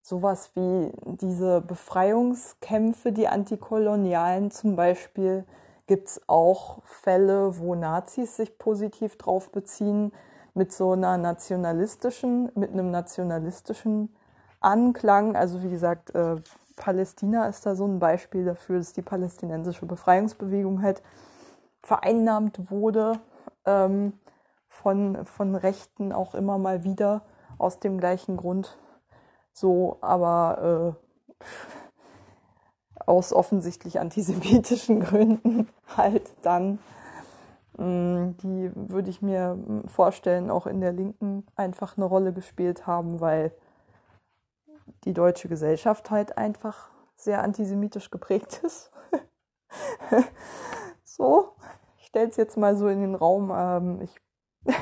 sowas 0.00 0.52
wie 0.54 0.92
diese 1.20 1.60
Befreiungskämpfe, 1.60 3.10
die 3.10 3.26
antikolonialen 3.26 4.52
zum 4.52 4.76
Beispiel, 4.76 5.44
gibt 5.86 6.08
es 6.08 6.20
auch 6.28 6.82
Fälle, 6.84 7.58
wo 7.58 7.74
Nazis 7.74 8.36
sich 8.36 8.58
positiv 8.58 9.16
drauf 9.16 9.50
beziehen, 9.50 10.12
mit 10.54 10.72
so 10.72 10.92
einer 10.92 11.16
nationalistischen, 11.16 12.50
mit 12.54 12.72
einem 12.72 12.90
nationalistischen 12.90 14.14
Anklang. 14.60 15.34
Also 15.34 15.62
wie 15.62 15.70
gesagt, 15.70 16.14
äh, 16.14 16.36
Palästina 16.76 17.46
ist 17.46 17.64
da 17.66 17.74
so 17.74 17.86
ein 17.86 17.98
Beispiel 17.98 18.44
dafür, 18.44 18.78
dass 18.78 18.92
die 18.92 19.02
palästinensische 19.02 19.86
Befreiungsbewegung 19.86 20.82
halt 20.82 21.02
vereinnahmt 21.82 22.70
wurde 22.70 23.18
ähm, 23.64 24.14
von, 24.68 25.24
von 25.24 25.54
Rechten 25.54 26.12
auch 26.12 26.34
immer 26.34 26.58
mal 26.58 26.84
wieder 26.84 27.22
aus 27.58 27.80
dem 27.80 27.98
gleichen 27.98 28.36
Grund. 28.36 28.76
So, 29.52 29.98
aber 30.00 30.96
äh, 31.40 31.44
aus 33.06 33.32
offensichtlich 33.32 34.00
antisemitischen 34.00 35.00
Gründen 35.04 35.68
halt 35.96 36.30
dann. 36.42 36.78
Mm, 37.76 38.36
die 38.42 38.70
würde 38.74 39.10
ich 39.10 39.22
mir 39.22 39.58
vorstellen, 39.86 40.50
auch 40.50 40.66
in 40.66 40.80
der 40.80 40.92
Linken 40.92 41.46
einfach 41.56 41.96
eine 41.96 42.06
Rolle 42.06 42.32
gespielt 42.32 42.86
haben, 42.86 43.20
weil 43.20 43.52
die 45.04 45.12
deutsche 45.12 45.48
Gesellschaft 45.48 46.10
halt 46.10 46.36
einfach 46.36 46.90
sehr 47.16 47.42
antisemitisch 47.42 48.10
geprägt 48.10 48.60
ist. 48.62 48.90
so, 51.04 51.52
ich 51.98 52.06
stelle 52.06 52.28
es 52.28 52.36
jetzt 52.36 52.56
mal 52.56 52.76
so 52.76 52.88
in 52.88 53.00
den 53.00 53.14
Raum. 53.14 53.52
Ähm, 53.54 54.00
ich 54.02 54.20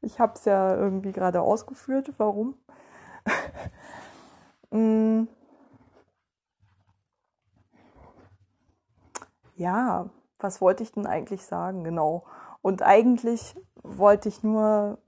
ich 0.00 0.20
habe 0.20 0.34
es 0.34 0.44
ja 0.44 0.74
irgendwie 0.76 1.12
gerade 1.12 1.40
ausgeführt, 1.40 2.12
warum. 2.18 2.54
Ja, 9.62 10.10
was 10.38 10.60
wollte 10.60 10.82
ich 10.82 10.92
denn 10.92 11.06
eigentlich 11.06 11.46
sagen? 11.46 11.84
Genau. 11.84 12.24
Und 12.60 12.82
eigentlich 12.82 13.54
wollte 13.82 14.28
ich 14.28 14.42
nur 14.42 14.98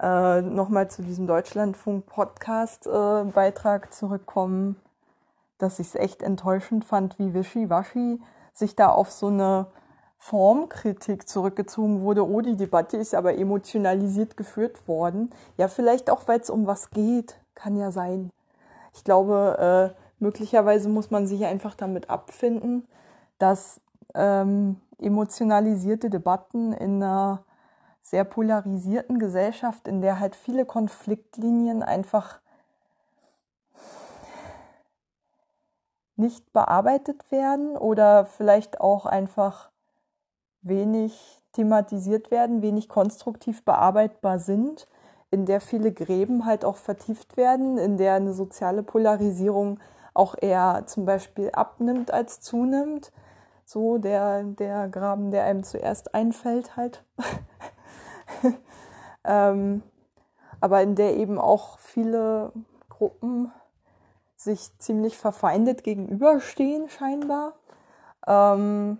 äh, 0.00 0.40
nochmal 0.42 0.88
zu 0.88 1.02
diesem 1.02 1.26
Deutschlandfunk-Podcast-Beitrag 1.26 3.86
äh, 3.86 3.90
zurückkommen, 3.90 4.76
dass 5.58 5.78
ich 5.78 5.88
es 5.88 5.94
echt 5.94 6.22
enttäuschend 6.22 6.84
fand, 6.84 7.18
wie 7.18 7.32
Wischiwaschi 7.34 8.20
sich 8.52 8.76
da 8.76 8.88
auf 8.88 9.10
so 9.10 9.28
eine 9.28 9.66
Formkritik 10.18 11.28
zurückgezogen 11.28 12.02
wurde. 12.02 12.26
Oh, 12.26 12.40
die 12.40 12.56
Debatte 12.56 12.96
ist 12.96 13.14
aber 13.14 13.36
emotionalisiert 13.36 14.36
geführt 14.36 14.88
worden. 14.88 15.30
Ja, 15.56 15.68
vielleicht 15.68 16.10
auch, 16.10 16.26
weil 16.26 16.40
es 16.40 16.50
um 16.50 16.66
was 16.66 16.90
geht. 16.90 17.38
Kann 17.54 17.76
ja 17.76 17.90
sein. 17.90 18.30
Ich 18.92 19.04
glaube, 19.04 19.94
äh, 19.94 20.00
möglicherweise 20.18 20.88
muss 20.88 21.10
man 21.10 21.26
sich 21.26 21.44
einfach 21.44 21.74
damit 21.74 22.10
abfinden, 22.10 22.86
dass 23.38 23.80
ähm, 24.14 24.80
emotionalisierte 24.98 26.10
Debatten 26.10 26.72
in 26.72 27.02
einer 27.02 27.44
sehr 28.02 28.24
polarisierten 28.24 29.18
Gesellschaft, 29.18 29.88
in 29.88 30.00
der 30.00 30.20
halt 30.20 30.36
viele 30.36 30.64
Konfliktlinien 30.64 31.82
einfach 31.82 32.40
nicht 36.16 36.52
bearbeitet 36.52 37.30
werden 37.30 37.76
oder 37.76 38.24
vielleicht 38.24 38.80
auch 38.80 39.06
einfach 39.06 39.70
wenig 40.62 41.42
thematisiert 41.52 42.30
werden, 42.30 42.62
wenig 42.62 42.88
konstruktiv 42.88 43.64
bearbeitbar 43.64 44.38
sind, 44.38 44.86
in 45.30 45.44
der 45.44 45.60
viele 45.60 45.92
Gräben 45.92 46.46
halt 46.46 46.64
auch 46.64 46.76
vertieft 46.76 47.36
werden, 47.36 47.76
in 47.76 47.98
der 47.98 48.14
eine 48.14 48.32
soziale 48.32 48.82
Polarisierung 48.82 49.80
auch 50.14 50.34
eher 50.40 50.84
zum 50.86 51.04
Beispiel 51.04 51.50
abnimmt 51.50 52.10
als 52.10 52.40
zunimmt 52.40 53.12
so 53.66 53.98
der, 53.98 54.44
der 54.44 54.88
Graben, 54.88 55.32
der 55.32 55.44
einem 55.44 55.64
zuerst 55.64 56.14
einfällt 56.14 56.76
halt. 56.76 57.04
ähm, 59.24 59.82
aber 60.60 60.82
in 60.82 60.94
der 60.94 61.16
eben 61.16 61.38
auch 61.38 61.78
viele 61.78 62.52
Gruppen 62.88 63.50
sich 64.36 64.78
ziemlich 64.78 65.18
verfeindet 65.18 65.82
gegenüberstehen 65.82 66.88
scheinbar. 66.88 67.54
Ähm, 68.26 68.98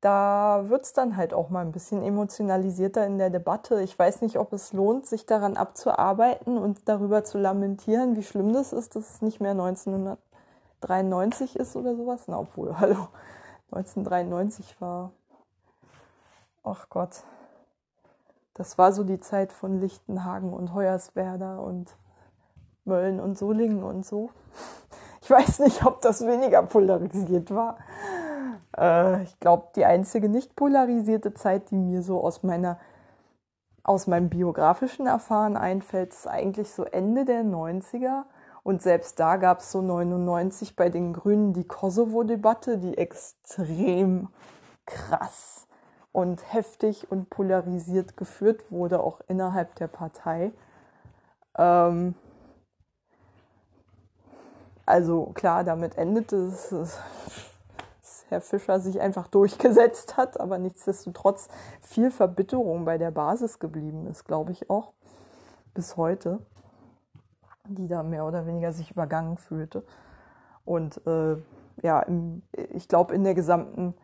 da 0.00 0.64
wird 0.68 0.84
es 0.84 0.92
dann 0.92 1.16
halt 1.16 1.32
auch 1.32 1.48
mal 1.48 1.62
ein 1.62 1.72
bisschen 1.72 2.02
emotionalisierter 2.02 3.06
in 3.06 3.18
der 3.18 3.30
Debatte. 3.30 3.80
Ich 3.82 3.96
weiß 3.98 4.20
nicht, 4.20 4.36
ob 4.36 4.52
es 4.52 4.72
lohnt, 4.72 5.06
sich 5.06 5.26
daran 5.26 5.56
abzuarbeiten 5.56 6.58
und 6.58 6.88
darüber 6.88 7.22
zu 7.24 7.38
lamentieren, 7.38 8.16
wie 8.16 8.24
schlimm 8.24 8.52
das 8.52 8.72
ist, 8.72 8.96
dass 8.96 9.14
es 9.14 9.22
nicht 9.22 9.40
mehr 9.40 9.52
1993 9.52 11.56
ist 11.56 11.76
oder 11.76 11.94
sowas. 11.96 12.24
Na, 12.26 12.40
obwohl, 12.40 12.78
hallo, 12.80 13.08
1993 13.70 14.80
war, 14.80 15.12
ach 16.62 16.88
Gott, 16.88 17.24
das 18.54 18.78
war 18.78 18.92
so 18.92 19.04
die 19.04 19.18
Zeit 19.18 19.52
von 19.52 19.80
Lichtenhagen 19.80 20.52
und 20.52 20.74
Hoyerswerda 20.74 21.58
und 21.58 21.96
Mölln 22.84 23.20
und 23.20 23.36
Solingen 23.36 23.82
und 23.82 24.06
so. 24.06 24.30
Ich 25.22 25.30
weiß 25.30 25.60
nicht, 25.60 25.84
ob 25.86 26.02
das 26.02 26.26
weniger 26.26 26.62
polarisiert 26.62 27.50
war. 27.50 27.78
Äh, 28.76 29.22
ich 29.22 29.40
glaube, 29.40 29.68
die 29.74 29.84
einzige 29.84 30.28
nicht 30.28 30.54
polarisierte 30.54 31.32
Zeit, 31.34 31.70
die 31.70 31.76
mir 31.76 32.02
so 32.02 32.22
aus 32.22 32.42
meiner 32.42 32.78
aus 33.84 34.06
meinem 34.06 34.30
biografischen 34.30 35.06
Erfahren 35.06 35.58
einfällt, 35.58 36.14
ist 36.14 36.26
eigentlich 36.26 36.70
so 36.70 36.84
Ende 36.84 37.26
der 37.26 37.44
90er. 37.44 38.24
Und 38.64 38.82
selbst 38.82 39.20
da 39.20 39.36
gab 39.36 39.60
es 39.60 39.70
so 39.70 39.82
99 39.82 40.74
bei 40.74 40.88
den 40.88 41.12
Grünen 41.12 41.52
die 41.52 41.68
Kosovo-Debatte, 41.68 42.78
die 42.78 42.96
extrem 42.96 44.28
krass 44.86 45.66
und 46.12 46.52
heftig 46.52 47.10
und 47.10 47.28
polarisiert 47.28 48.16
geführt 48.16 48.70
wurde, 48.70 49.00
auch 49.00 49.20
innerhalb 49.28 49.74
der 49.74 49.88
Partei. 49.88 50.50
Ähm, 51.58 52.14
also 54.86 55.26
klar, 55.34 55.62
damit 55.62 55.98
endete 55.98 56.36
es, 56.36 56.70
dass 56.70 58.24
Herr 58.30 58.40
Fischer 58.40 58.80
sich 58.80 58.98
einfach 58.98 59.28
durchgesetzt 59.28 60.16
hat, 60.16 60.40
aber 60.40 60.56
nichtsdestotrotz 60.56 61.48
viel 61.82 62.10
Verbitterung 62.10 62.86
bei 62.86 62.96
der 62.96 63.10
Basis 63.10 63.58
geblieben 63.58 64.06
ist, 64.06 64.24
glaube 64.24 64.52
ich 64.52 64.70
auch, 64.70 64.94
bis 65.74 65.98
heute, 65.98 66.38
die 67.68 67.88
da 67.88 68.02
mehr 68.02 68.24
oder 68.26 68.46
weniger 68.46 68.72
sich 68.72 68.90
übergangen 68.90 69.38
fühlte. 69.38 69.84
Und 70.64 71.04
äh, 71.06 71.36
ja, 71.82 72.00
im, 72.00 72.42
ich 72.52 72.88
glaube, 72.88 73.14
in 73.14 73.24
der 73.24 73.34
gesamten 73.34 73.94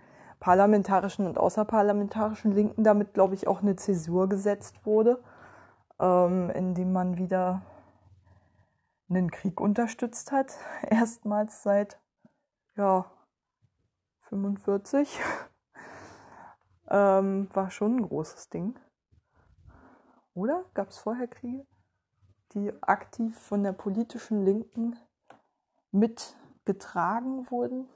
parlamentarischen 0.41 1.27
und 1.27 1.39
außerparlamentarischen 1.39 2.53
Linken 2.53 2.85
damit, 2.85 3.15
glaube 3.15 3.35
ich, 3.35 3.47
auch 3.47 3.63
eine 3.63 3.77
Zäsur 3.77 4.29
gesetzt 4.29 4.87
wurde, 4.87 5.23
ähm, 5.99 6.51
indem 6.51 6.93
man 6.93 7.19
wieder 7.19 7.63
einen 9.09 9.31
Krieg 9.31 9.61
unterstützt 9.61 10.33
hat, 10.33 10.55
erstmals 10.83 11.63
seit 11.63 11.99
ja, 12.77 13.05
45. 14.21 15.21
ähm, 16.89 17.49
war 17.53 17.71
schon 17.71 17.97
ein 17.97 18.03
großes 18.03 18.49
Ding. 18.49 18.79
Oder? 20.33 20.65
Gab 20.75 20.89
es 20.89 20.99
vorher 20.99 21.27
Kriege, 21.27 21.67
die 22.55 22.73
aktiv 22.83 23.39
von 23.39 23.63
der 23.63 23.73
politischen 23.73 24.45
Linken 24.45 24.97
mitgetragen 25.93 27.51
wurden, 27.51 27.89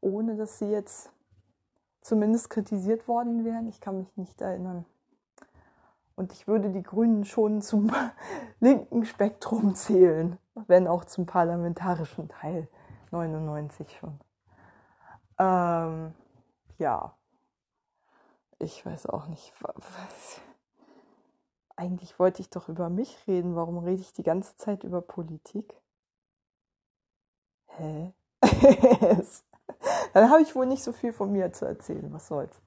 ohne 0.00 0.36
dass 0.36 0.58
sie 0.58 0.70
jetzt 0.70 1.12
zumindest 2.00 2.50
kritisiert 2.50 3.08
worden 3.08 3.44
wären? 3.44 3.68
Ich 3.68 3.80
kann 3.80 3.98
mich 3.98 4.16
nicht 4.16 4.40
erinnern. 4.40 4.84
Und 6.16 6.32
ich 6.32 6.46
würde 6.46 6.70
die 6.70 6.82
Grünen 6.82 7.24
schon 7.24 7.62
zum 7.62 7.90
linken 8.60 9.04
Spektrum 9.04 9.74
zählen, 9.74 10.38
wenn 10.66 10.86
auch 10.86 11.04
zum 11.04 11.26
parlamentarischen 11.26 12.28
Teil 12.28 12.68
99 13.10 13.96
schon. 13.96 14.20
Ähm, 15.38 16.14
ja, 16.76 17.16
ich 18.58 18.84
weiß 18.84 19.06
auch 19.06 19.26
nicht. 19.28 19.52
Was. 19.60 20.40
Eigentlich 21.80 22.18
wollte 22.18 22.42
ich 22.42 22.50
doch 22.50 22.68
über 22.68 22.90
mich 22.90 23.16
reden. 23.26 23.56
Warum 23.56 23.78
rede 23.78 24.02
ich 24.02 24.12
die 24.12 24.22
ganze 24.22 24.54
Zeit 24.58 24.84
über 24.84 25.00
Politik? 25.00 25.80
Hä? 27.68 28.12
Dann 30.12 30.30
habe 30.30 30.42
ich 30.42 30.54
wohl 30.54 30.66
nicht 30.66 30.84
so 30.84 30.92
viel 30.92 31.14
von 31.14 31.32
mir 31.32 31.54
zu 31.54 31.64
erzählen. 31.64 32.12
Was 32.12 32.26
soll's? 32.26 32.60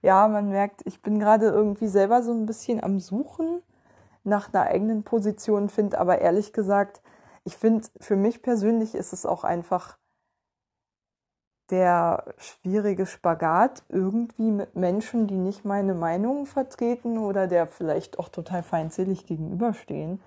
Ja, 0.00 0.26
man 0.28 0.48
merkt, 0.48 0.80
ich 0.86 1.02
bin 1.02 1.18
gerade 1.18 1.44
irgendwie 1.48 1.88
selber 1.88 2.22
so 2.22 2.32
ein 2.32 2.46
bisschen 2.46 2.82
am 2.82 3.00
Suchen 3.00 3.62
nach 4.24 4.50
einer 4.50 4.62
eigenen 4.64 5.02
Position, 5.02 5.68
finde 5.68 5.98
aber 5.98 6.22
ehrlich 6.22 6.54
gesagt, 6.54 7.02
ich 7.44 7.54
finde, 7.54 7.86
für 8.00 8.16
mich 8.16 8.40
persönlich 8.40 8.94
ist 8.94 9.12
es 9.12 9.26
auch 9.26 9.44
einfach 9.44 9.97
der 11.70 12.24
schwierige 12.38 13.06
Spagat 13.06 13.82
irgendwie 13.88 14.50
mit 14.50 14.74
Menschen, 14.74 15.26
die 15.26 15.36
nicht 15.36 15.64
meine 15.64 15.94
Meinung 15.94 16.46
vertreten 16.46 17.18
oder 17.18 17.46
der 17.46 17.66
vielleicht 17.66 18.18
auch 18.18 18.28
total 18.28 18.62
feindselig 18.62 19.26
gegenüberstehen, 19.26 20.20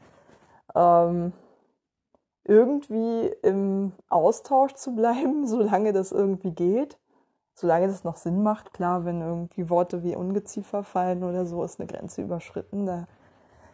ähm, 0.75 1.33
irgendwie 2.43 3.27
im 3.41 3.93
Austausch 4.09 4.73
zu 4.73 4.95
bleiben, 4.95 5.47
solange 5.47 5.93
das 5.93 6.11
irgendwie 6.11 6.51
geht, 6.51 6.99
solange 7.55 7.87
das 7.87 8.03
noch 8.03 8.17
Sinn 8.17 8.43
macht. 8.43 8.73
Klar, 8.73 9.05
wenn 9.05 9.21
irgendwie 9.21 9.69
Worte 9.69 10.03
wie 10.03 10.15
Ungeziefer 10.15 10.83
fallen 10.83 11.23
oder 11.23 11.45
so, 11.45 11.63
ist 11.63 11.79
eine 11.79 11.87
Grenze 11.87 12.21
überschritten. 12.21 12.85
Da, 12.85 13.07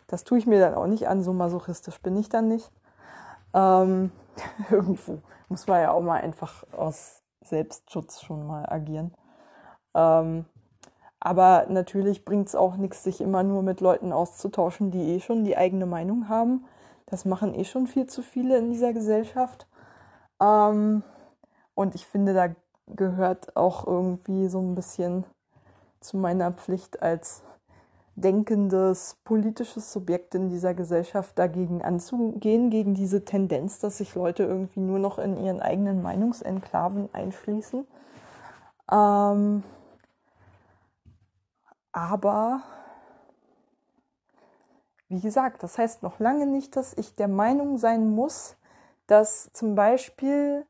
das 0.07 0.24
tue 0.24 0.38
ich 0.38 0.47
mir 0.47 0.59
dann 0.59 0.74
auch 0.74 0.88
nicht 0.88 1.07
an, 1.07 1.22
so 1.22 1.34
masochistisch 1.34 2.01
bin 2.01 2.15
ich 2.18 2.30
dann 2.30 2.47
nicht. 2.47 2.72
Ähm, 3.53 4.11
irgendwo 4.72 5.20
muss 5.49 5.68
man 5.68 5.82
ja 5.82 5.91
auch 5.91 6.01
mal 6.01 6.22
einfach 6.22 6.63
aus 6.74 7.24
Selbstschutz 7.50 8.22
schon 8.22 8.45
mal 8.45 8.66
agieren. 8.68 9.14
Ähm, 9.93 10.45
aber 11.20 11.66
natürlich 11.70 12.26
bringt 12.26 12.48
es 12.48 12.56
auch 12.56 12.78
nichts, 12.78 13.04
sich 13.04 13.22
immer 13.22 13.43
nur 13.43 13.64
mit 13.64 13.82
Leuten 13.82 14.14
auszutauschen, 14.14 14.91
die 14.91 15.16
eh 15.16 15.20
schon 15.20 15.43
die 15.43 15.58
eigene 15.58 15.86
Meinung 15.86 16.30
haben. 16.30 16.66
Das 17.08 17.26
machen 17.26 17.56
eh 17.56 17.66
schon 17.66 17.88
viel 17.88 18.06
zu 18.06 18.22
viele 18.22 18.58
in 18.58 18.72
dieser 18.72 18.93
Gesellschaft. 18.93 19.68
Ähm, 20.41 21.04
und 21.74 21.95
ich 21.95 22.06
finde, 22.06 22.34
da 22.34 22.50
gehört 22.88 23.56
auch 23.56 23.86
irgendwie 23.86 24.48
so 24.48 24.60
ein 24.60 24.76
bisschen 24.76 25.26
zu 26.00 26.18
meiner 26.18 26.52
Pflicht 26.54 27.02
als 27.02 27.43
denkendes 28.18 29.15
politisches 29.24 29.93
Subjekt 29.93 30.34
in 30.34 30.49
dieser 30.49 30.74
Gesellschaft 30.74 31.38
dagegen 31.38 31.84
anzugehen, 31.84 32.72
gegen 32.72 32.95
diese 32.95 33.24
Tendenz, 33.24 33.78
dass 33.78 33.99
sich 33.99 34.15
Leute 34.15 34.43
irgendwie 34.43 34.80
nur 34.80 34.97
noch 34.97 35.20
in 35.20 35.38
ihren 35.38 35.61
eigenen 35.61 36.01
Meinungsenklaven 36.01 37.09
einschließen. 37.13 37.86
Ähm, 38.91 39.63
aber 41.91 42.63
wie 45.09 45.22
gesagt, 45.22 45.61
das 45.61 45.78
heißt 45.78 46.01
noch 46.01 46.20
lange 46.20 46.47
nicht, 46.47 46.76
dass 46.76 46.93
ich 46.97 47.15
der 47.15 47.28
Meinung 47.28 47.78
sein 47.78 48.09
muss, 48.09 48.57
dass 49.05 49.51
zum 49.53 49.76
Beispiel 49.76 50.65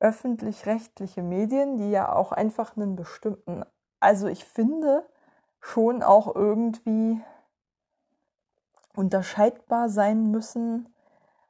öffentlich-rechtliche 0.00 1.22
Medien, 1.22 1.78
die 1.78 1.90
ja 1.92 2.12
auch 2.12 2.32
einfach 2.32 2.76
einen 2.76 2.96
bestimmten, 2.96 3.64
also 4.00 4.26
ich 4.26 4.44
finde, 4.44 5.06
schon 5.66 6.02
auch 6.02 6.34
irgendwie 6.34 7.20
unterscheidbar 8.94 9.88
sein 9.88 10.30
müssen 10.30 10.88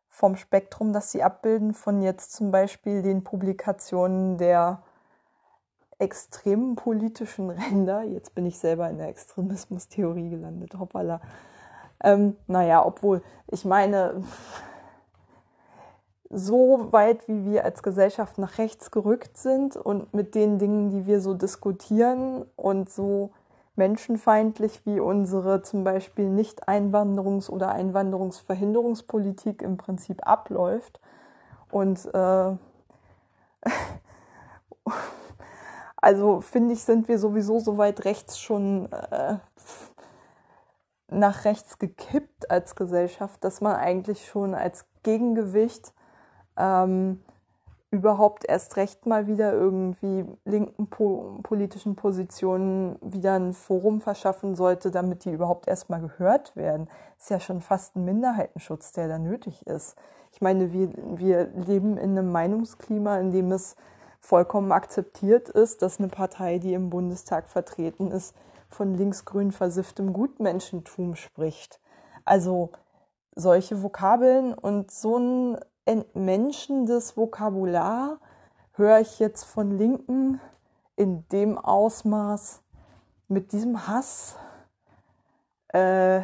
vom 0.08 0.36
Spektrum, 0.36 0.94
das 0.94 1.12
sie 1.12 1.22
abbilden, 1.22 1.74
von 1.74 2.00
jetzt 2.00 2.32
zum 2.32 2.50
Beispiel 2.50 3.02
den 3.02 3.24
Publikationen 3.24 4.38
der 4.38 4.82
extremen 5.98 6.76
politischen 6.76 7.50
Ränder. 7.50 8.02
Jetzt 8.04 8.34
bin 8.34 8.46
ich 8.46 8.58
selber 8.58 8.88
in 8.88 8.96
der 8.96 9.08
Extremismustheorie 9.08 10.30
gelandet, 10.30 10.78
hoppala. 10.78 11.20
Ähm, 12.02 12.36
naja, 12.46 12.84
obwohl, 12.84 13.22
ich 13.48 13.66
meine, 13.66 14.24
so 16.30 16.90
weit, 16.90 17.28
wie 17.28 17.44
wir 17.44 17.64
als 17.64 17.82
Gesellschaft 17.82 18.38
nach 18.38 18.56
rechts 18.56 18.90
gerückt 18.90 19.36
sind 19.36 19.76
und 19.76 20.14
mit 20.14 20.34
den 20.34 20.58
Dingen, 20.58 20.90
die 20.90 21.06
wir 21.06 21.20
so 21.20 21.34
diskutieren 21.34 22.46
und 22.56 22.88
so 22.88 23.30
menschenfeindlich 23.76 24.84
wie 24.84 25.00
unsere 25.00 25.62
zum 25.62 25.84
Beispiel 25.84 26.26
Nicht-Einwanderungs- 26.28 27.50
oder 27.50 27.70
Einwanderungsverhinderungspolitik 27.72 29.62
im 29.62 29.76
Prinzip 29.76 30.26
abläuft. 30.26 31.00
Und 31.70 32.06
äh, 32.14 32.56
also 35.96 36.40
finde 36.40 36.74
ich, 36.74 36.82
sind 36.82 37.08
wir 37.08 37.18
sowieso 37.18 37.58
so 37.60 37.78
weit 37.78 38.04
rechts 38.04 38.38
schon 38.38 38.90
äh, 38.92 39.36
nach 41.08 41.44
rechts 41.44 41.78
gekippt 41.78 42.50
als 42.50 42.74
Gesellschaft, 42.74 43.44
dass 43.44 43.60
man 43.60 43.76
eigentlich 43.76 44.26
schon 44.26 44.54
als 44.54 44.86
Gegengewicht 45.02 45.92
ähm, 46.56 47.22
überhaupt 47.96 48.44
erst 48.44 48.76
recht 48.76 49.06
mal 49.06 49.26
wieder 49.26 49.52
irgendwie 49.52 50.24
linken 50.44 50.86
po 50.86 51.40
politischen 51.42 51.96
Positionen 51.96 52.96
wieder 53.00 53.34
ein 53.34 53.54
Forum 53.54 54.00
verschaffen 54.00 54.54
sollte, 54.54 54.90
damit 54.90 55.24
die 55.24 55.32
überhaupt 55.32 55.66
erstmal 55.66 56.00
gehört 56.00 56.54
werden. 56.54 56.88
Ist 57.18 57.30
ja 57.30 57.40
schon 57.40 57.60
fast 57.60 57.96
ein 57.96 58.04
Minderheitenschutz, 58.04 58.92
der 58.92 59.08
da 59.08 59.18
nötig 59.18 59.66
ist. 59.66 59.96
Ich 60.32 60.40
meine, 60.40 60.72
wir, 60.72 60.90
wir 61.16 61.46
leben 61.46 61.96
in 61.96 62.10
einem 62.10 62.30
Meinungsklima, 62.30 63.18
in 63.18 63.32
dem 63.32 63.50
es 63.52 63.74
vollkommen 64.20 64.72
akzeptiert 64.72 65.48
ist, 65.48 65.82
dass 65.82 65.98
eine 65.98 66.08
Partei, 66.08 66.58
die 66.58 66.74
im 66.74 66.90
Bundestag 66.90 67.48
vertreten 67.48 68.10
ist, 68.10 68.34
von 68.68 68.94
linksgrün 68.94 69.52
versifftem 69.52 70.12
Gutmenschentum 70.12 71.14
spricht. 71.14 71.80
Also 72.24 72.70
solche 73.34 73.82
Vokabeln 73.82 74.52
und 74.52 74.90
so 74.90 75.16
ein 75.18 75.58
entmenschendes 75.86 77.16
Vokabular 77.16 78.18
höre 78.72 79.00
ich 79.00 79.18
jetzt 79.18 79.44
von 79.44 79.78
Linken 79.78 80.40
in 80.96 81.26
dem 81.28 81.58
Ausmaß 81.58 82.62
mit 83.28 83.52
diesem 83.52 83.86
Hass 83.86 84.36
äh, 85.68 86.22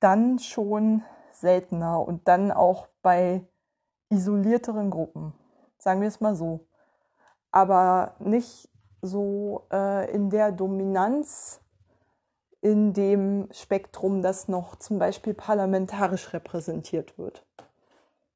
dann 0.00 0.38
schon 0.38 1.02
seltener 1.32 2.00
und 2.00 2.28
dann 2.28 2.50
auch 2.50 2.88
bei 3.02 3.44
isolierteren 4.10 4.90
Gruppen, 4.90 5.32
sagen 5.78 6.00
wir 6.00 6.08
es 6.08 6.20
mal 6.20 6.34
so. 6.34 6.66
Aber 7.50 8.14
nicht 8.18 8.68
so 9.02 9.66
äh, 9.72 10.10
in 10.12 10.30
der 10.30 10.52
Dominanz 10.52 11.60
in 12.60 12.92
dem 12.92 13.48
Spektrum, 13.52 14.22
das 14.22 14.48
noch 14.48 14.76
zum 14.76 14.98
Beispiel 14.98 15.34
parlamentarisch 15.34 16.32
repräsentiert 16.32 17.16
wird, 17.16 17.46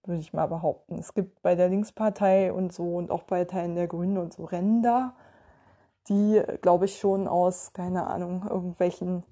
würde 0.05 0.21
ich 0.21 0.33
mal 0.33 0.47
behaupten. 0.47 0.99
Es 0.99 1.15
gibt 1.15 1.43
bei 1.43 1.55
der 1.55 1.69
Linkspartei 1.69 2.53
und 2.53 2.73
so 2.73 2.97
und 2.97 3.11
auch 3.11 3.23
bei 3.23 3.45
Teilen 3.45 3.75
der 3.75 3.87
Grünen 3.87 4.19
und 4.19 4.33
so 4.33 4.45
Ränder, 4.45 5.15
die, 6.09 6.43
glaube 6.61 6.87
ich, 6.87 6.99
schon 6.99 7.29
aus, 7.29 7.73
keine 7.73 8.09
Ahnung, 8.09 8.45
irgendwelchen 8.49 9.23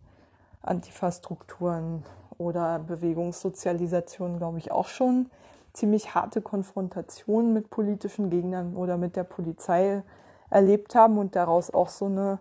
Antifa-Strukturen 0.62 2.04
oder 2.38 2.78
Bewegungssozialisation, 2.78 4.38
glaube 4.38 4.58
ich, 4.58 4.70
auch 4.70 4.86
schon 4.86 5.28
ziemlich 5.72 6.14
harte 6.14 6.40
Konfrontationen 6.40 7.52
mit 7.52 7.70
politischen 7.70 8.30
Gegnern 8.30 8.76
oder 8.76 8.96
mit 8.96 9.16
der 9.16 9.24
Polizei 9.24 10.02
erlebt 10.48 10.94
haben 10.94 11.18
und 11.18 11.36
daraus 11.36 11.72
auch 11.72 11.88
so 11.88 12.06
eine 12.06 12.40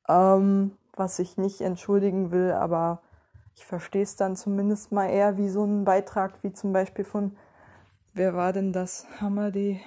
Ähm, 0.09 0.77
was 0.95 1.19
ich 1.19 1.37
nicht 1.37 1.61
entschuldigen 1.61 2.31
will, 2.31 2.53
aber 2.53 3.03
ich 3.55 3.67
verstehe 3.67 4.03
es 4.03 4.17
dann 4.17 4.37
zumindest 4.37 4.93
mal 4.93 5.09
eher 5.09 5.37
wie 5.37 5.49
so 5.49 5.65
ein 5.65 5.85
Beitrag, 5.85 6.43
wie 6.43 6.53
zum 6.53 6.73
Beispiel 6.73 7.05
von, 7.05 7.37
wer 8.15 8.35
war 8.35 8.53
denn 8.53 8.73
das? 8.73 9.07
Hamadi? 9.21 9.81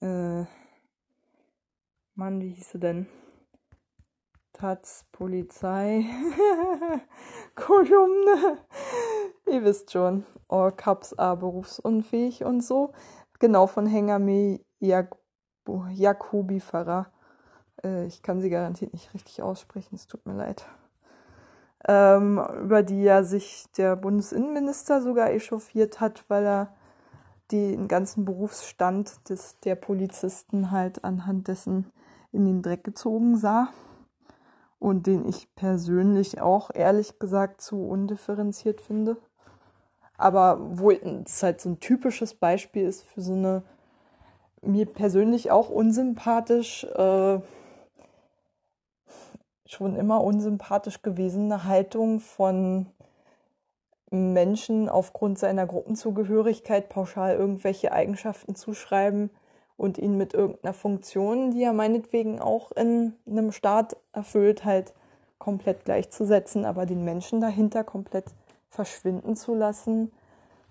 Äh, 0.00 0.44
Mann, 2.18 2.40
wie 2.40 2.48
hieß 2.48 2.72
sie 2.72 2.80
denn? 2.80 3.06
Taz, 4.52 5.04
Polizei, 5.12 6.04
Kolumne, 7.54 8.58
ihr 9.46 9.62
wisst 9.62 9.92
schon, 9.92 10.26
All 10.48 10.72
Cups 10.72 11.16
A 11.16 11.36
berufsunfähig 11.36 12.42
und 12.44 12.62
so. 12.62 12.92
Genau, 13.38 13.68
von 13.68 13.86
Hengame 13.86 14.58
Jacobi 14.80 16.58
Farah. 16.58 17.06
Äh, 17.84 18.06
ich 18.06 18.20
kann 18.20 18.40
sie 18.40 18.50
garantiert 18.50 18.94
nicht 18.94 19.14
richtig 19.14 19.40
aussprechen, 19.40 19.94
es 19.94 20.08
tut 20.08 20.26
mir 20.26 20.34
leid. 20.34 20.66
Ähm, 21.86 22.44
über 22.62 22.82
die 22.82 23.04
ja 23.04 23.22
sich 23.22 23.66
der 23.76 23.94
Bundesinnenminister 23.94 25.02
sogar 25.02 25.30
echauffiert 25.30 26.00
hat, 26.00 26.24
weil 26.26 26.44
er 26.44 26.74
den 27.52 27.86
ganzen 27.86 28.24
Berufsstand 28.24 29.28
des, 29.28 29.60
der 29.60 29.76
Polizisten 29.76 30.72
halt 30.72 31.04
anhand 31.04 31.46
dessen 31.46 31.92
in 32.32 32.44
den 32.46 32.62
Dreck 32.62 32.84
gezogen 32.84 33.36
sah. 33.36 33.68
Und 34.78 35.06
den 35.06 35.28
ich 35.28 35.54
persönlich 35.56 36.40
auch 36.40 36.70
ehrlich 36.72 37.18
gesagt 37.18 37.60
zu 37.60 37.88
undifferenziert 37.88 38.80
finde. 38.80 39.16
Aber 40.16 40.58
wo 40.78 40.90
es 40.90 41.42
halt 41.42 41.60
so 41.60 41.70
ein 41.70 41.80
typisches 41.80 42.34
Beispiel 42.34 42.86
ist 42.86 43.02
für 43.02 43.20
so 43.20 43.32
eine 43.32 43.62
mir 44.62 44.86
persönlich 44.86 45.50
auch 45.50 45.68
unsympathisch 45.68 46.84
äh, 46.84 47.40
schon 49.66 49.96
immer 49.96 50.24
unsympathisch 50.24 51.02
gewesene 51.02 51.64
Haltung 51.64 52.20
von 52.20 52.86
Menschen 54.10 54.88
aufgrund 54.88 55.38
seiner 55.38 55.66
Gruppenzugehörigkeit 55.66 56.88
pauschal 56.88 57.36
irgendwelche 57.36 57.92
Eigenschaften 57.92 58.54
zuschreiben 58.54 59.30
und 59.78 59.96
ihn 59.96 60.18
mit 60.18 60.34
irgendeiner 60.34 60.74
Funktion, 60.74 61.52
die 61.52 61.62
er 61.62 61.72
meinetwegen 61.72 62.40
auch 62.40 62.72
in 62.72 63.14
einem 63.26 63.52
Staat 63.52 63.96
erfüllt, 64.12 64.66
halt 64.66 64.92
komplett 65.38 65.86
gleichzusetzen, 65.86 66.66
aber 66.66 66.84
den 66.84 67.04
Menschen 67.04 67.40
dahinter 67.40 67.84
komplett 67.84 68.26
verschwinden 68.68 69.36
zu 69.36 69.54
lassen. 69.54 70.12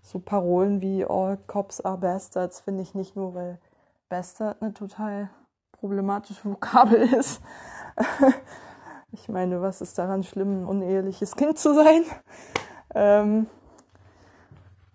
So 0.03 0.19
Parolen 0.19 0.81
wie 0.81 1.03
All 1.03 1.39
Cops 1.47 1.81
are 1.81 1.97
Bastards 1.97 2.59
finde 2.59 2.83
ich 2.83 2.93
nicht 2.93 3.15
nur, 3.15 3.33
weil 3.33 3.57
Bastard 4.09 4.61
eine 4.61 4.73
total 4.73 5.29
problematische 5.71 6.45
Vokabel 6.45 7.01
ist, 7.13 7.41
Ich 9.11 9.29
meine, 9.29 9.61
was 9.61 9.81
ist 9.81 9.97
daran 9.97 10.23
schlimm, 10.23 10.61
ein 10.61 10.65
uneheliches 10.65 11.35
Kind 11.35 11.57
zu 11.57 11.73
sein? 11.73 12.03
Ähm, 12.93 13.47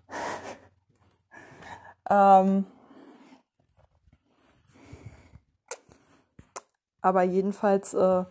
ähm, 2.11 2.67
aber 7.03 7.23
jedenfalls, 7.23 7.93
äh, 7.95 8.25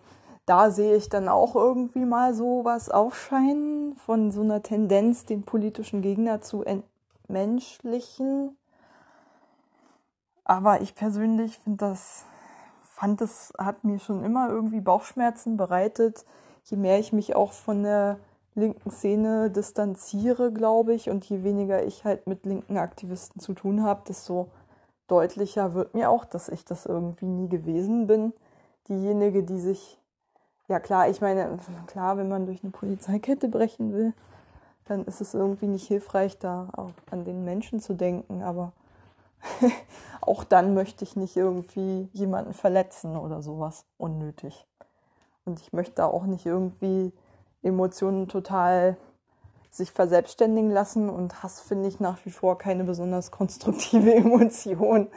da 0.45 0.71
sehe 0.71 0.95
ich 0.95 1.09
dann 1.09 1.29
auch 1.29 1.55
irgendwie 1.55 2.05
mal 2.05 2.33
so 2.33 2.65
was 2.65 2.89
aufscheinen 2.89 3.95
von 3.97 4.31
so 4.31 4.41
einer 4.41 4.63
Tendenz, 4.63 5.25
den 5.25 5.43
politischen 5.43 6.01
Gegner 6.01 6.41
zu 6.41 6.63
entmenschlichen. 6.63 8.57
Aber 10.43 10.81
ich 10.81 10.95
persönlich 10.95 11.59
finde 11.59 11.85
das 11.85 12.25
fand, 13.01 13.21
es 13.21 13.51
hat 13.57 13.83
mir 13.83 13.99
schon 13.99 14.23
immer 14.23 14.49
irgendwie 14.49 14.79
Bauchschmerzen 14.79 15.57
bereitet, 15.57 16.23
je 16.65 16.77
mehr 16.77 16.99
ich 16.99 17.11
mich 17.13 17.35
auch 17.35 17.51
von 17.51 17.81
der 17.81 18.19
linken 18.53 18.91
Szene 18.91 19.49
distanziere, 19.49 20.51
glaube 20.51 20.93
ich, 20.93 21.09
und 21.09 21.25
je 21.25 21.43
weniger 21.43 21.83
ich 21.83 22.05
halt 22.05 22.27
mit 22.27 22.45
linken 22.45 22.77
Aktivisten 22.77 23.41
zu 23.41 23.53
tun 23.53 23.81
habe, 23.81 24.01
desto 24.07 24.49
deutlicher 25.07 25.73
wird 25.73 25.95
mir 25.95 26.11
auch, 26.11 26.25
dass 26.25 26.47
ich 26.47 26.63
das 26.63 26.85
irgendwie 26.85 27.25
nie 27.25 27.49
gewesen 27.49 28.05
bin. 28.05 28.33
Diejenige, 28.87 29.43
die 29.43 29.59
sich, 29.59 29.99
ja 30.67 30.79
klar, 30.79 31.09
ich 31.09 31.21
meine, 31.21 31.59
klar, 31.87 32.17
wenn 32.17 32.29
man 32.29 32.45
durch 32.45 32.63
eine 32.63 32.71
Polizeikette 32.71 33.47
brechen 33.47 33.93
will, 33.93 34.13
dann 34.85 35.05
ist 35.05 35.21
es 35.21 35.33
irgendwie 35.33 35.67
nicht 35.67 35.87
hilfreich, 35.87 36.37
da 36.39 36.69
auch 36.73 36.91
an 37.09 37.23
den 37.23 37.45
Menschen 37.45 37.79
zu 37.79 37.93
denken, 37.93 38.41
aber 38.41 38.73
auch 40.21 40.43
dann 40.43 40.73
möchte 40.73 41.03
ich 41.03 41.15
nicht 41.15 41.37
irgendwie 41.37 42.09
jemanden 42.13 42.53
verletzen 42.53 43.17
oder 43.17 43.41
sowas 43.41 43.85
unnötig. 43.97 44.67
Und 45.45 45.59
ich 45.59 45.73
möchte 45.73 46.05
auch 46.05 46.25
nicht 46.25 46.45
irgendwie 46.45 47.13
Emotionen 47.63 48.27
total 48.27 48.97
sich 49.71 49.91
verselbstständigen 49.91 50.69
lassen 50.69 51.09
und 51.09 51.41
Hass 51.41 51.61
finde 51.61 51.87
ich 51.87 51.99
nach 51.99 52.23
wie 52.25 52.29
vor 52.29 52.57
keine 52.57 52.83
besonders 52.83 53.31
konstruktive 53.31 54.13
Emotion, 54.15 55.07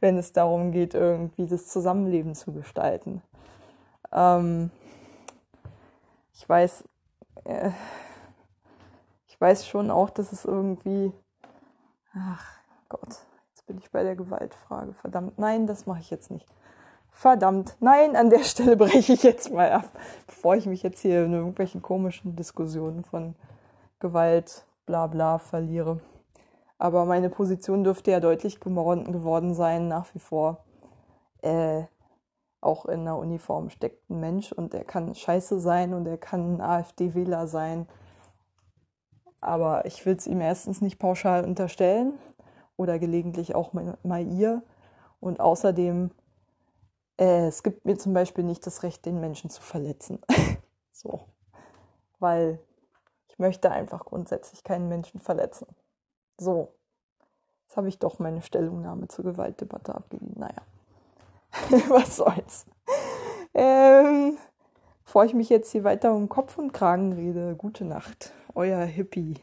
wenn 0.00 0.18
es 0.18 0.32
darum 0.32 0.70
geht, 0.70 0.94
irgendwie 0.94 1.46
das 1.46 1.66
Zusammenleben 1.66 2.34
zu 2.34 2.52
gestalten. 2.52 3.22
Ähm, 4.12 4.70
ich 6.34 6.48
weiß, 6.48 6.84
äh, 7.44 7.70
ich 9.26 9.40
weiß 9.40 9.66
schon 9.66 9.90
auch, 9.90 10.10
dass 10.10 10.30
es 10.32 10.44
irgendwie, 10.44 11.12
ach 12.14 12.44
Gott, 12.88 13.16
bin 13.72 13.78
ich 13.78 13.90
bei 13.90 14.02
der 14.02 14.16
Gewaltfrage. 14.16 14.92
Verdammt, 14.92 15.38
nein, 15.38 15.66
das 15.66 15.86
mache 15.86 16.00
ich 16.00 16.10
jetzt 16.10 16.30
nicht. 16.30 16.46
Verdammt, 17.10 17.74
nein, 17.80 18.16
an 18.16 18.28
der 18.28 18.44
Stelle 18.44 18.76
breche 18.76 19.14
ich 19.14 19.22
jetzt 19.22 19.50
mal 19.50 19.72
ab, 19.72 19.88
bevor 20.26 20.56
ich 20.56 20.66
mich 20.66 20.82
jetzt 20.82 21.00
hier 21.00 21.24
in 21.24 21.32
irgendwelchen 21.32 21.80
komischen 21.80 22.36
Diskussionen 22.36 23.02
von 23.02 23.34
Gewalt, 24.02 24.66
bla 24.84 25.06
bla 25.06 25.38
verliere. 25.38 26.00
Aber 26.76 27.04
meine 27.04 27.30
Position 27.30 27.84
dürfte 27.84 28.10
ja 28.10 28.18
deutlich 28.18 28.58
geworden 28.58 29.54
sein, 29.54 29.86
nach 29.86 30.12
wie 30.14 30.18
vor. 30.18 30.64
Äh, 31.40 31.84
auch 32.60 32.86
in 32.86 33.04
der 33.04 33.16
Uniform 33.16 33.70
steckt 33.70 34.10
ein 34.10 34.18
Mensch 34.18 34.50
und 34.52 34.74
er 34.74 34.84
kann 34.84 35.14
scheiße 35.14 35.60
sein 35.60 35.94
und 35.94 36.06
er 36.06 36.18
kann 36.18 36.56
ein 36.56 36.60
AfD-Wähler 36.60 37.46
sein. 37.46 37.86
Aber 39.40 39.86
ich 39.86 40.04
will 40.04 40.16
es 40.16 40.26
ihm 40.26 40.40
erstens 40.40 40.80
nicht 40.80 40.98
pauschal 40.98 41.44
unterstellen 41.44 42.14
oder 42.76 42.98
gelegentlich 42.98 43.54
auch 43.54 43.72
mal, 43.72 44.26
ihr. 44.26 44.62
Und 45.20 45.38
außerdem, 45.38 46.10
äh, 47.18 47.46
es 47.46 47.62
gibt 47.62 47.84
mir 47.84 47.96
zum 47.96 48.14
Beispiel 48.14 48.44
nicht 48.44 48.66
das 48.66 48.82
Recht, 48.82 49.06
den 49.06 49.20
Menschen 49.20 49.50
zu 49.50 49.62
verletzen. 49.62 50.18
so. 50.92 51.20
weil 52.18 52.58
möchte 53.42 53.70
einfach 53.70 54.06
grundsätzlich 54.06 54.64
keinen 54.64 54.88
Menschen 54.88 55.20
verletzen. 55.20 55.66
So, 56.38 56.72
jetzt 57.66 57.76
habe 57.76 57.88
ich 57.88 57.98
doch 57.98 58.18
meine 58.18 58.40
Stellungnahme 58.40 59.08
zur 59.08 59.24
Gewaltdebatte 59.24 59.94
abgegeben. 59.94 60.36
Naja, 60.38 60.62
was 61.88 62.16
soll's. 62.16 62.64
Ähm, 63.52 64.38
bevor 65.04 65.24
ich 65.24 65.34
mich 65.34 65.50
jetzt 65.50 65.72
hier 65.72 65.84
weiter 65.84 66.14
um 66.14 66.28
Kopf 66.30 66.56
und 66.56 66.72
Kragen 66.72 67.12
rede, 67.12 67.54
gute 67.56 67.84
Nacht, 67.84 68.32
euer 68.54 68.84
Hippie. 68.84 69.34